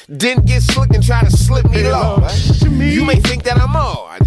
[0.10, 2.26] Then get slick and try to slip me low.
[2.62, 4.22] You may think that I'm odd.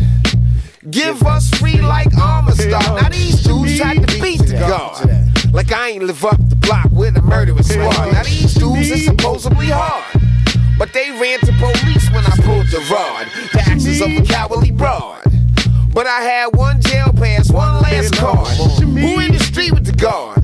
[0.91, 3.01] Give us free like armor star.
[3.01, 5.09] Now these dudes tried to beat the guard.
[5.53, 8.13] Like I ain't live up the block with a murderous squad.
[8.13, 10.05] Now these dudes is supposedly hard.
[10.79, 13.27] But they ran to police when I pulled the rod.
[13.53, 15.23] The actions of a cowardly broad.
[15.93, 18.47] But I had one jail pass, one last card.
[18.47, 20.40] Who in the street with the guard?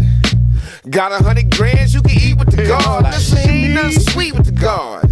[0.90, 3.06] Got a hundred grands you can eat with the guard.
[3.06, 5.10] Listen, ain't nothing sweet with the guard.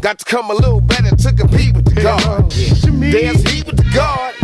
[0.00, 2.48] Got to come a little better to compete with the guard.
[2.50, 4.34] Dance heat with the guard.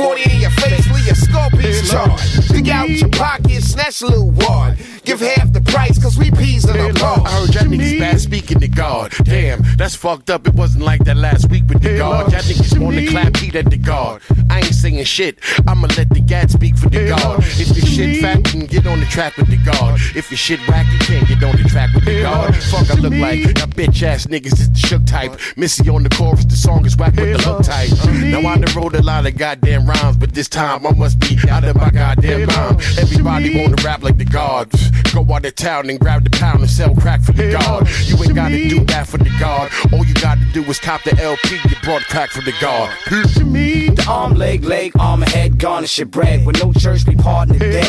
[0.00, 2.52] 40 in your face, leave your scorpions charged.
[2.52, 4.78] Dig out your pockets, snatch a little wad.
[5.04, 7.18] Give half the price, cause we peas in our car.
[7.24, 9.12] I heard y'all niggas bad speaking to God.
[9.24, 10.46] Damn, that's fucked up.
[10.46, 12.32] It wasn't like that last week with the guard.
[12.32, 14.22] Y'all niggas wanna clap heat at the guard.
[14.48, 15.38] I ain't saying shit.
[15.66, 17.40] I'ma let the gat speak for the guard.
[17.44, 20.00] If your shit fat, you can get on the track with the guard.
[20.14, 22.54] If your shit whack, you can't get on the track with the guard.
[22.56, 25.38] Fuck, I look like that bitch ass niggas is the shook type.
[25.56, 27.90] Missy on the chorus, the song is whack with the hook type.
[28.30, 31.36] Now I done wrote a lot of goddamn rhymes, but this time I must be
[31.48, 32.80] out of my goddamn mind.
[32.98, 34.90] Everybody wanna rap like the gods.
[35.12, 37.88] Go out of town and grab the pound and sell crack for the God.
[38.06, 39.70] You ain't gotta do that for the God.
[39.92, 41.56] All you gotta do is cop the LP.
[41.68, 42.90] You brought crack for the God.
[43.08, 46.46] The arm, leg, leg, arm, head, garnish your bread.
[46.46, 47.86] With no church, we pardon the dead.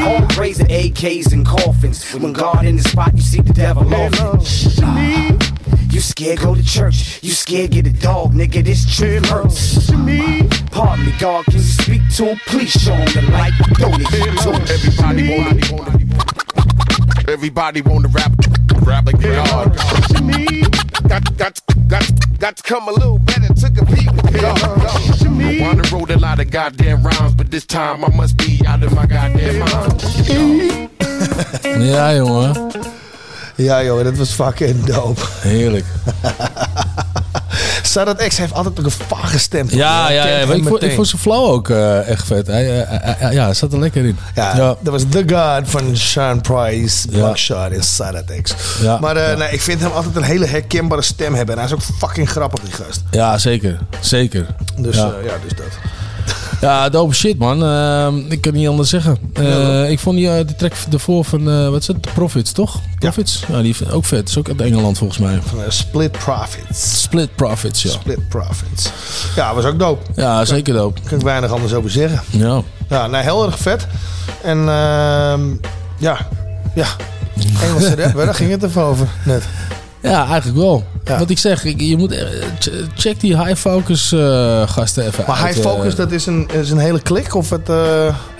[0.00, 2.12] Home raising AKs and coffins.
[2.14, 5.49] When God in the spot, you see the devil often.
[5.90, 7.22] You scared, go to church.
[7.22, 8.64] You scared, get a dog, nigga.
[8.64, 9.90] This truth hurts.
[10.70, 12.38] Pardon me, God, can you speak to him?
[12.46, 13.52] Please show him the light.
[13.74, 14.08] Don't it
[14.42, 14.62] to him.
[14.70, 15.90] Everybody want
[17.28, 18.32] Everybody want to rap,
[18.82, 19.76] rap like God.
[21.08, 23.52] Got, got, got, got to come a little better.
[23.54, 24.08] Took a peek.
[24.42, 28.82] I wanna wrote a lot of goddamn rhymes, but this time I must be out
[28.82, 30.02] of my goddamn mind.
[31.82, 33.09] Ja, jongen.
[33.62, 35.20] Ja, joh, dat was fucking dope.
[35.40, 35.84] Heerlijk.
[37.82, 39.66] Sadat X heeft altijd ook een vage stem.
[39.70, 40.38] Ja, ja, ja.
[40.38, 40.94] Ik vond, ik meteen.
[40.94, 42.46] vond zijn flow ook eh, echt vet.
[42.46, 44.16] Hij, eh, eh, ja, hij zat er lekker in.
[44.34, 48.54] Ja, dat was The God van Sean Price, Buckshot en Sadat X.
[49.00, 51.54] Maar nee, ik vind hem altijd een hele herkenbare stem hebben.
[51.54, 53.02] En hij is ook fucking grappig, die gast.
[53.10, 53.78] Ja, zeker.
[54.00, 54.46] Zeker.
[54.76, 55.12] Dus ja
[55.42, 55.78] dus dat.
[56.60, 57.64] Ja, dope shit, man.
[57.64, 59.18] Ehm, ik kan niet anders zeggen.
[59.32, 62.00] Eh, ik vond die, eh, die track ervoor van, eh, wat is het?
[62.14, 62.80] Profits, toch?
[62.98, 63.44] Profits?
[63.48, 64.28] Ja, die is ook vet.
[64.28, 65.40] Is ook uit Engeland, volgens mij.
[65.44, 67.00] Van Split Profits.
[67.02, 67.90] Split Profits, ja.
[67.90, 68.90] Split Profits.
[69.36, 70.06] Ja, was ook dope.
[70.14, 71.00] Ja, zeker dope.
[71.08, 72.20] Kan ik weinig anders over zeggen.
[72.30, 72.62] Ja.
[72.88, 73.86] Ja, nee, heel erg vet.
[74.42, 75.40] En ehm,
[75.98, 76.26] ja,
[76.74, 76.86] ja.
[77.62, 79.42] Engelse rap, daar ging het even over net.
[80.02, 80.84] Ja, eigenlijk wel.
[81.18, 82.26] Wat ik zeg, je moet, eh,
[82.58, 85.54] ch- check die high focus eh, gasten even Maar uit.
[85.54, 85.72] High eh.
[85.72, 87.34] Focus, dat is een, is een hele klik?
[87.34, 87.68] Of het,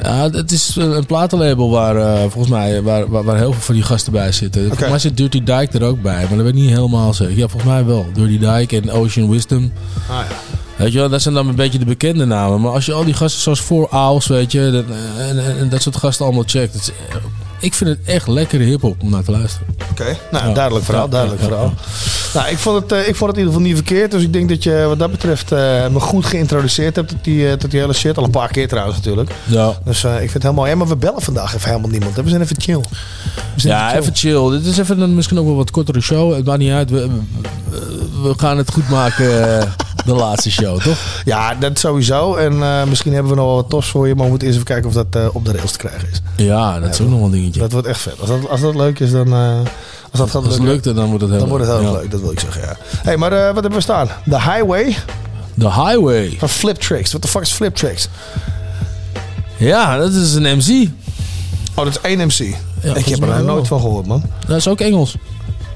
[0.03, 3.85] Ja, het is een platenlabel waar volgens mij waar, waar, waar heel veel van die
[3.85, 4.67] gasten bij zitten.
[4.67, 7.37] Volgens mij zit Dirty Dyke er ook bij, maar dat weet ik niet helemaal zeker.
[7.37, 8.07] Ja, volgens mij wel.
[8.13, 9.73] Dirty Dyke en Ocean Wisdom.
[10.11, 10.37] Ah, ja.
[10.77, 12.61] Weet je wel, dat zijn dan een beetje de bekende namen.
[12.61, 14.85] Maar als je al die gasten zoals Four Owls, weet je,
[15.19, 16.73] en, en, en dat soort gasten allemaal checkt.
[16.75, 16.91] Het is,
[17.61, 19.67] ik vind het echt lekkere hiphop om naar te luisteren.
[19.91, 20.55] Oké, nou, Ja.
[20.55, 21.75] duidelijk verhaal, duidelijk ja, ja, verhaal.
[22.35, 24.11] Nou, ik vond, het, eh, ik vond het in ieder geval niet verkeerd.
[24.11, 25.59] Dus ik denk dat je wat dat betreft eh,
[25.89, 28.17] me goed geïntroduceerd hebt tot die, eh, tot die hele shit.
[28.19, 29.31] Al een paar keer trouwens natuurlijk.
[29.45, 29.73] Ja.
[29.85, 30.71] Dus ik vind het mooi.
[30.71, 32.17] Ja, maar we bellen vandaag even helemaal niemand.
[32.17, 32.23] hè.
[32.23, 32.81] We zijn even chill.
[33.57, 34.51] Zijn Ja, even chill.
[34.51, 36.35] Dit is even een, misschien ook wel wat kortere show.
[36.35, 36.91] Het maakt niet uit.
[36.91, 37.09] We,
[37.71, 37.81] we,
[38.23, 39.29] we gaan het goed maken,
[40.05, 40.97] de laatste show, toch?
[41.25, 42.35] Ja, dat sowieso.
[42.35, 44.15] En eh, misschien hebben we nog wel wat tofs voor je.
[44.15, 46.45] Maar we moeten eerst even kijken of dat eh, op de rails te krijgen is.
[46.45, 47.61] Ja, dat is ook nog wel een dingetje.
[47.61, 48.21] Dat wordt echt vet.
[48.21, 49.33] Als dat, als dat leuk is, dan...
[49.33, 49.59] eh,
[50.11, 52.11] als dat gaat Als het lukt, dan wordt het heel dan wordt het heel leuk.
[52.11, 52.77] Dat wil ik zeggen, ja.
[53.03, 54.09] hey, maar wat hebben we staan?
[54.29, 54.97] The Highway
[55.59, 56.37] The Highway.
[56.39, 57.09] van Flip Tricks.
[57.09, 58.09] What the fuck is Flip Tricks?
[59.57, 60.89] Ja, dat is een MC.
[61.75, 62.39] Oh, dat is één MC.
[62.97, 64.23] ik heb er nooit van gehoord, man.
[64.47, 65.17] Dat is ook Engels.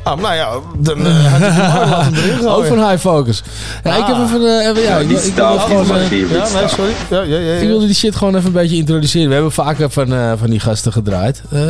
[0.04, 0.48] Ah, nou ja,
[0.78, 2.50] dan eh, had ik die man laten erin gooien.
[2.56, 3.42] Ook van High Focus.
[3.84, 4.22] Ja, ik heb Ah.
[4.22, 4.60] even...
[4.60, 6.92] eh, even ja, ik, die ik gewoon, eh, Ja, nee, sorry.
[7.10, 7.60] Ja, ja, ja, ja.
[7.60, 9.28] Ik wilde die shit gewoon even een beetje introduceren.
[9.28, 11.42] We hebben vaker van, eh, van die gasten gedraaid.
[11.50, 11.60] Eh,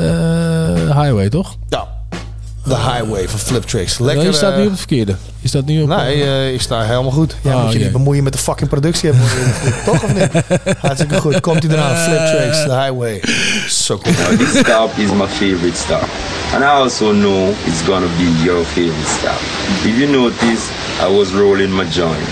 [1.01, 1.55] highway, toch?
[1.69, 1.87] Ja.
[2.69, 3.99] The Highway van Flip Tricks.
[3.99, 4.17] Lekker.
[4.23, 5.15] Nee, je staat eh, nu op het verkeerde.
[5.41, 5.89] Je staat nu op...
[5.89, 7.37] Nee, eh, ik sta helemaal goed.
[7.43, 9.11] Ja, Ah, moet je niet bemoeien met de fucking productie.
[9.11, 9.29] hebben
[9.93, 10.29] Toch of niet?
[10.81, 11.41] Hartstikke goed.
[11.41, 11.97] Komt hij eraan.
[11.97, 13.23] Flip Tricks, The Highway.
[13.69, 14.15] Zo cool.
[14.15, 16.09] Now, this stop is my favorite stop.
[16.55, 19.41] And I also know it's gonna be your favorite stop.
[19.85, 20.63] If you notice,
[21.09, 22.29] I was rolling my joint.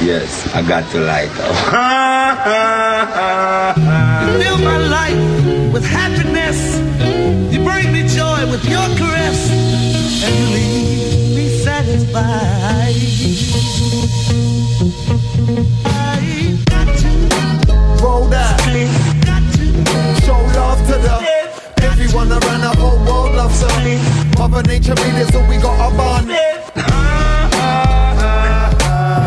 [0.00, 1.54] Yes, I got to light up.
[4.42, 5.18] Fill my life
[5.72, 6.13] with happiness.
[12.14, 12.20] Me
[18.72, 18.84] me.
[18.94, 19.66] I've got to
[20.22, 21.14] Show love to the
[23.04, 24.38] world loves us.
[24.38, 26.30] Mother Nature made it, so we got a bond.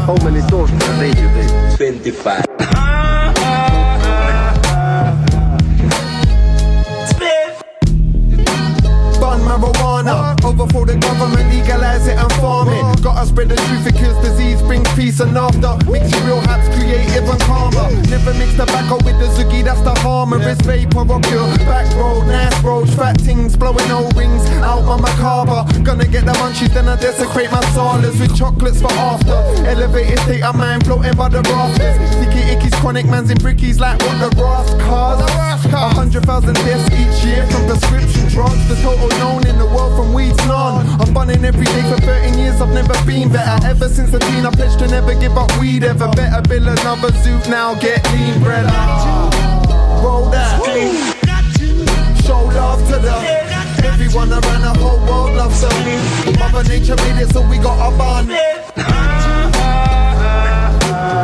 [0.06, 0.42] How many
[0.80, 1.50] per day you did?
[1.76, 2.46] 25.
[9.20, 9.40] Bun
[10.08, 13.04] marijuana, overthrow the government, legalize it and farm it.
[13.04, 15.78] Gotta spread the truth, it kills disease, brings peace and laughter.
[15.90, 17.90] Makes you real haps, creative and calmer.
[18.10, 20.40] Never mix tobacco with the zoogie, that's the harmer.
[20.42, 21.48] It's vapor or pure.
[21.68, 25.66] Back road, nice roads, fat things, blowing O rings out my macabre.
[25.84, 29.38] Gonna get the munchies, then I desecrate my solas with chocolates for after.
[29.68, 31.96] Elevated state of mind, floating by the rafters.
[32.16, 35.22] Sticky ickies, chronic mans in brickies, like what the grass cars.
[35.68, 38.68] A hundred thousand deaths each year from prescription drugs.
[38.70, 40.86] The total known in the world from weed's none.
[41.02, 43.57] I'm bunning every day for 13 years, I've never been better.
[43.65, 46.07] Ever since a teen, I pledged to never give up weed ever.
[46.10, 48.65] Better build another zoo now, get lean bread.
[50.03, 50.61] Roll that.
[52.24, 53.15] Show love to the
[53.88, 55.74] everyone around the whole world loves us.
[56.38, 58.30] Mother Nature made it, so we got a bond.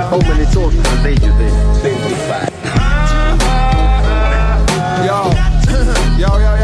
[0.10, 1.54] How many tours per day you did?
[1.82, 2.50] 25.
[5.06, 5.18] Yo,
[6.18, 6.63] yo, yo, yo,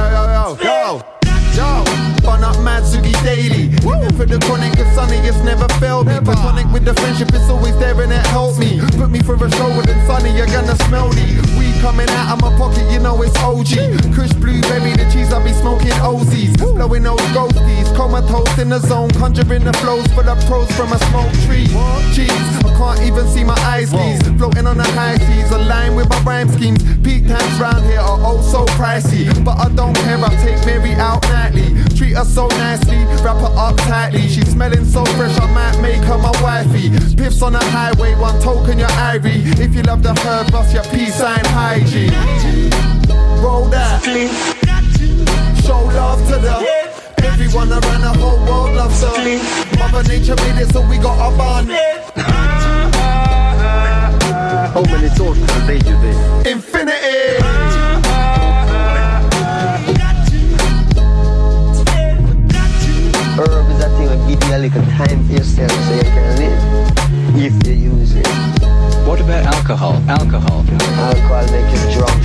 [2.39, 3.69] one up mad Sugi daily.
[3.83, 6.19] Even for the chronic, if sunny, it's never failed me.
[6.19, 8.79] Platonic with the friendship, is always there and it helps me.
[8.97, 11.39] Put me for a show with sunny, you're gonna smell me.
[11.57, 14.13] We coming out of my pocket, you know it's OG.
[14.15, 16.57] Kush blueberry, the cheese I be smoking OZs.
[16.57, 20.99] Blowing those ghosties, comatose in the zone, conjuring the flows for the pros from a
[21.09, 21.67] smoke tree.
[22.15, 24.21] Jeez, I can't even see my eyes, these.
[24.37, 26.83] Floating on the high seas, aligned with my rhyme schemes.
[27.03, 30.93] Peak times round here are oh so pricey, but I don't care, I take Mary
[30.95, 31.88] out nightly.
[31.99, 32.95] Treat her so nicely,
[33.25, 34.21] wrap her up tightly.
[34.21, 36.91] She's smelling so fresh, I might make her my wifey.
[37.17, 39.59] Piffs on the highway, one token, you're irie.
[39.59, 42.13] If you love the herb, bust your peace sign hygiene.
[43.43, 44.01] Roll that.
[45.65, 46.65] Show love to the.
[47.21, 49.11] Everyone around the whole world loves her.
[49.77, 51.69] Mother Nature made it, so we got a bond.
[54.71, 56.51] How many thoughts day you day?
[56.51, 57.98] Infinity.
[64.99, 66.59] Time for yourself so you can live
[67.39, 68.27] if you use it.
[69.07, 69.93] What about alcohol?
[70.09, 70.65] Alcohol.
[71.07, 72.19] Alcohol make you drunk.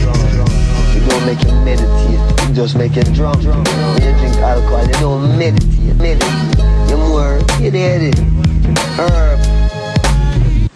[0.97, 2.51] It don't make you meditate.
[2.51, 3.45] It just make you drunk.
[3.45, 5.95] When you drink alcohol, you don't meditate.
[5.95, 6.59] Meditate.
[6.89, 8.19] You're more, you get it.
[8.99, 9.39] Herb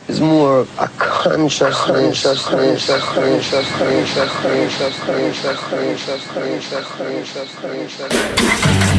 [0.07, 1.75] is more a consciousness.
[1.83, 2.45] Consciousness.
[2.45, 3.03] Consciousness.
[3.03, 4.39] Consciousness.
[4.39, 4.99] Consciousness.
[5.01, 6.27] Consciousness.
[6.29, 6.87] Consciousness.
[6.87, 7.55] Consciousness.
[7.57, 8.19] Consciousness.
[8.39, 8.98] Welcome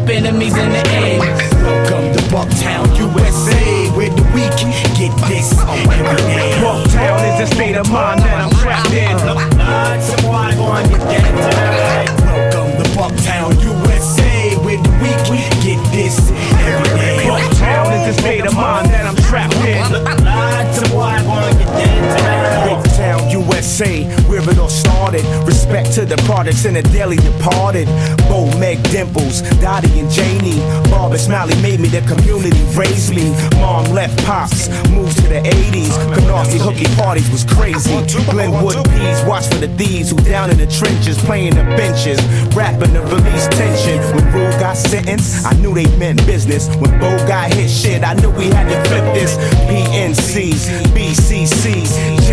[0.00, 1.20] up enemies in the end.
[1.62, 4.52] Welcome to Bucktown, USA, where the weak
[4.96, 6.52] get this every day.
[6.60, 9.18] Bucktown is a state of mind that I'm trapped in.
[10.00, 12.08] Someone going to get tonight.
[12.24, 15.20] Welcome to Bucktown, USA, where the weak
[15.62, 17.26] get this every day.
[17.28, 19.84] Bucktown is a state of mind that I'm trapped in.
[20.74, 22.84] Someone going to get tonight.
[22.84, 25.24] Bucktown, USA, where it all started.
[25.46, 27.88] Respect to the products and the daily departed.
[29.00, 30.60] Dimples, Dottie, and Janie.
[30.90, 33.32] Bob and Smiley made me, the community raised me.
[33.58, 35.88] Mom left pops, moved to the 80s.
[36.12, 37.96] Canarsie hooky parties was crazy.
[38.30, 42.20] Glenwood P's, watch for the thieves who down in the trenches, playing the benches,
[42.54, 43.96] rapping to release tension.
[44.14, 46.68] When Rule got sentenced, I knew they meant business.
[46.76, 49.32] When Bo got hit shit, I knew we had to flip this.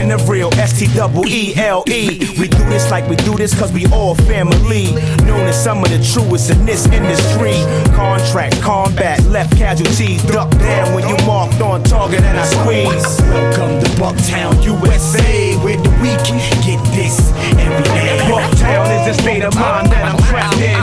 [0.08, 2.20] PNC, BCC, General, S-T-E-E-L-E.
[2.40, 4.92] We do this like we do this cause we all family.
[5.26, 7.56] Known as some of the truest in this industry.
[7.96, 10.24] Contract, combat, left casualties.
[10.24, 13.22] Duck down when you marked on target and I squeeze.
[13.22, 16.20] Welcome to Bucktown, USA, where the weak
[16.66, 18.20] get this every day.
[18.30, 20.78] Bucktown is a state of mind that I'm trapped in.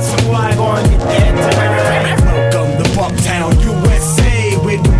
[0.00, 1.79] So I gonna get that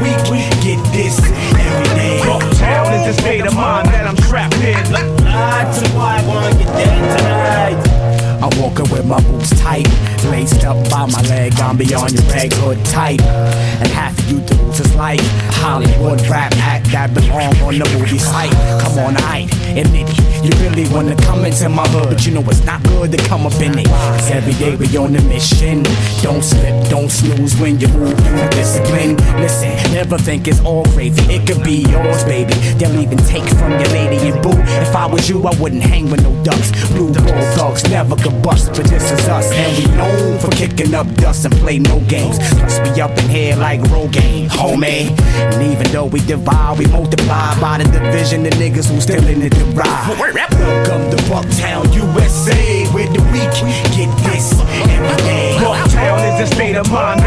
[0.01, 2.21] The weak get this every day.
[2.25, 4.83] Bucktown is a state of mind that I'm trapped in.
[4.87, 8.41] So I gonna get that tonight.
[8.43, 9.87] I'm walking with my boots tight,
[10.25, 11.53] laced up by my leg.
[11.61, 13.21] I'm beyond your like hood type.
[13.21, 15.21] And half of you dudes is like
[15.61, 18.53] Hollywood rap act that belong on the movie site.
[18.81, 19.47] Come on, I
[19.79, 20.31] admit it.
[20.45, 23.47] You really wanna come into my hood, but you know it's not good to come
[23.47, 23.87] up in it.
[23.87, 25.83] Cause every day we on a mission.
[26.23, 29.17] Don't slip, don't snooze when you move with discipline.
[29.41, 31.23] Listen, never think it's all gravy.
[31.33, 32.55] It could be yours, baby.
[32.79, 34.57] They'll even take from your lady and boo.
[34.81, 36.71] If I was you, I wouldn't hang with no ducks.
[36.93, 39.51] Blue bulldogs never could bust, but this is us.
[39.53, 42.39] And we known for kicking up dust and play no games.
[42.59, 45.11] Plus we up in here like Rogaine, homie.
[45.53, 48.43] And even though we divide, we multiply by the division.
[48.43, 50.35] The niggas who still in it to ride.
[50.35, 53.53] Welcome to Bucktown, USA, where the weak
[53.97, 54.53] get this
[54.89, 55.57] every day.
[55.61, 57.20] Bucktown is a state of mind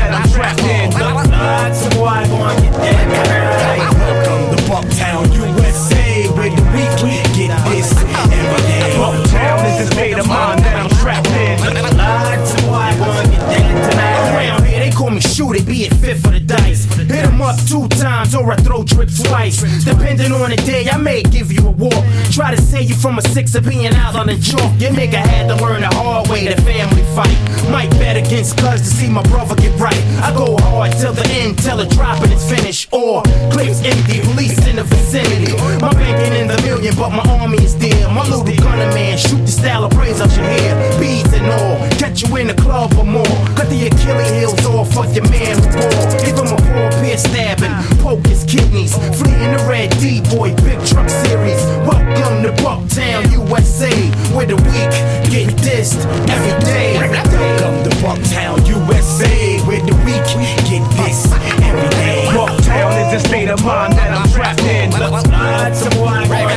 [17.68, 19.62] two times or I throw drip twice.
[19.84, 22.04] Depending on the day, I may give you a walk.
[22.32, 24.80] Try to save you from a six of being out on the chalk.
[24.80, 27.38] Your nigga had to learn the hard way, the family fight.
[27.70, 30.02] Might bet against cuz to see my brother get right.
[30.22, 32.90] I go hard till the end, till the dropping is finished.
[32.92, 35.54] Or clips empty, police in the vicinity.
[35.80, 38.08] My banking in the million, but my army is dear.
[38.10, 41.00] My little gunner man, shoot the style of praise out your hair.
[41.00, 43.36] Beads and all, catch you in the club or more.
[43.56, 45.82] Cut the Achilles heels off of your man who.
[46.26, 47.18] Give him a poor peer
[47.64, 48.96] stabbing, poke his kidneys.
[48.96, 51.62] Flee in the red D-boy, big truck series.
[51.88, 53.92] Welcome to Bucktown, USA,
[54.36, 54.94] where the weak
[55.32, 56.98] get dissed every day.
[56.98, 60.24] Welcome to Bucktown, USA, where the weak
[60.70, 61.32] get dissed
[61.64, 62.28] every day.
[62.32, 64.92] Bucktown is a state of mind that I'm trapped in.
[64.92, 66.30] Lots of wine.
[66.30, 66.52] Welcome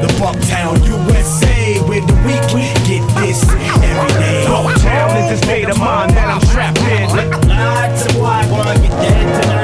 [0.00, 2.42] to Bucktown, USA, where the weak
[2.86, 3.50] get dissed
[3.82, 4.44] every day.
[4.46, 7.08] Bucktown is a state of mind that I'm trapped in.
[7.48, 8.13] Lots of wine.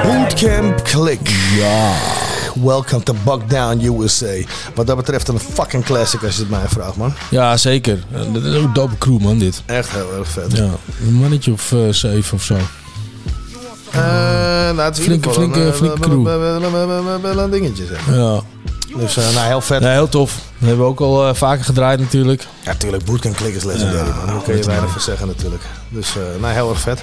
[0.03, 1.29] Bootcamp Click.
[1.59, 1.93] Ja.
[2.55, 4.47] Welcome to Buckdown USA.
[4.75, 7.13] Wat dat betreft een fucking classic als je het mij vraagt, man.
[7.31, 7.99] Ja, zeker.
[8.33, 9.63] Dat is ook een dope crew, man, dit.
[9.67, 10.57] Echt heel erg vet.
[10.57, 10.69] Ja,
[11.07, 12.55] een mannetje of eh, zeven of zo.
[13.91, 16.23] Eh, nou, het is Flinke- een, flinke- eh, flinke crew.
[17.23, 18.07] wel- een dingetje, zeg.
[18.17, 18.41] Ja.
[18.97, 19.83] Dus nou, heel vet.
[19.83, 20.33] Ja, heel tof.
[20.35, 22.47] Dat hebben we ook al vaker gedraaid natuurlijk.
[22.65, 23.05] Ja, tuurlijk.
[23.05, 24.27] Bootcamp Click is legendary, Ja, man.
[24.27, 25.63] Daar kun je weinig van zeggen, natuurlijk.
[25.89, 27.03] Dus, nou, heel erg vet.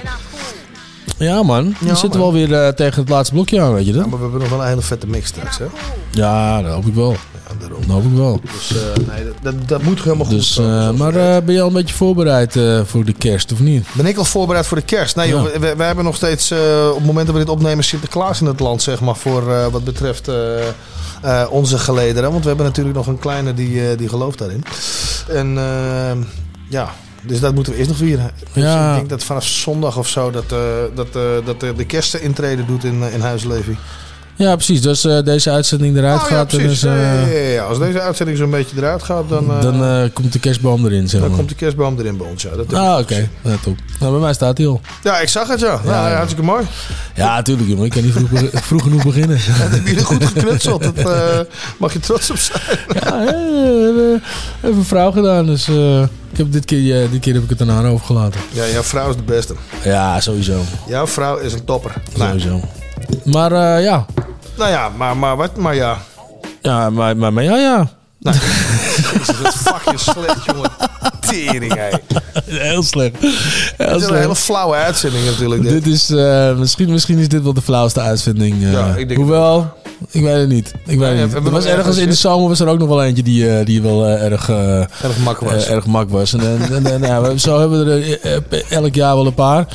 [1.16, 1.74] Ja, man.
[1.80, 4.02] Ja, we zitten wel weer eh, tegen het laatste blokje aan, weet je dat?
[4.04, 5.64] Ja, maar we hebben nog wel een hele vette mix straks, hè?
[6.10, 7.16] Ja, dat hoop ik wel.
[7.60, 7.80] daarom.
[7.80, 8.40] Dat hoop ik wel.
[8.52, 11.12] Dus eh, nee, dat, dat, dat moet helemaal goed Dus, komen, eh, maar
[11.44, 12.52] ben je al een beetje voorbereid
[12.84, 13.86] voor de kerst, of niet?
[13.92, 15.16] Ben ik al voorbereid voor de kerst?
[15.16, 15.58] Nee, joh, Ja.
[15.60, 16.52] we, we hebben nog steeds,
[16.90, 19.84] op het moment dat we dit opnemen, Sinterklaas in het land, zeg maar, voor wat
[19.84, 20.30] betreft
[21.50, 22.30] onze gelederen.
[22.30, 24.64] Want we hebben natuurlijk nog een kleine die, die gelooft daarin.
[25.28, 25.58] En
[26.68, 26.90] ja,
[27.28, 28.30] dus dat moeten we eerst nog vieren.
[28.52, 28.88] Dus Ja.
[28.90, 30.58] ik denk dat vanaf zondag of zo dat, eh,
[30.94, 33.76] dat, eh, dat eh, de kerst intreden doet in, eh, in Huis Levi.
[34.36, 34.82] Ja, precies.
[34.82, 37.64] Dus deze uitzending eruit Oh, gaat, dan, eh, Ja, ja, ja, ja.
[37.64, 41.28] Als deze uitzending zo'n beetje eruit gaat, dan, dan komt de kerstboom erin, zeg dan
[41.28, 41.38] maar.
[41.38, 42.42] komt de kerstboom erin bij ons.
[42.42, 43.28] Ja, dat Ah, oké.
[43.42, 43.76] Ja, top.
[44.00, 44.80] Nou, bij mij staat hij al.
[45.02, 45.66] Ja, ik zag het, ja.
[45.66, 46.14] Ja, Nou, ja.
[46.16, 46.64] hartstikke mooi.
[47.14, 47.84] Ja, natuurlijk, jongen.
[47.84, 48.28] Ik kan niet vroeg,
[48.68, 49.38] vroeg genoeg beginnen.
[49.58, 50.82] Dat heb je er goed geknutseld.
[50.82, 51.46] Dat
[51.78, 52.60] mag je trots op zijn.
[52.94, 54.22] Ja, hebben
[54.62, 55.68] even een vrouw gedaan, dus
[56.32, 58.40] ik heb dit, keer, dit keer heb ik het aan haar overgelaten.
[58.52, 59.54] Ja, jouw vrouw is de beste.
[59.84, 60.60] Ja, sowieso.
[60.88, 61.92] Jouw vrouw is een topper.
[62.16, 62.60] Nou, Sowieso.
[63.24, 64.06] Maar eh, ja.
[64.56, 65.56] nou ja, maar, maar wat?
[65.56, 65.98] Maar ja.
[66.62, 67.88] Ja, maar, maar, maar ja, ja.
[69.12, 70.70] Jezus, wat fucking slecht, jongen.
[71.20, 71.88] Tering, hé.
[72.44, 73.14] Heel slecht.
[73.76, 75.62] Het Heel is een hele flauwe uitzending natuurlijk.
[75.62, 75.70] Dit.
[75.84, 78.62] Dit is, eh, misschien, misschien is dit wel de flauwste uitvinding.
[78.62, 78.72] eh.
[78.72, 79.72] Ja, ik denk Hoewel,
[80.10, 80.74] ik weet het niet.
[80.86, 81.44] Ik weet het niet.
[81.46, 83.82] Er was ergens in de zomer was er ook nog wel eentje die, eh, die
[83.82, 85.66] wel eh, erg, eh, Erg mak was.
[85.66, 86.32] erg mak was.
[86.32, 88.18] En, en, en, ja, zo hebben we
[88.50, 89.66] er elk jaar wel een paar.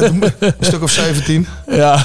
[0.00, 1.46] een stuk of 17.
[1.66, 2.04] Ja.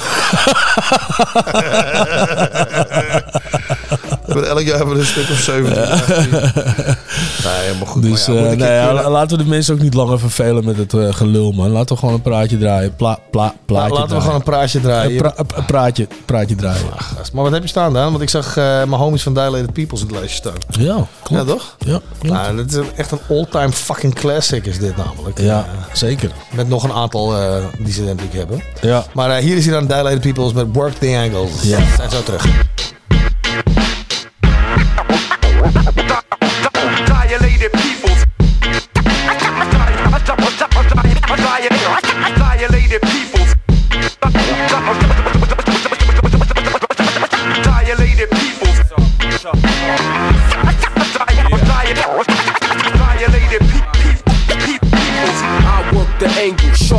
[4.40, 5.78] Elk jaar hebben we een stuk of 17.
[5.84, 6.16] 18.
[7.44, 8.02] Nee, helemaal goed.
[8.02, 11.14] Dus ja, eh, ja, laten we de mensen ook niet langer vervelen met het eh,
[11.14, 11.70] gelul, man.
[11.70, 12.96] Laten we gewoon een praatje draaien.
[12.96, 15.10] Pla, pla, plaatje Laten we gewoon een praatje draaien.
[15.10, 16.80] Een, pra- een praatje, praatje draaien.
[16.96, 18.10] Gast, Maar wat heb je staan dan?
[18.10, 20.84] Want ik zag eh, mijn homies van Dilated Peoples in het lijstje staan.
[20.84, 21.42] Ja, klopt.
[21.46, 21.76] Ja, toch?
[21.78, 22.34] Ja, klopt.
[22.34, 25.40] Nou, dit is echt een all-time fucking classic is dit namelijk.
[25.40, 26.30] Ja, zeker.
[26.52, 27.34] met nog een aantal
[27.78, 28.62] die ze denk ik hebben.
[28.80, 29.04] Ja.
[29.14, 31.62] Maar hier is hij dan Dilated Peoples met Work the Angles.
[31.62, 31.78] Ja.
[31.96, 32.46] Zijn zo terug.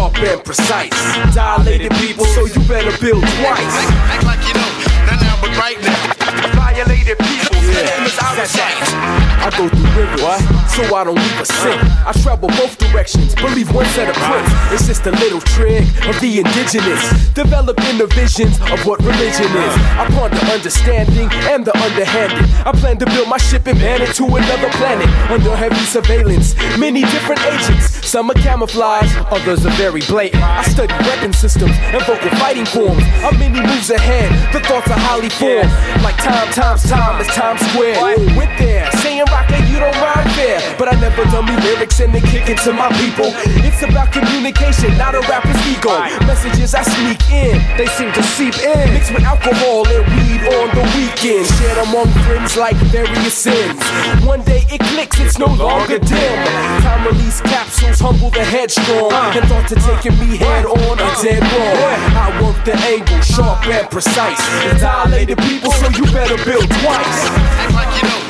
[0.04, 0.90] Sharp and precise.
[1.34, 3.76] Dilated people, so you better build twice.
[4.12, 4.70] Act like you know,
[5.08, 6.14] not now, but right now.
[6.56, 8.06] Violated people, yeah.
[8.06, 9.03] is of sight.
[9.44, 10.40] I go through rivers,
[10.72, 11.80] so I don't leave a sink.
[12.08, 14.52] I travel both directions, believe one set of prints.
[14.72, 17.04] It's just a little trick of the indigenous.
[17.34, 19.74] Develop the visions of what religion is.
[20.00, 22.40] I ponder understanding and the underhanded.
[22.66, 26.56] I plan to build my ship and man it to another planet under heavy surveillance.
[26.80, 30.42] Many different agents, some are camouflage, others are very blatant.
[30.42, 33.04] I study weapon systems and vocal fighting forms.
[33.20, 35.70] I'm many moves ahead, the thoughts are highly formed.
[36.02, 38.00] Like time times time is Times Square.
[38.40, 39.43] Went there, saying rocker,
[39.74, 40.62] you don't rhyme fair.
[40.78, 43.34] But I never dummy lyrics and then kick it to my people.
[43.66, 45.98] It's about communication, not a rapper's ego.
[46.30, 48.94] Messages I sneak in, they seem to seep in.
[48.94, 51.50] Mixed with alcohol and weed on the weekend.
[51.58, 53.82] Shared among friends like various sins.
[54.22, 56.38] One day it clicks, it's no longer dim.
[56.86, 59.12] Time release capsules humble the headstrong.
[59.12, 59.34] Uh.
[59.34, 61.22] And thought to taking me head on a uh.
[61.24, 61.98] dead wrong.
[62.14, 64.38] I work the angle, sharp and precise.
[64.80, 67.20] Dilated people, so you better build twice.
[67.58, 68.23] Act like you know, not now, but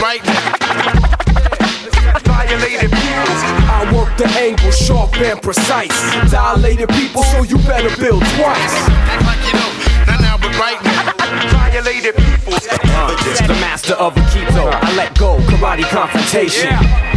[0.00, 0.56] right now.
[2.24, 3.36] Violated people.
[3.68, 5.96] I work the angle, sharp and precise.
[6.30, 9.55] Dilated people, so you better build twice.
[10.58, 11.12] Right now.
[11.52, 12.52] Violated people.
[13.46, 14.72] the master of Aikido.
[14.72, 16.72] I let go, karate confrontation.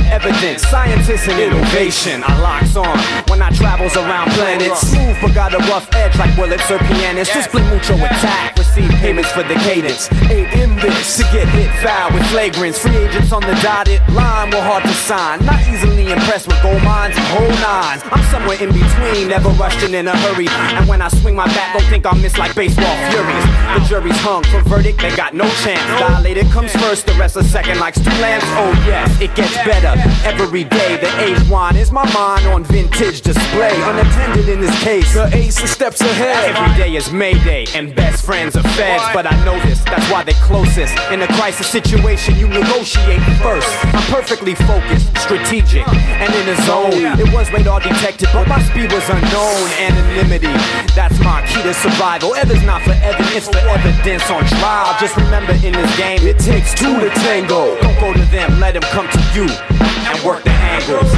[0.10, 2.24] Evidence, scientists and innovation.
[2.26, 2.98] I locks on
[3.30, 4.82] when I travels around planets.
[4.90, 7.34] Smooth but got a rough edge like Willits or pianists.
[7.34, 10.12] Display mucho attack, receive payments for the cadence.
[10.30, 12.80] Ain't in this to get hit foul with flagrants.
[12.80, 15.46] Free agents on the dotted line were hard to sign.
[15.46, 18.02] Not easily impressed with gold mines and whole nines.
[18.10, 20.50] I'm somewhere in between, never rushing in a hurry.
[20.50, 22.96] And when I swing my bat, don't think I'll miss like baseball
[23.30, 23.46] furies.
[23.74, 25.86] The jury's hung for verdict, they got no chance.
[26.00, 28.46] Dilated comes first, the rest a second like stew lamps.
[28.58, 29.94] Oh yes, it gets better
[30.26, 30.98] every day.
[30.98, 33.76] The age wine is my mind on vintage display.
[33.84, 36.56] Unattended in this case, the ace is steps ahead.
[36.56, 39.04] Every day is Mayday, and best friends are feds.
[39.14, 40.98] But I know this, that's why they're closest.
[41.12, 43.70] In a crisis situation, you negotiate first.
[43.94, 47.20] I'm perfectly focused, strategic, and in a zone.
[47.20, 49.70] It was radar detected, but my speed was unknown.
[49.80, 50.54] Anonymity,
[50.96, 52.36] that's my key to survival.
[52.36, 52.94] Ever's not for
[53.36, 54.96] it's for evidence on trial.
[55.00, 57.80] Just remember in this game, it takes two to tango.
[57.82, 61.12] Don't go to them, let them come to you and work the angles.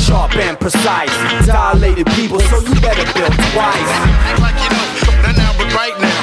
[0.00, 1.12] Sharp and precise,
[1.46, 3.92] dilated people, so you better build twice.
[4.28, 4.86] Act like you know,
[5.22, 6.18] not now, but right now.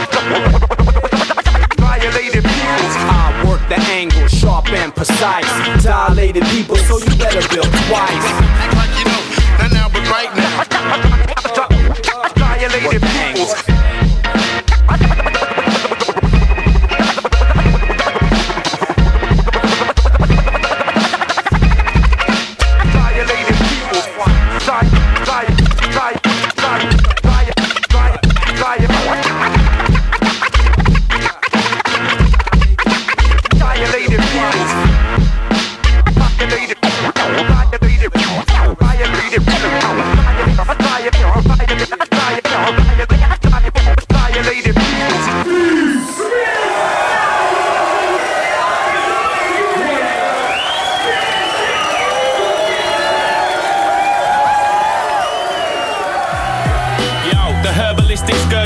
[1.81, 2.89] Violated people.
[3.09, 5.49] I work the angle, sharp and precise.
[5.83, 8.25] Dilated people, so you better build twice.
[8.61, 9.21] Act like you know,
[9.59, 10.63] not now, but right now.
[12.35, 13.64] Violated people.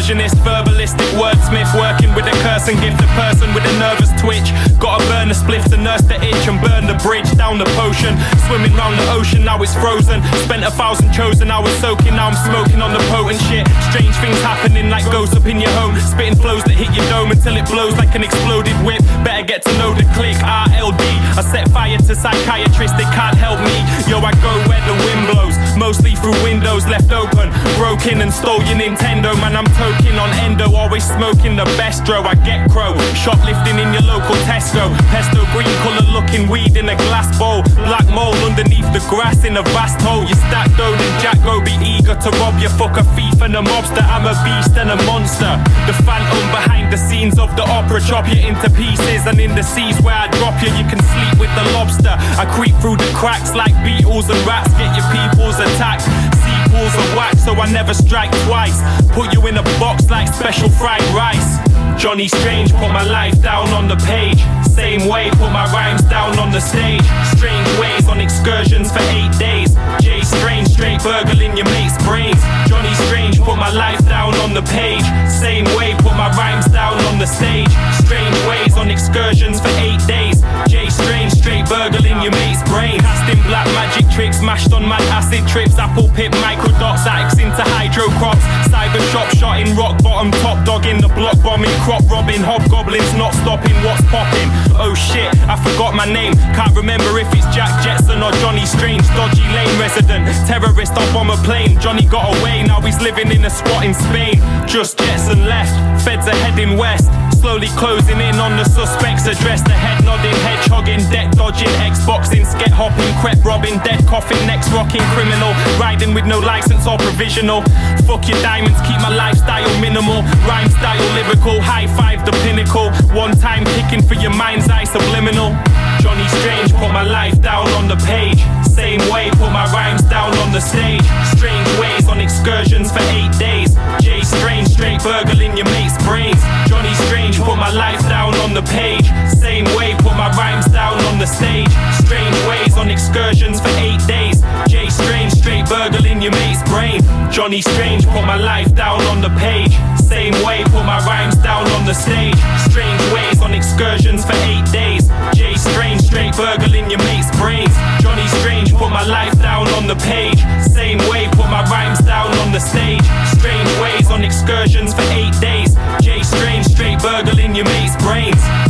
[0.10, 1.99] Herbalist verbalistic wordsmith, working
[2.46, 4.54] and gift a person with a nervous twitch.
[4.80, 8.16] Gotta burn the spliff to nurse the itch and burn the bridge down the potion.
[8.48, 10.24] Swimming round the ocean, now it's frozen.
[10.46, 13.68] Spent a thousand chosen, was soaking, now I'm smoking on the potent shit.
[13.92, 16.00] Strange things happening like ghosts up in your home.
[16.00, 19.02] Spitting flows that hit your dome until it blows like an exploded whip.
[19.24, 21.04] Better get to know the click, RLD.
[21.36, 23.76] I set fire to psychiatrists, they can't help me.
[24.08, 25.56] Yo, I go where the wind blows.
[25.76, 27.52] Mostly through windows left open.
[27.76, 29.56] Broken and stole your Nintendo, man.
[29.56, 30.72] I'm toking on endo.
[30.76, 32.24] Always smoking the best dro.
[32.30, 32.94] I get crow.
[33.18, 34.94] Shoplifting in your local Tesco.
[35.10, 37.66] Pesto green colour looking weed in a glass bowl.
[37.90, 40.22] Black mold underneath the grass in a vast hole.
[40.30, 42.70] You stack dough and Jack go be eager to rob you.
[42.70, 44.06] Fuck a thief and a mobster.
[44.06, 45.58] I'm a beast and a monster.
[45.90, 47.98] The phantom behind the scenes of the opera.
[47.98, 51.34] Chop you into pieces and in the seas where I drop you, you can sleep
[51.42, 52.14] with the lobster.
[52.38, 54.70] I creep through the cracks like beetles and rats.
[54.78, 56.06] Get your peoples attacked.
[56.46, 58.78] Sequels of whack, so I never strike twice.
[59.18, 61.58] Put you in a box like special fried rice.
[62.00, 64.40] Johnny Strange put my life down on the page.
[64.64, 67.04] Same way, put my rhymes down on the stage.
[67.36, 69.76] Strange ways on excursions for eight days.
[70.00, 72.40] Jay Strange straight burgling your mate's brains.
[72.72, 75.04] Johnny Strange put my life down on the page.
[75.28, 77.68] Same way, put my rhymes down on the stage.
[78.00, 80.40] Strange ways on excursions for eight days.
[80.72, 83.00] Jay Strange straight burgling your mate's brain.
[83.04, 85.78] Casting black magic tricks, mashed on mad acid trips.
[85.78, 88.48] Apple pip microdots, addicts into hydro crops.
[88.72, 93.18] Cyber shop shot in rock bottom, top dog in the block bombing, crop robbing, hobgoblins
[93.18, 93.74] not stopping.
[93.82, 94.46] What's popping?
[94.78, 96.38] Oh shit, I forgot my name.
[96.54, 99.02] Can't remember if it's Jack Jetson or Johnny Strange.
[99.18, 101.82] Dodgy lane resident, terrorist up on a plane.
[101.82, 104.38] Johnny got away, now he's living in a squat in Spain.
[104.70, 105.74] Just Jetson left,
[106.04, 107.10] feds are heading west.
[107.40, 109.62] Slowly closing in on the suspect's address.
[109.62, 115.04] The head nodding, hedgehogging, debt dodging, Xboxing, sket hopping, crep robbing, dead coughing next rocking,
[115.16, 115.54] criminal.
[115.80, 117.62] Riding with no license or provisional.
[118.04, 120.24] Fuck your diamonds, keep my lifestyle minimal.
[120.48, 122.92] Rhyme style lyrical, high five the pinnacle.
[123.16, 125.56] One time picking for your mind's eye subliminal.
[126.02, 128.40] Johnny Strange put my life down on the page.
[128.64, 131.04] Same way, put my rhymes down on the stage.
[131.36, 133.76] Strange ways on excursions for eight days.
[134.00, 136.40] Jay Strange straight burgling your mate's brains.
[136.68, 139.06] Johnny Strange put my life down on the page.
[139.28, 141.72] Same way, put my rhymes down on the stage.
[142.00, 144.42] Strange ways on excursions for eight days.
[144.68, 147.02] Jay Strange straight burgling your mate's brain.
[147.32, 149.76] Johnny Strange put my life down on the page.
[150.00, 152.40] Same way, put my rhymes down on the stage.
[152.70, 155.08] Strange ways on excursions for eight days.
[155.34, 157.74] Jay Strange straight burgling your mate's brains.
[158.04, 160.38] Johnny Strange put my life down on the page.
[160.62, 163.02] Same way, put my rhymes down on the stage.
[163.34, 165.74] Strange ways on excursions for eight days.
[166.02, 168.69] Jay Strange straight burgling your mate's brains.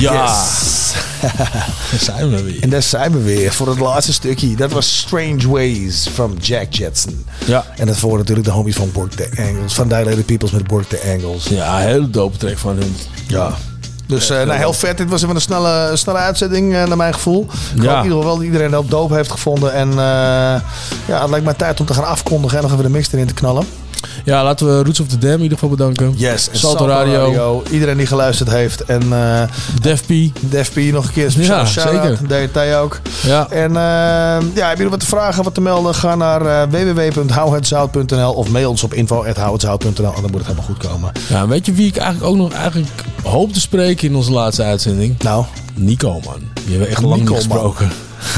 [0.00, 0.22] Ja.
[0.24, 0.92] Yes.
[1.90, 2.62] Daar zijn we weer.
[2.62, 4.56] En daar zijn we weer voor het laatste stukje.
[4.56, 7.24] Dat was Strange Ways van Jack Jetson.
[7.44, 7.64] Ja.
[7.76, 9.72] En dat voor natuurlijk de homies van Work the Angles.
[9.74, 11.44] Van Dilated Peoples met Work the Angles.
[11.44, 12.94] Ja, een hele dope track van hem.
[13.26, 13.50] Ja.
[14.06, 14.96] Dus eh, nou, heel vet.
[14.96, 17.46] Dit was even een snelle, snelle uitzending eh, naar mijn gevoel.
[17.76, 17.88] Ik Ja.
[17.88, 19.72] hoop in ieder geval dat iedereen heel dope heeft gevonden.
[19.72, 19.96] En eh,
[21.06, 23.26] ja, het lijkt mij tijd om te gaan afkondigen en nog even de mix erin
[23.26, 23.66] te knallen.
[24.24, 26.14] Ja, laten we Roots of the Dam in ieder geval bedanken.
[26.16, 27.62] Yes, en Salto, Radio.
[27.70, 28.84] Iedereen die geluisterd heeft.
[28.84, 29.42] En uh,
[29.80, 30.12] Def P.
[30.40, 32.18] Def P nog een keer Ja, zeker.
[32.26, 33.00] DT ook.
[33.22, 33.50] Ja.
[33.50, 33.76] En uh,
[34.54, 35.94] ja, heb je nog wat te vragen, wat te melden?
[35.94, 40.78] Ga naar uh, www.houhetzout.nl of mail ons op info.houhetzout.nl en dan moet het helemaal goed
[40.78, 41.12] komen.
[41.28, 44.62] Ja, weet je wie ik eigenlijk ook nog eigenlijk hoop te spreken in onze laatste
[44.62, 45.22] uitzending?
[45.22, 45.44] Nou?
[45.74, 46.40] Nico, man.
[46.54, 47.74] Die hebben we echt lang niet man.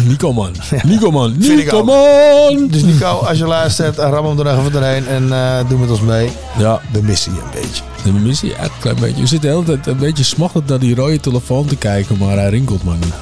[0.05, 0.53] Nico, man.
[0.85, 1.35] Nico, man.
[1.39, 2.69] Nico, man.
[2.69, 5.91] Dus Nico, als je luistert, ram hem er nog even doorheen en uh, doe met
[5.91, 6.31] ons mee.
[6.59, 6.81] Ja.
[6.93, 7.83] De missie een beetje.
[8.05, 9.21] De missie, ja, een klein beetje.
[9.21, 12.37] We zitten de hele tijd een beetje smachtend naar die rode telefoon te kijken, maar
[12.37, 13.15] hij rinkelt maar niet.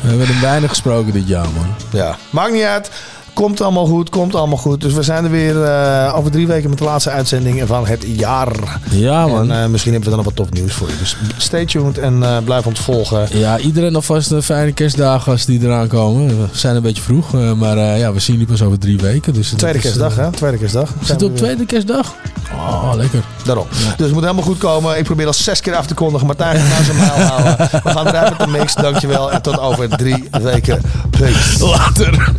[0.00, 1.74] We hebben hem weinig gesproken dit jaar, man.
[1.92, 2.90] Ja, maakt niet uit.
[3.34, 4.80] Komt allemaal goed, komt allemaal goed.
[4.80, 8.04] Dus we zijn er weer uh, over drie weken met de laatste uitzending van het
[8.06, 8.80] jaar.
[8.90, 9.52] Ja, man.
[9.52, 10.94] En uh, misschien hebben we dan nog wat tof nieuws voor je.
[10.98, 13.28] Dus stay tuned en uh, blijf ons volgen.
[13.32, 16.28] Ja, iedereen alvast een fijne kerstdagen als die eraan komen.
[16.28, 19.32] We zijn een beetje vroeg, maar ja, we zien die pas over drie weken.
[19.32, 20.30] Dus tweede is, kerstdag, hè?
[20.30, 20.88] Tweede kerstdag.
[21.02, 22.14] Zit op tweede kerstdag?
[22.52, 23.22] Oh, lekker.
[23.44, 23.66] Daarom.
[23.70, 23.94] Ja.
[23.96, 24.98] Dus het moet helemaal goed komen.
[24.98, 26.26] Ik probeer al zes keer af te kondigen.
[26.26, 27.56] Martijn gaat nou zijn mijl houden.
[27.82, 28.74] We gaan eruit met de mix.
[28.74, 29.32] Dankjewel.
[29.32, 30.82] En tot over drie weken.
[31.10, 31.64] Peace.
[31.66, 32.32] Later.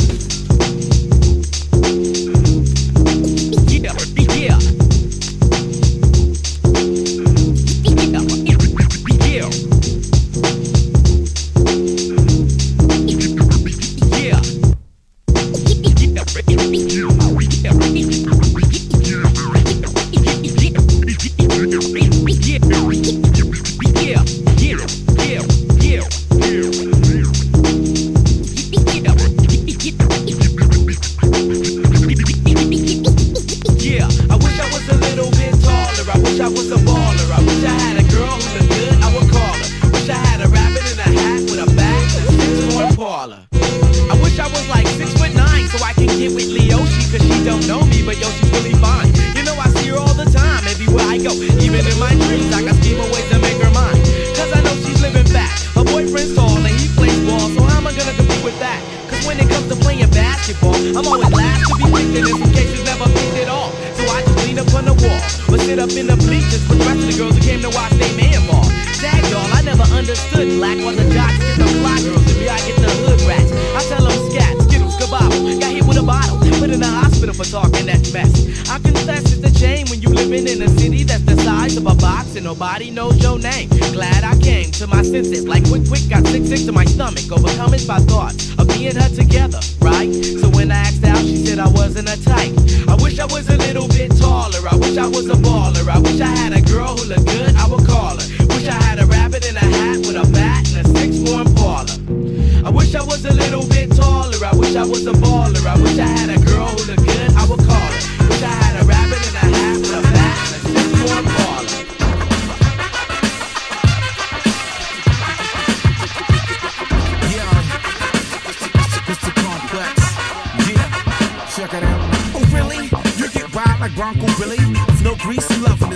[82.52, 83.69] Nobody knows your name.
[83.94, 85.48] Glad I came to my senses.
[85.48, 87.32] Like quick, quick, got sick, sick to my stomach.
[87.32, 90.14] Overcome it by thoughts of being and her together, right?
[90.14, 92.53] So when I asked out, she said I wasn't a type.
[92.90, 94.60] I wish I was a little bit taller.
[94.69, 95.88] I wish I was a baller.
[95.88, 97.56] I wish I had a girl who looked good.
[97.56, 98.28] I would call her.
[98.53, 102.65] Wish I had a rabbit in a hat with a bat and a six-form baller.
[102.65, 104.38] I wish I was a little bit taller.
[104.44, 105.65] I wish I was a baller.
[105.65, 107.01] I wish I had a girl who looked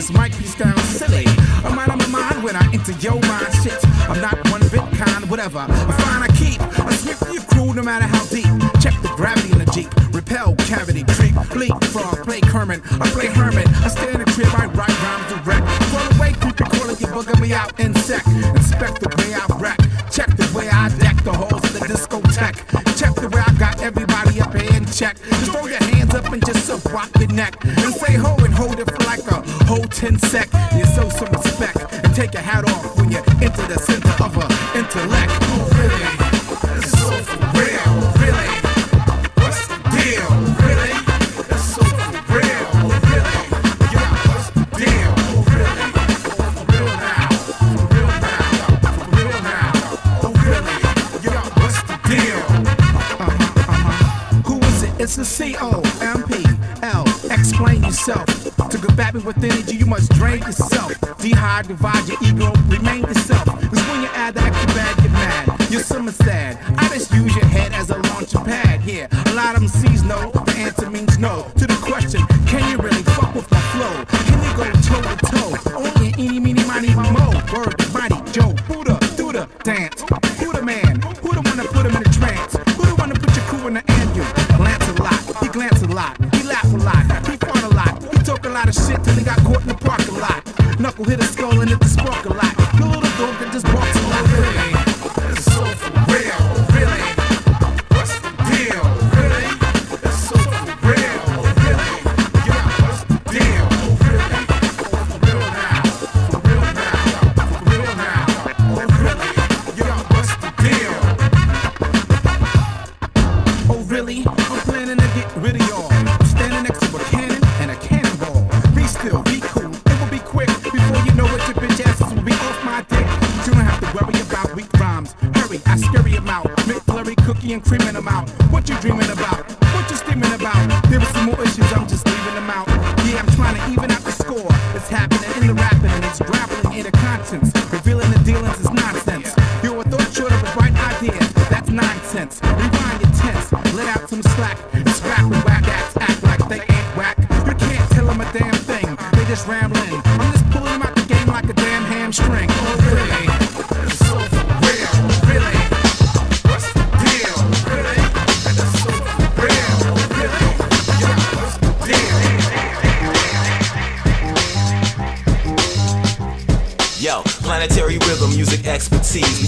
[0.05, 1.25] this mic piece down silly.
[1.63, 3.53] I'm out of my mind when I enter your mind.
[3.63, 3.79] Shit,
[4.09, 5.59] I'm not one bit kind, whatever.
[5.59, 6.61] I find I keep.
[6.61, 8.45] I sniff your crew no matter how deep.
[8.81, 9.89] Check the gravity in the Jeep.
[10.13, 12.81] Repel cavity, creep, bleak, frog, play Kermit.
[13.01, 13.24] I play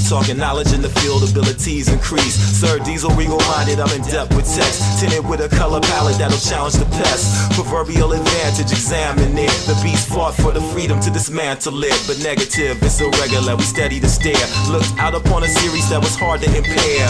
[0.08, 2.36] talking knowledge in the field, abilities increase.
[2.36, 5.00] Sir Diesel, regal minded, I'm in depth with text.
[5.00, 7.52] Tinted with a color palette that'll challenge the pest.
[7.54, 9.52] Proverbial advantage, examine it.
[9.68, 11.98] The beast fought for the freedom to dismantle it.
[12.08, 14.48] But negative, it's irregular, we steady to stare.
[14.72, 17.08] Looked out upon a series that was hard to impair.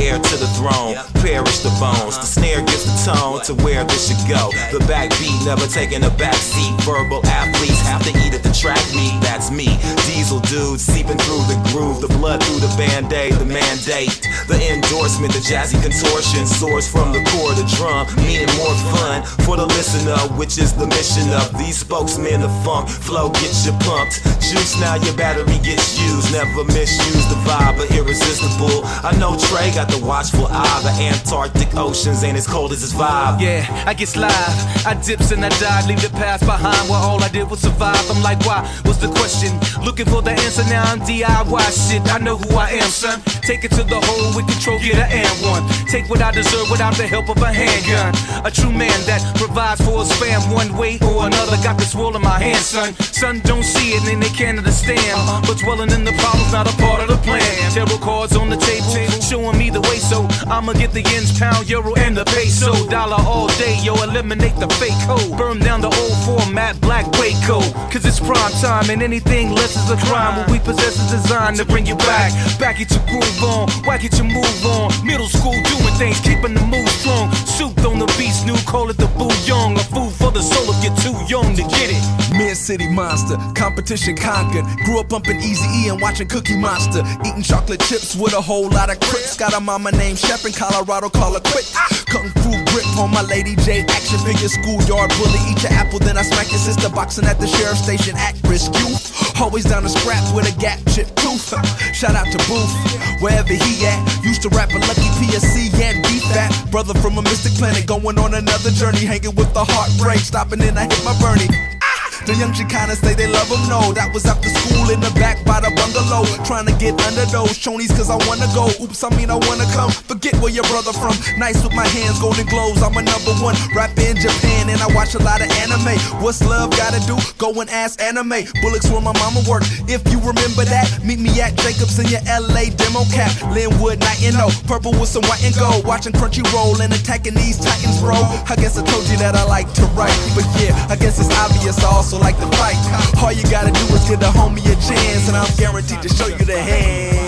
[0.00, 2.18] Heir to the throne, perish the bones.
[2.18, 4.50] The snare gives the tone to where this should go.
[4.74, 6.74] The backbeat never taking a backseat.
[6.82, 9.14] Verbal athletes have to eat at the track meet.
[9.22, 9.78] That's me.
[10.04, 12.02] Diesel dudes seeping through the groove.
[12.02, 14.18] The blood through the band-aid, the mandate.
[14.50, 18.10] The endorsement, the jazzy contortion soars from the core of the drum.
[18.18, 22.90] Meaning more fun for the listener, which is the mission of these spokesmen of funk.
[22.90, 24.26] Flow gets you pumped.
[24.42, 26.34] Juice now your battery gets used.
[26.34, 28.82] Never misuse the vibe, but irresistible.
[29.06, 30.80] I know Trey got the watchful eye.
[30.82, 33.40] The Antarctic oceans ain't as cold as his vibe.
[33.40, 34.86] Yeah, I get live.
[34.86, 38.04] I dips and I dive, leave the past behind where all I did was survive.
[38.10, 38.64] I'm like, why?
[38.84, 39.52] What's the question?
[39.84, 40.84] Looking for the answer now.
[40.84, 42.02] I'm DIY shit.
[42.12, 43.20] I know who I am, son.
[43.42, 45.62] Take it to the hole with control, get an and one.
[45.88, 48.14] Take what I deserve without the help of a handgun.
[48.46, 51.56] A true man that provides for his fam one way or another.
[51.62, 52.94] Got this world in my hand, son.
[52.94, 55.18] Son don't see it and they can't understand.
[55.46, 57.42] But dwelling in the problem's not a part of the plan.
[57.72, 58.90] Tarot cards on the table,
[59.20, 59.98] showing me the way.
[59.98, 62.72] So I'ma get the ends, pound, euro, and the peso.
[62.88, 63.94] Dollar all day, yo.
[64.02, 65.36] Eliminate the fake code.
[65.36, 67.60] Burn down the old format, black Waco.
[67.90, 70.36] Cause it's prime time and anything less is a crime.
[70.36, 72.32] What we possess is designed to bring you back.
[72.58, 74.90] Back your groove on, your your move on.
[75.06, 77.32] Middle school doing things, keeping the mood strong.
[77.32, 79.76] Soup on the beats, new call it the boo young.
[79.76, 82.02] A food for the soul if you're too young to get it.
[82.36, 84.64] Mid City Monster, competition conquered.
[84.84, 87.02] Grew up bumping Easy E and watching Cookie Monster.
[87.24, 89.38] Eating chocolate chips with a whole lot of crits.
[89.38, 91.64] Got a mama named Shep in Colorado, call her quick.
[91.74, 91.88] Ah!
[92.12, 93.80] Kung Fu grip on my Lady J.
[93.88, 95.40] Action figure schoolyard bully.
[95.48, 96.90] Eat your apple, then I smack your sister.
[96.90, 99.40] Boxing at the sheriff station at risk youth.
[99.40, 101.48] Always down to scrap with a gap chip tooth.
[101.94, 104.24] Shout out to Booth, wherever he at.
[104.24, 106.52] Used to rap a Lucky PSC and be fat.
[106.70, 109.06] Brother from a mystic planet going on another journey.
[109.06, 110.18] Hanging with the heartbreak.
[110.18, 111.81] Stopping in, I hit my Bernie.
[112.26, 113.90] The young Chicanas say they love him, no.
[113.92, 116.22] That was after school in the back by the bungalow.
[116.46, 118.70] Trying to get under those chonies cause I wanna go.
[118.78, 119.90] Oops, I mean I wanna come.
[119.90, 121.18] Forget where your brother from.
[121.34, 122.82] Nice with my hands, golden globes.
[122.82, 125.98] I'm a number one rapper in Japan and I watch a lot of anime.
[126.22, 127.18] What's love gotta do?
[127.42, 128.46] Go and ask anime.
[128.62, 129.66] Bullocks where my mama worked.
[129.90, 133.34] If you remember that, meet me at Jacobs in your LA demo cap.
[133.50, 134.46] Lynwood, night and no.
[134.70, 135.82] Purple with some white and gold.
[135.82, 138.14] Watching Crunchyroll and attacking these titans, bro.
[138.46, 140.14] I guess I told you that I like to write.
[140.38, 142.76] But yeah, I guess it's obvious I also like to fight.
[143.22, 146.26] All you gotta do is give the homie a chance, and I'm guaranteed to show
[146.26, 147.21] you the hand.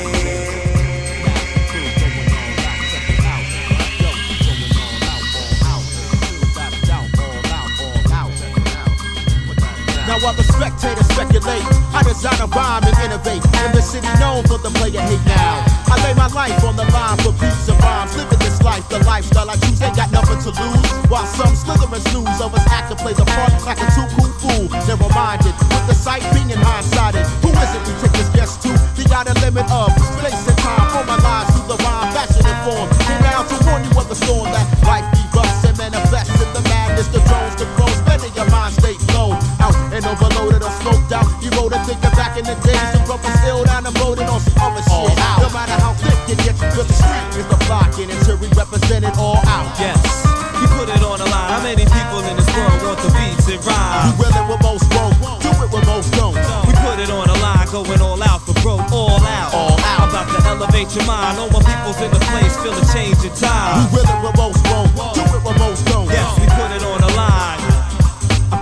[10.05, 11.65] Now while the spectators speculate,
[11.97, 13.41] I design a rhyme and innovate.
[13.65, 15.65] In the city known for the player hate now.
[15.89, 18.13] I lay my life on the line for beats and rhymes.
[18.13, 20.89] Living this life, the lifestyle I choose, ain't got nothing to lose.
[21.09, 24.29] While some slither and snooze, others act to play the part like a too cool
[24.45, 24.69] fool.
[24.85, 27.25] Never minded, with the sight being hindsighted.
[27.41, 28.77] Who is it we take this guest to?
[29.01, 29.89] The outer limit of
[30.21, 30.93] space and time.
[30.93, 32.93] For my lives through the rhyme, fashion and form.
[33.09, 36.61] Be round to warn you of the storm that life erupts and manifests in the
[36.69, 37.09] madness.
[37.09, 39.01] The drones, the crows, spending your mind state
[39.95, 41.27] and overloaded or smoked out.
[41.39, 42.91] You wrote a thinker back in the days.
[42.91, 45.19] The broken still down and loaded on some other shit.
[45.23, 45.39] Out.
[45.39, 49.07] No matter how thick it gets, to the street is the blocking until we represent
[49.07, 49.71] it all out.
[49.79, 50.03] Yes,
[50.59, 51.51] you put it on the line.
[51.55, 54.19] How many people in this world want the beats and We rhymes?
[54.19, 56.35] will it with most won't, do it with most don't.
[56.67, 59.55] We put it on the line, going all out for broke, all out.
[59.55, 60.03] All out.
[60.03, 61.39] I'm about to elevate your mind.
[61.39, 63.87] All my people's in the place, feel a change in time.
[63.95, 66.11] We will it with most won't, do it with most don't.
[66.11, 66.44] Yes,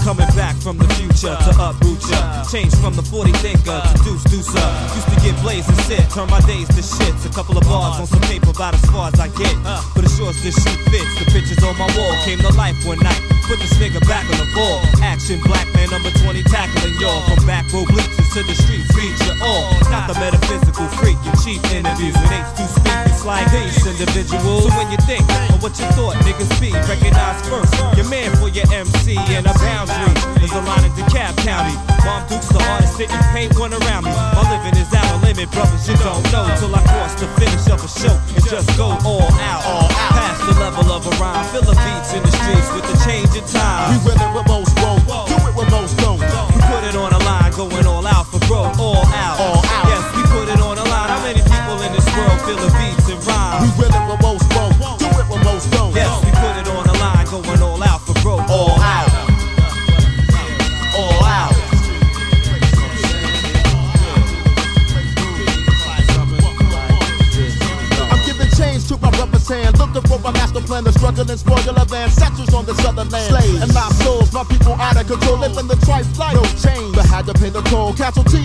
[0.03, 2.43] coming back from the future to uproot ya.
[2.51, 4.69] Change from the 40 thinker to deuce deucer.
[4.99, 7.25] Used to get blazed and sit, turn my days to shits.
[7.25, 9.55] A couple of bars on some paper about as far as I get.
[9.95, 12.77] But as sure as this shoe fits, the pictures on my wall came to life
[12.85, 13.23] one night.
[13.47, 14.83] Put this nigga back on the ball.
[15.03, 17.23] Action black man number 20 tackling y'all.
[17.31, 19.71] From back row bleachers to the streets, reach you all.
[19.89, 22.99] Not the metaphysical freak, you cheap interviews with H2 speak.
[23.07, 24.67] It's like these individuals.
[24.67, 25.23] So when you think
[25.55, 29.55] of what you thought niggas be, recognize first your man for your MC and a
[29.93, 30.41] boundary.
[30.41, 31.77] There's a line in DeKalb County.
[32.05, 34.13] Mom Duke's the artist sitting paint one around me.
[34.35, 35.87] My living is out of limit, brothers.
[35.89, 39.29] You don't know till I cross the finish of a show and just go all
[39.39, 39.63] out.
[39.65, 40.13] All out.
[40.17, 41.45] Past the level of a rhyme.
[41.53, 43.95] Feel the beats in the streets with the change in time.
[43.95, 46.21] We will it with most won't, do it with most don't.
[46.21, 49.37] We put it on a line, going all out for broke, all out.
[49.39, 49.85] All out.
[49.89, 51.09] Yes, we put it on a line.
[51.13, 53.63] How many people in this world feel the beats and rhyme?
[53.63, 54.42] We it with most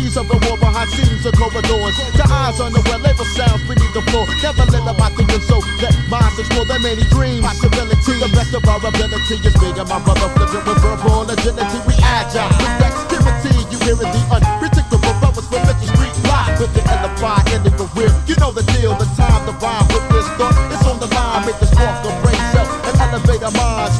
[0.07, 1.95] Casualties of the war behind scenes of corridors.
[2.15, 4.23] The eyes on the well, label sounds beneath the floor.
[4.39, 7.43] Never let up my thinking so that minds explore their many dreams.
[7.43, 11.79] Possibility, the best of our ability is and my brother flipping with verbal agility.
[11.83, 13.51] We agile with dexterity.
[13.67, 17.85] You hear it, the unpredictable brothers from the street block with the LFI in the
[17.91, 18.11] rear.
[18.31, 20.55] You know the deal, the time to rhyme with this thought.
[20.71, 23.91] It's on the line, make the spark of brain cell and elevate our mind,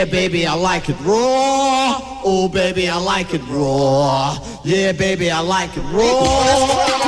[0.00, 2.00] Yeah, baby, I like it raw.
[2.24, 4.34] Oh, baby, I like it raw.
[4.64, 6.99] Yeah, baby, I like it raw.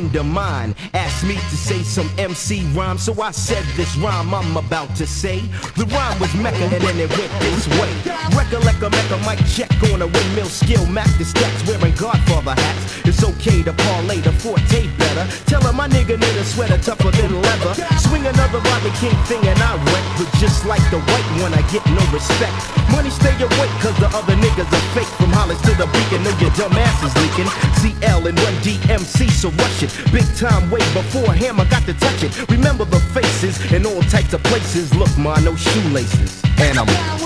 [0.00, 4.32] Friend of mine asked me to say some MC rhyme, so I said this rhyme
[4.32, 5.40] I'm about to say.
[5.76, 7.92] The rhyme was Mecca and then it went this way.
[8.34, 12.82] Recollect a Mecca mic check on a windmill skill, Mac the stats wearing Godfather hats.
[13.04, 15.26] It's okay to parlay the forte better.
[15.44, 17.74] Tell him my nigga need a sweater tougher than leather.
[18.08, 21.62] Swing another Rodney King thing and I wreck, but just like the white one, I
[21.70, 22.79] get no respect.
[22.92, 25.10] Money stay awake cause the other niggas are fake.
[25.18, 27.48] From Hollis to the beacon, know your dumb ass is leaking.
[27.80, 29.90] CL and Run DMC, so rush it.
[30.12, 32.32] Big time way before Hammer got to touch it.
[32.50, 34.94] Remember the faces in all types of places.
[34.94, 36.42] Look, ma, no shoelaces.
[36.58, 37.19] And I'm.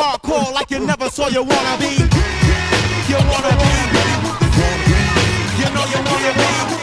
[0.00, 1.92] Hardcore like you never saw you wanna be.
[3.10, 3.70] You wanna be.
[5.60, 6.32] You know you wanna
[6.74, 6.79] be.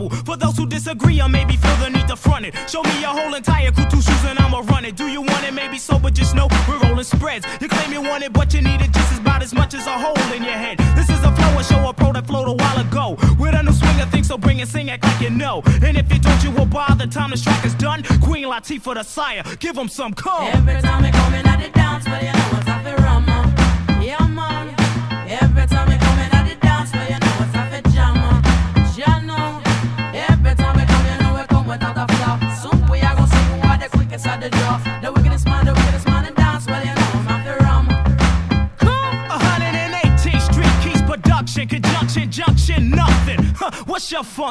[0.00, 0.24] Trouble.
[0.24, 2.54] For those who disagree or maybe feel the need to front it.
[2.68, 4.96] Show me your whole entire crew, shoes, and I'ma run it.
[4.96, 5.54] Do you want it?
[5.54, 7.46] Maybe so, but just know we're rolling spreads.
[7.60, 9.98] You claim you want it, but you need it just about as much as a
[9.98, 10.78] hole in your head.
[10.96, 13.16] This is a flow, a show, a pro that flowed a while ago.
[13.38, 15.62] With a new swing of things, so bring it, sing, act like you know.
[15.82, 18.02] And if you don't, you will by the time this track is done.
[18.20, 20.48] Queen Latifah the sire, give him some call.
[20.48, 21.79] Every time we come in at the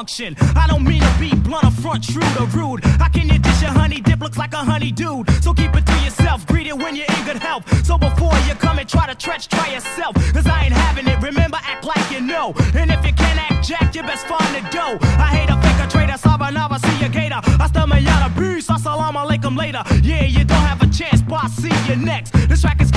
[0.00, 0.34] function?
[0.56, 2.82] I don't mean to be blunt or front, shrewd or rude.
[3.02, 4.20] How can you dish your honey dip?
[4.20, 5.28] Looks like a honey dude.
[5.44, 7.64] So keep it to yourself, greet it when you're in good health.
[7.84, 10.14] So before you come and try to stretch, try yourself.
[10.32, 11.18] Cause I ain't having it.
[11.20, 12.54] Remember, act like you know.
[12.80, 14.96] And if you can't act jack, you best find the dough.
[15.26, 17.40] I hate a fake a traitor, sabanava, see a gator.
[17.44, 19.82] I Hasta mañana, peace, assalamu alaikum later.
[20.02, 22.32] Yeah, you don't have a chance, but I'll see you next.
[22.48, 22.89] This track is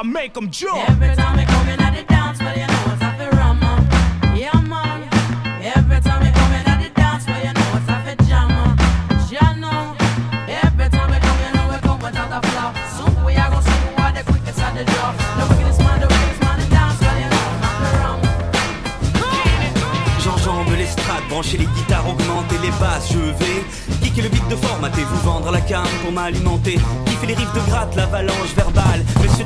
[0.00, 0.88] law, make 'em jump.
[0.88, 3.60] Every time we come in at the dance, well, you know what's up for rum.
[4.34, 5.08] Yeah, man.
[5.62, 8.48] Every time we come in at the dance, well, you know what's up for jam.
[9.30, 9.94] Jam now.
[10.48, 12.74] Every time we come, you know we come without a flop.
[12.96, 15.12] Soon we are gonna see who are the quickest at the draw.
[15.38, 18.20] The wickedest man, the wickedest man in dance, well, you know I'm up for rum.
[20.22, 23.64] Jean l'estrade, branchez les guitares, augmentez les basses, je vais
[24.02, 26.78] kicker le beat de formater, vous vendre la cam pour m'alimenter.
[27.06, 29.44] Kiffer les rives de gratte, l'avalanche verbale, monsieur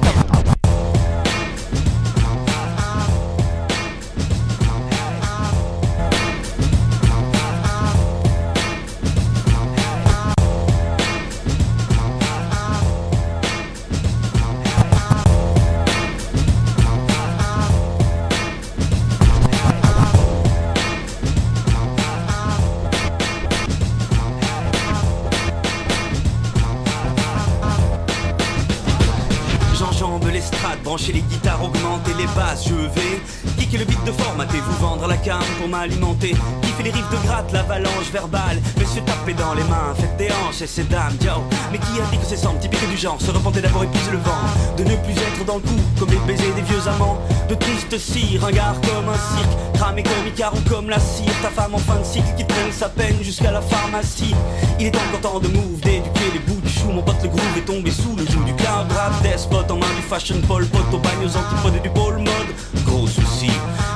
[35.59, 36.35] pour m'alimenter.
[36.63, 40.61] Kiffer les rives de gratte, l'avalanche verbale, messieurs tapez dans les mains, faites des hanches
[40.61, 41.43] et ces dames, yo.
[41.73, 44.19] Mais qui a dit que c'est semble typique du genre, se repenter d'avoir épuisé le
[44.19, 44.45] vent,
[44.77, 47.19] de ne plus être dans le coup, comme les baisers des vieux amants,
[47.49, 51.33] de tristes cires, un gars comme un cirque, cramé comme Icare ou comme la cire,
[51.41, 54.35] ta femme en fin de cycle qui traîne sa peine jusqu'à la pharmacie.
[54.79, 57.57] Il est encore temps de move, d'éduquer les bouts du chou, mon pote le groove
[57.57, 60.85] est tombé sous le joug du cloud rap, despot en main du fashion pole, pot
[60.93, 62.44] au bagne aux antipodes du ball mode.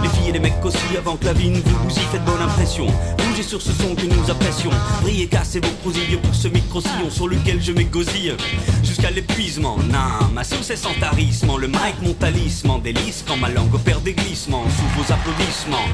[0.02, 2.42] Les filles et les mecs aussi avant que la vie ne vous bousille, faites bonne
[2.42, 2.86] impression.
[3.18, 4.70] Bougez sur ce son que nous apprécions,
[5.02, 8.36] brillez, cassez vos croustilles pour ce micro-sillon sur lequel je m'égosille.
[8.82, 13.48] Jusqu'à l'épuisement, non, ma sauce est sans tarissement, le mic mon talisman, délice quand ma
[13.48, 15.88] langue opère des glissements sous vos applaudissements.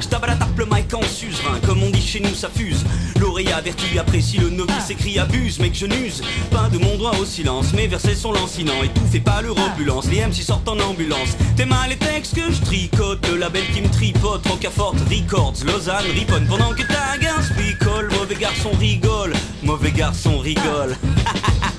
[0.00, 2.84] Je à la tape le mic en suzerain, comme on dit chez nous ça fuse.
[3.20, 7.24] L'oreille avertie apprécie le novice écrit abuse, mec je n'use pas de mon droit au
[7.24, 7.72] silence.
[7.72, 10.06] Mes versets sont lancinants, étouffez pas leur ambulance.
[10.10, 11.36] Les MC sortent en ambulance.
[11.56, 16.04] T'es mal les textes que je tricote, le label qui me tripote, Rocafort Records, Lausanne,
[16.14, 16.46] Riponne.
[16.46, 19.32] Pendant que ta gueule picole, mauvais garçon rigole,
[19.62, 20.96] mauvais garçon rigole.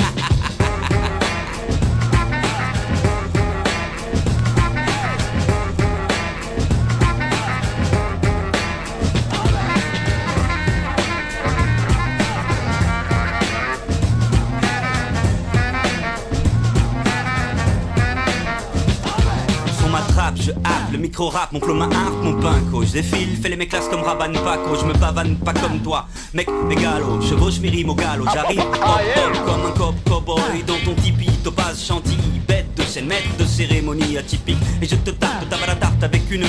[21.18, 22.84] happe, le micro rap, mon flow ma harpe, mon pinko.
[22.84, 26.08] Je défile, fais les mecs classes comme Raban Paco, je me pavane pas comme toi.
[26.34, 30.78] Mec, mégalo, chevauche mes rimes au galop, j'arrive hop hop comme un cop cowboy dans
[30.86, 34.58] ton tipi, topaz chantilly, bête de scène, maître de cérémonie atypique.
[34.82, 36.46] Et je te tape, tape avec une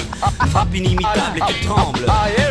[0.50, 2.04] frappe inimitable et tu trembles.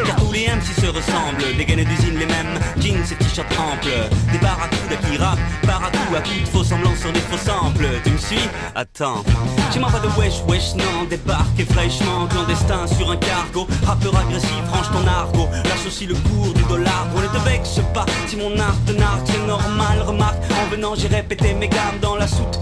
[0.05, 4.09] Car tous les MC se ressemblent, des gaines d'usine les mêmes, jeans et t-shirts amples.
[4.31, 7.87] Des barracudas qui rappent, partout à coups de faux semblants sur des faux samples.
[8.03, 8.49] Tu me suis?
[8.75, 9.23] Attends,
[9.71, 13.67] tu m'en vas de wesh wesh non, débarque fraîchement clandestin sur un cargo.
[13.85, 17.07] Rappeur agressif, range ton argot, lâche aussi le cours du dollar.
[17.15, 18.91] On ne te vexe pas si mon art te
[19.25, 20.01] c'est normal.
[20.05, 22.59] Remarque, en venant j'ai répété mes gammes dans la soute.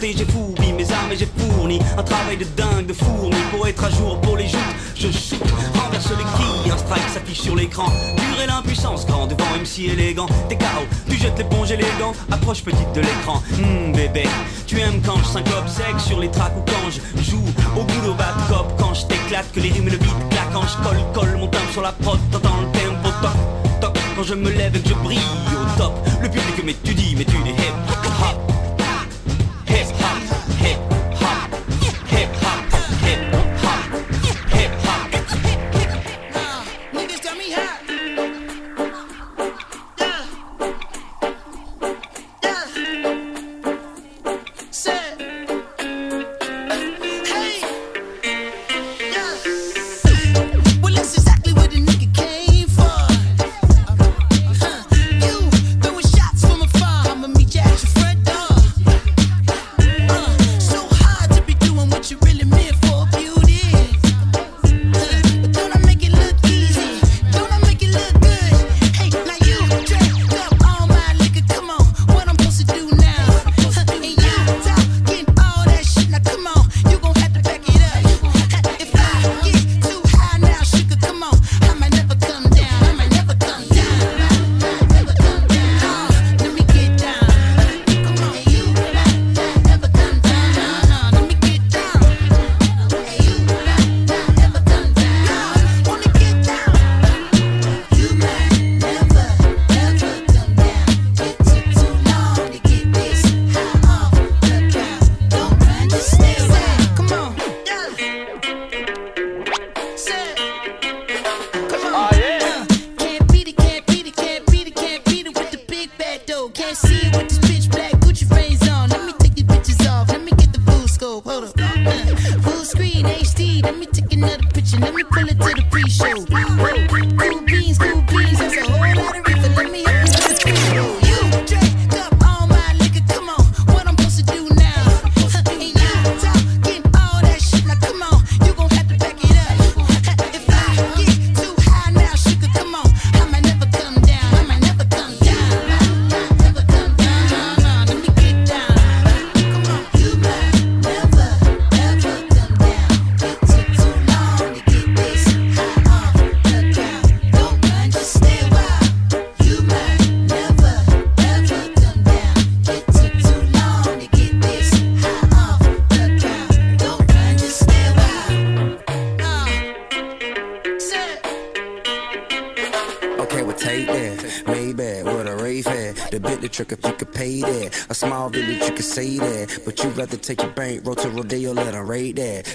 [0.00, 3.84] J'ai fourbi mes armes et j'ai fourni un travail de dingue de fourmi pour être
[3.84, 4.60] à jour pour les joutes.
[4.96, 5.40] Je shoot,
[5.74, 7.86] renverse les quilles, un strike s'affiche sur l'écran.
[8.16, 10.26] Pure et l'impuissance, grand devant MC élégant.
[10.48, 13.42] T'es KO, tu jettes l'éponge élégant, approche petite de l'écran.
[13.54, 14.24] Hum bébé,
[14.66, 17.44] tu aimes quand je syncope sec sur les tracks ou quand je joue
[17.76, 18.72] au boulot bad cop.
[18.78, 20.52] Quand je t'éclate, que les rimes et le beat claquent.
[20.52, 23.98] Quand je colle, colle mon timbre sur la prod, t'entends le tempo toc, toc.
[24.16, 25.18] Quand je me lève et que je brille
[25.52, 27.98] au top, le public m'étudie, m'étudie hip hop.
[27.98, 28.01] Hip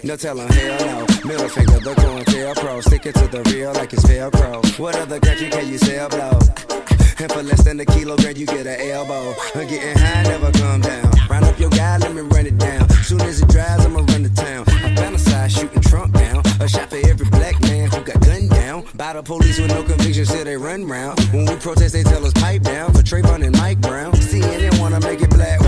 [0.08, 1.00] No telling hell no.
[1.28, 2.80] Middle finger, the cornfield pro.
[2.80, 4.80] Stick it to the real like it's Velcro.
[4.80, 6.40] What other country can you sell blow?
[7.20, 9.36] And for less than a kilogram, you get an elbow.
[9.54, 11.12] I'm getting high, never come down.
[11.30, 12.88] Round up your guy, let me run it down.
[13.04, 14.64] Soon as it dries, I'ma run to town.
[14.70, 16.42] I fantasize shooting Trump down.
[16.62, 18.86] A shot for every black man who got gunned down.
[18.96, 21.20] By the police with no conviction, so they run round.
[21.34, 22.94] When we protest, they tell us pipe down.
[22.94, 24.14] For Trayvon and Mike Brown.
[24.14, 25.60] CNN wanna make it black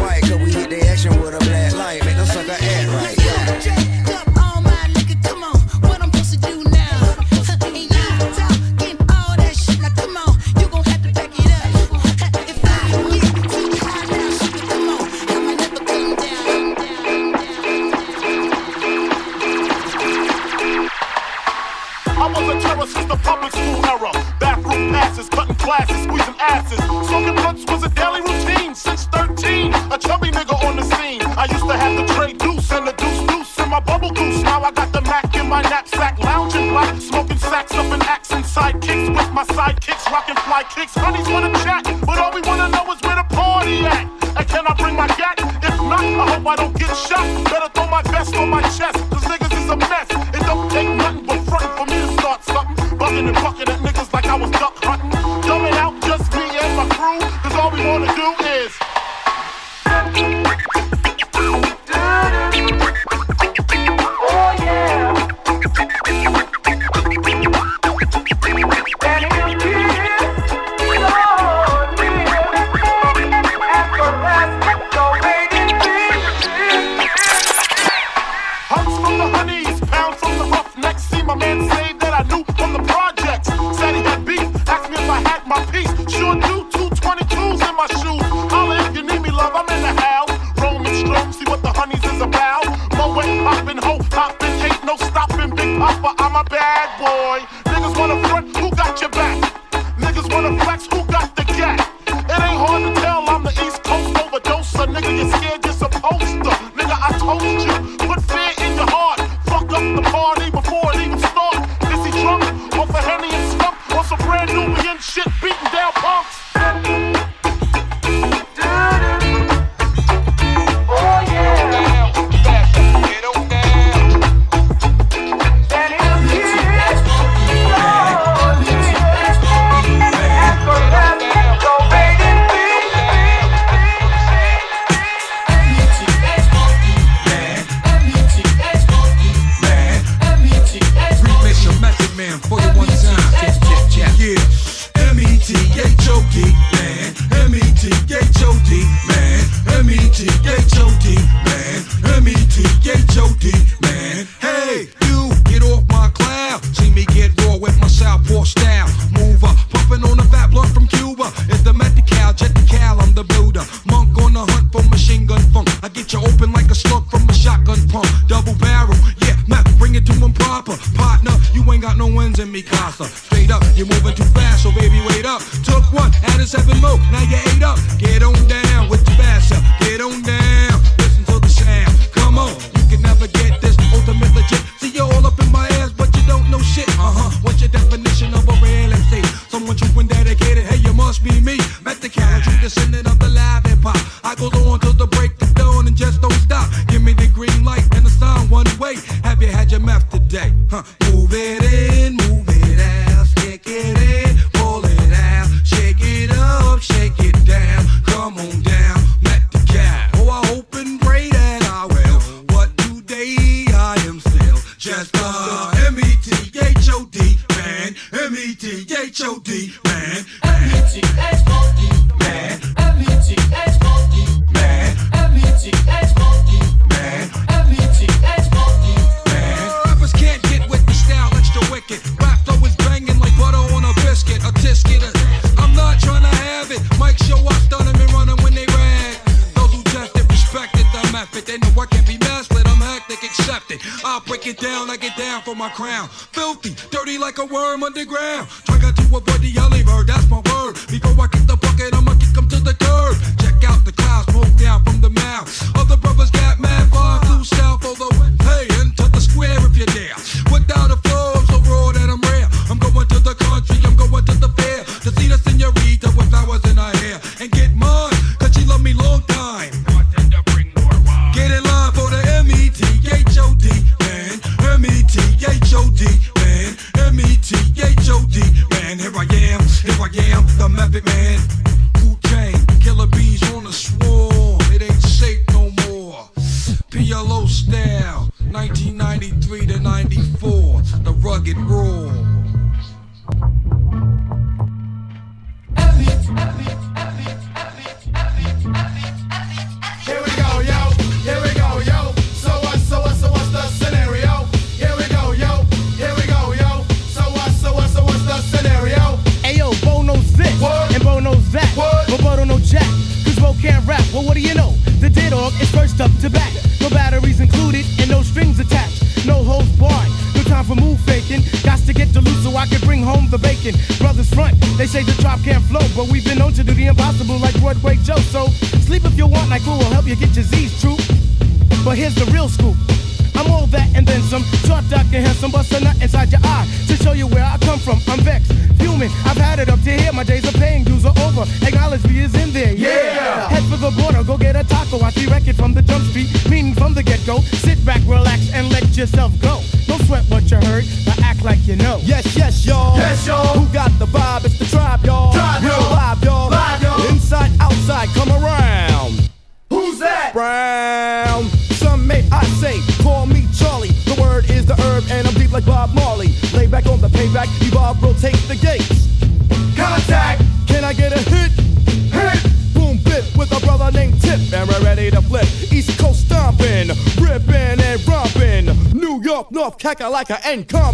[380.50, 380.89] and Compton.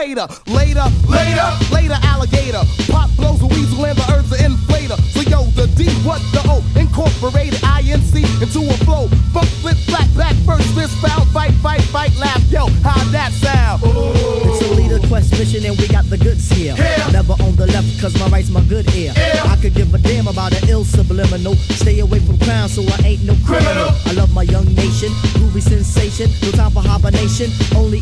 [0.00, 0.26] Later.
[0.46, 2.64] Later, later, later, alligator.
[2.88, 4.96] Pop blows a weasel and the herbs are inflator.
[5.12, 6.64] So yo, the D, what the O?
[6.74, 9.08] Incorporated INC into a flow.
[9.36, 12.40] Funk, flip, flat, back, first, fist, foul, fight, fight, fight, laugh.
[12.50, 13.82] Yo, how that sound?
[13.84, 16.74] It's a leader quest mission and we got the goods here.
[17.12, 19.12] Never on the left cause my right's my good ear.
[19.16, 21.56] I could give a damn about an ill subliminal.
[21.76, 23.92] Stay away from crime so I ain't no criminal.
[24.06, 26.30] I love my young nation, groovy sensation.
[26.40, 28.00] No time for hibernation, only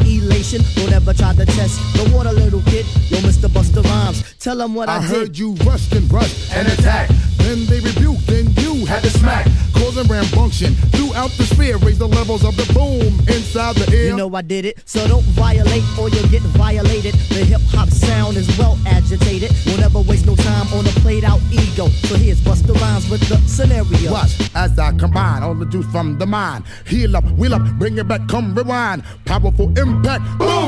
[0.52, 0.82] elation.
[0.82, 2.86] Don't ever try to test the water, little kid.
[3.08, 3.48] Yo, Mr.
[3.48, 5.10] Busta Rhymes, tell 'em what I, I did.
[5.10, 7.12] heard you rushed and rushed and attacked.
[7.38, 9.46] Then they rebuked, then you had to smack.
[9.72, 11.78] Causing rambunction throughout the sphere.
[11.78, 14.08] Raise the levels of the boom inside the ear.
[14.10, 17.14] You know I did it, so don't violate or you'll get violated.
[17.30, 19.52] The hip hop sound is well agitated.
[19.64, 21.88] We'll never waste no time on a played out ego.
[22.08, 24.12] So here's Busta Rhymes with the scenario.
[24.12, 26.64] Watch as I combine all the juice from the mind.
[26.86, 29.04] Heal up, wheel up, bring it back, come rewind.
[29.24, 30.22] Powerful impact,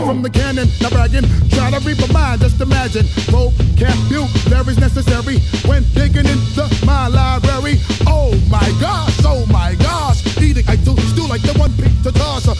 [0.05, 0.68] from the cannon.
[0.81, 3.06] Now bragging, try to reap a mind, just imagine.
[3.31, 7.77] Vocabulary's necessary when digging into my library.
[8.06, 10.20] Oh my gosh, oh my gosh.
[10.39, 12.48] Eating, I do stew like the one piece to toss.
[12.48, 12.55] Uh,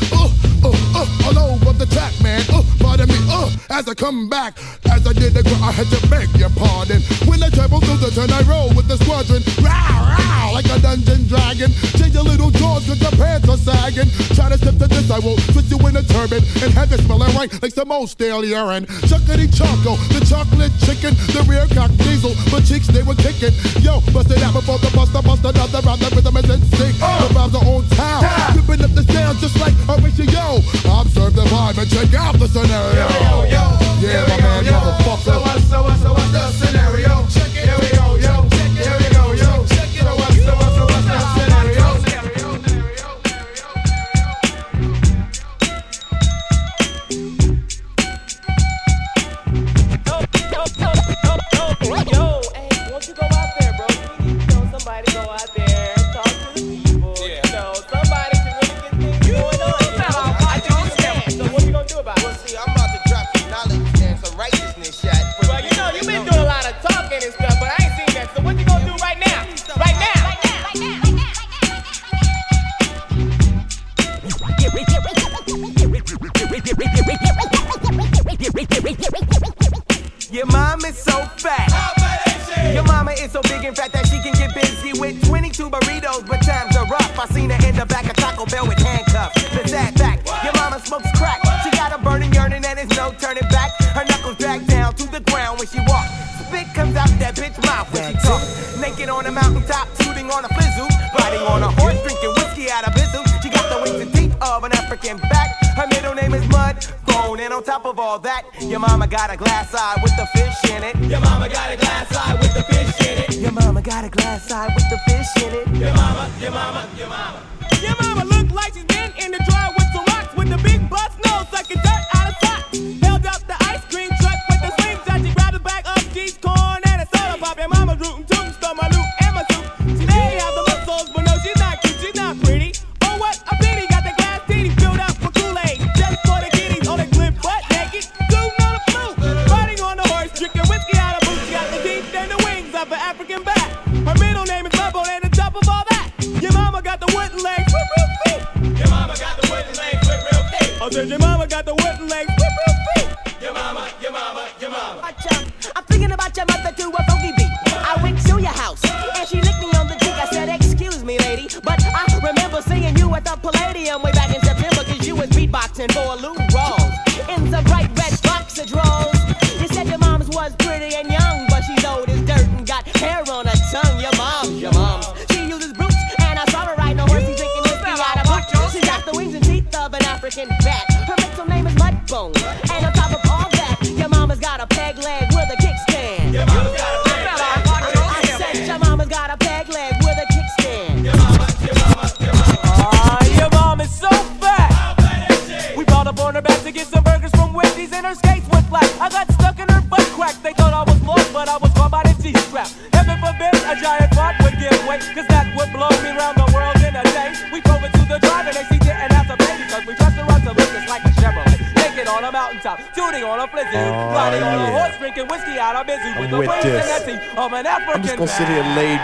[0.64, 2.42] uh, uh, all over the track, man.
[2.52, 4.58] Uh, pardon me, uh, as I come back
[5.01, 7.01] as I did the ago, I had to beg your pardon.
[7.24, 9.40] When I travel through the turn, I roll with the squadron.
[9.64, 11.72] Row, row, like a dungeon dragon.
[11.97, 14.09] Change your little jaws cause your pants are sagging.
[14.36, 17.01] Try to step to this, I will twist you in a turban and have it
[17.01, 18.85] smelling right like some old stale urine.
[19.09, 23.55] Chuckity choco, the chocolate chicken, the rear cock diesel, my cheeks they were kicking.
[23.81, 26.01] Yo, bust it out before the buster bust another round.
[26.01, 26.94] The rhythm is in sync.
[27.01, 28.22] Uh, the rhymes are on time,
[28.56, 30.60] ripping up the sound just like Horatio.
[30.93, 33.30] Observe the vibe and check out the scenario.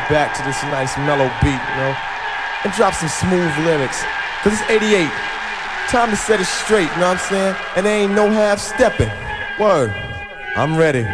[0.08, 1.96] back to this nice mellow beat, you know,
[2.64, 4.04] and drop some smooth lyrics.
[4.42, 5.10] Cause it's 88.
[5.88, 7.56] Time to set it straight, you know what I'm saying?
[7.76, 9.10] And there ain't no half stepping.
[9.58, 9.90] Word,
[10.56, 11.06] I'm ready.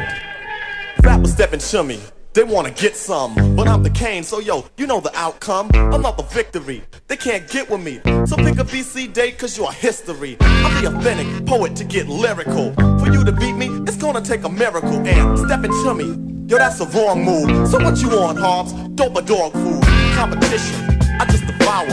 [1.03, 2.01] Rappers stepping to me.
[2.35, 5.71] They wanna get some, but I'm the cane, so yo, you know the outcome.
[5.75, 8.01] I'm not the victory, they can't get with me.
[8.25, 10.39] So pick a BC date, cause you're history.
[10.41, 12.73] I'm the authentic poet to get lyrical.
[12.99, 15.07] For you to beat me, it's gonna take a miracle.
[15.07, 17.69] And stepping chummy, me, yo, that's a wrong move.
[17.69, 18.73] So what you want, Hobbs?
[18.95, 19.83] Dope a dog food,
[20.15, 20.77] competition,
[21.19, 21.87] I just devour.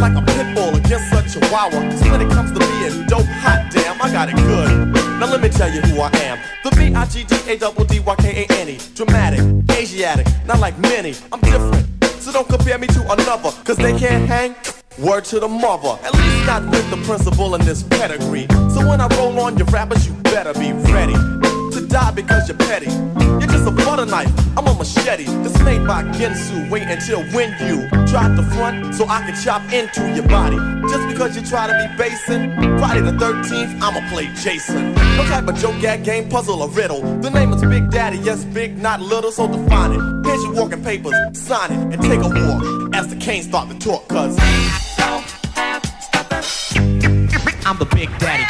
[0.00, 1.90] Like a pit bull against a chihuahua.
[1.96, 4.88] So when it comes to being dope, hot damn, I got it good.
[5.20, 6.38] Now let me tell you who I am.
[6.64, 8.78] The B-I-G-D-A-D-D-Y-K-A-N-E.
[8.94, 9.40] Dramatic,
[9.76, 11.14] Asiatic, not like many.
[11.30, 14.54] I'm different, so don't compare me to another, cause they can't hang.
[14.98, 18.46] Word to the mother, at least not with the principal in this pedigree.
[18.72, 22.56] So when I roll on your rappers, you better be ready to die because you're
[22.56, 22.90] petty.
[23.40, 25.26] You're just a butter knife, I'm a machete
[25.90, 26.70] my Ginsu.
[26.70, 30.56] Wait until when you try the front so I can chop into your body.
[30.88, 34.94] Just because you try to be basing, Friday the 13th, I'ma play Jason.
[34.94, 37.00] No type of joke, gag, game, puzzle, or riddle.
[37.20, 40.26] The name is Big Daddy, yes, big, not little, so define it.
[40.26, 43.78] Here's your walking papers, sign it, and take a walk as the canes start to
[43.80, 44.38] talk, cause.
[47.66, 48.49] I'm the Big Daddy.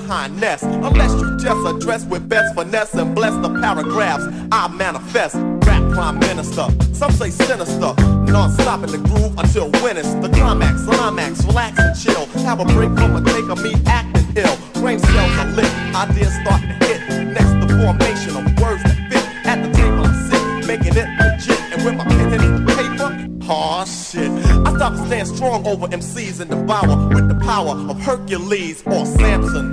[0.00, 0.62] Your highness.
[0.62, 5.36] Unless you just address with best finesse and bless the paragraphs I manifest.
[5.66, 7.94] Rap prime minister, some say sinister.
[8.32, 12.26] Non-stop in the groove until when it's the climax, climax, relax and chill.
[12.44, 14.56] Have a break from a take of me acting ill.
[14.74, 17.00] Brain cells are lit, ideas start to hit.
[17.32, 19.24] Next, the formation of words that fit.
[19.46, 21.60] At the table I sit, making it legit.
[21.72, 24.30] And with my pen and paper, aw shit.
[24.30, 29.06] I stop to stand strong over MCs and devour with the power of Hercules or
[29.06, 29.72] Samson.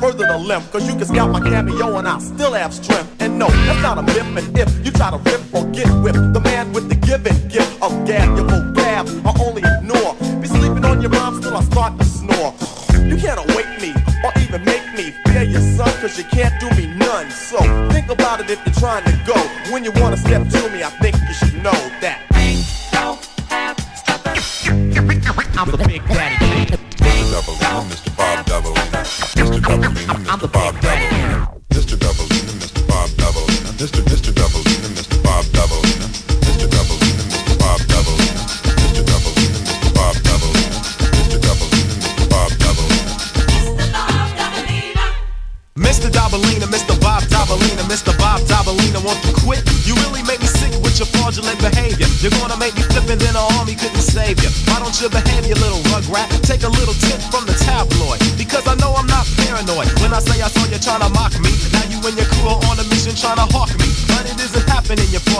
[0.00, 3.20] Further to limp, cause you can scout my cameo and I still have strength.
[3.20, 4.38] And no, that's not a myth.
[4.38, 7.82] And if you try to rip or get whipped, the man with the given gift
[7.82, 10.14] of gab, your vocab, I only ignore.
[10.40, 12.54] Be sleeping on your rhymes till I start to snore.
[13.10, 13.90] You can't awake me
[14.22, 17.28] or even make me fear your son, cause you can't do me none.
[17.30, 17.58] So
[17.90, 19.34] think about it if you're trying to go.
[19.72, 20.67] When you wanna step to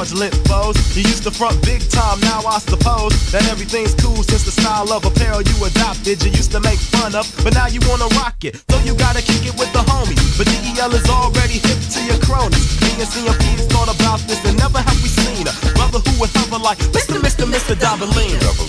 [0.09, 0.97] happening, you foes.
[0.97, 4.93] You used to front big time, now I suppose that everything's cool since the style
[4.93, 6.23] of apparel you adopted.
[6.25, 8.63] You used to make fun of, but now you wanna rock it.
[8.71, 10.21] So you gotta kick it with the homies.
[10.39, 12.81] But DEL is already hip to your cronies.
[12.81, 16.31] Me and CMP's thought about this and never have we seen a brother who would
[16.35, 17.21] hover like Mr.
[17.21, 17.45] Mr.
[17.45, 17.75] Mr.
[17.75, 18.39] Dobalina.
[18.39, 18.68] Mr.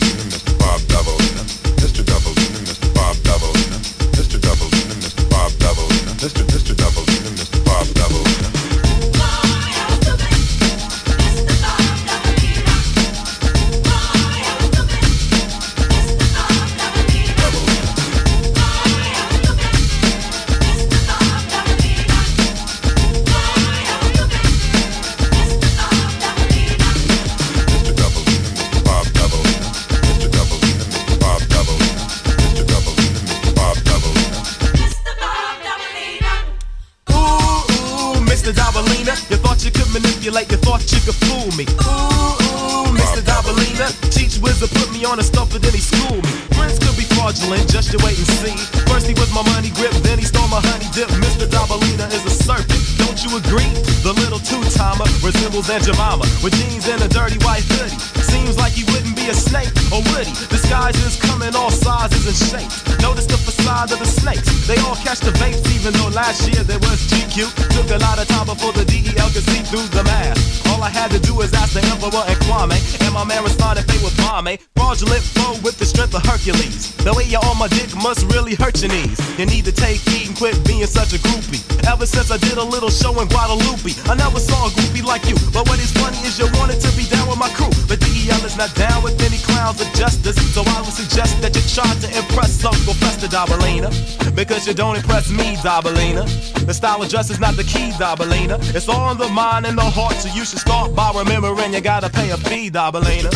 [45.59, 46.31] and then he schooled me.
[46.55, 48.55] Friends could be fraudulent, just you wait and see.
[48.87, 51.11] First he was my money grip, then he stole my honey dip.
[51.19, 51.43] Mr.
[51.47, 53.67] Dobalina is a serpent, don't you agree?
[54.07, 57.91] The little two-timer resembles Aunt Jemima with jeans and a dirty white hoodie.
[58.29, 60.33] Seems like he wouldn't be a snake, or would he?
[60.47, 62.85] Disguises come in all sizes and shapes.
[63.01, 64.47] Notice the facade of the snakes.
[64.67, 67.49] They all catch the vapes, even though last year there was GQ.
[67.73, 70.67] Took a lot of time before the DEL could see through the mask.
[70.69, 73.83] All I had to do was ask the Emperor and Kwame, and my man responded
[73.89, 74.68] they were bombe.
[74.89, 76.89] Fraudulent flow with the strength of Hercules.
[77.05, 79.21] The way you're on my dick must really hurt your knees.
[79.37, 81.61] You need to take heed and quit being such a groupie.
[81.85, 85.29] Ever since I did a little show in Guadalupe, I never saw a groupie like
[85.29, 85.37] you.
[85.53, 87.69] But what is funny is you wanted to be down with my crew.
[87.85, 90.41] But DEL is not down with any clowns of justice.
[90.57, 93.93] So I would suggest that you try to impress Uncle Fester Dobalina.
[94.33, 96.25] Because you don't impress me, Dobalina.
[96.65, 98.57] The style of dress is not the key, Dobalina.
[98.73, 101.81] It's all in the mind and the heart, so you should start by remembering you
[101.81, 103.29] gotta pay a fee, Dobalina.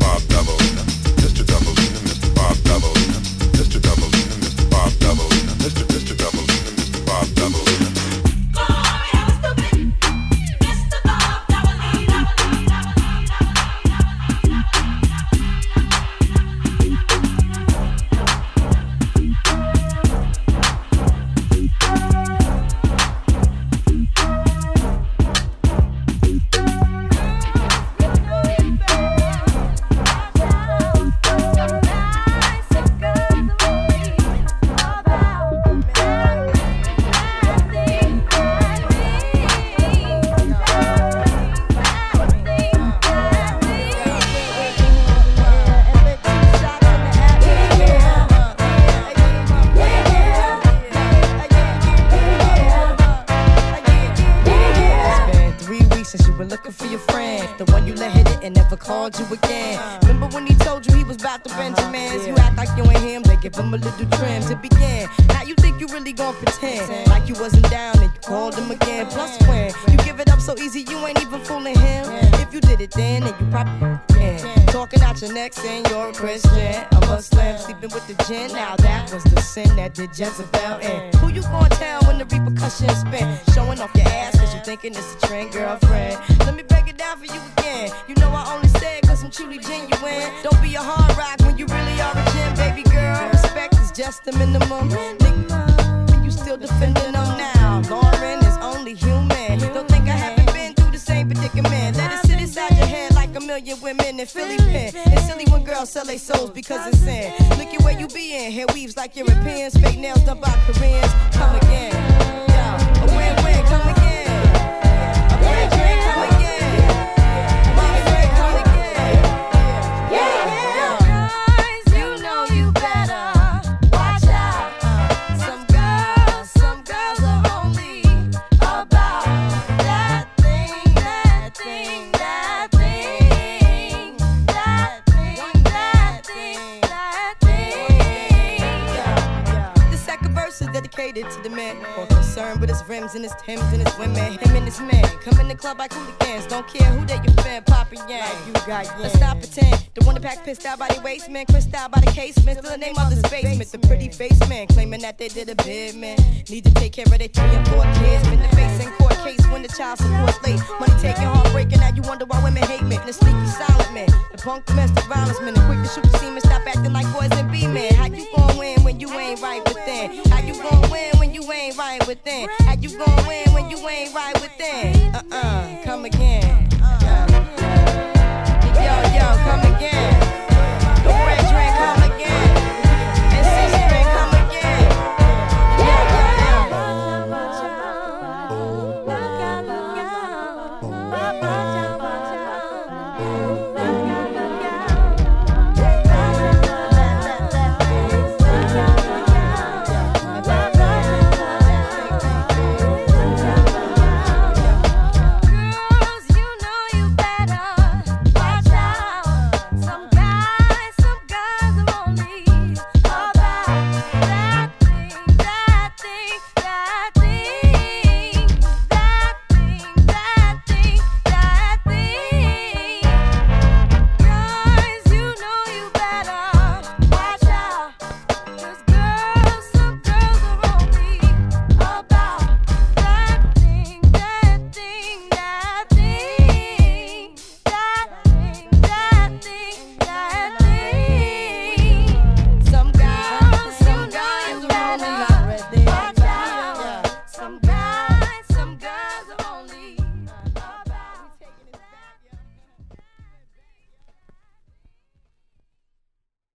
[0.00, 0.99] Bob Dobalina,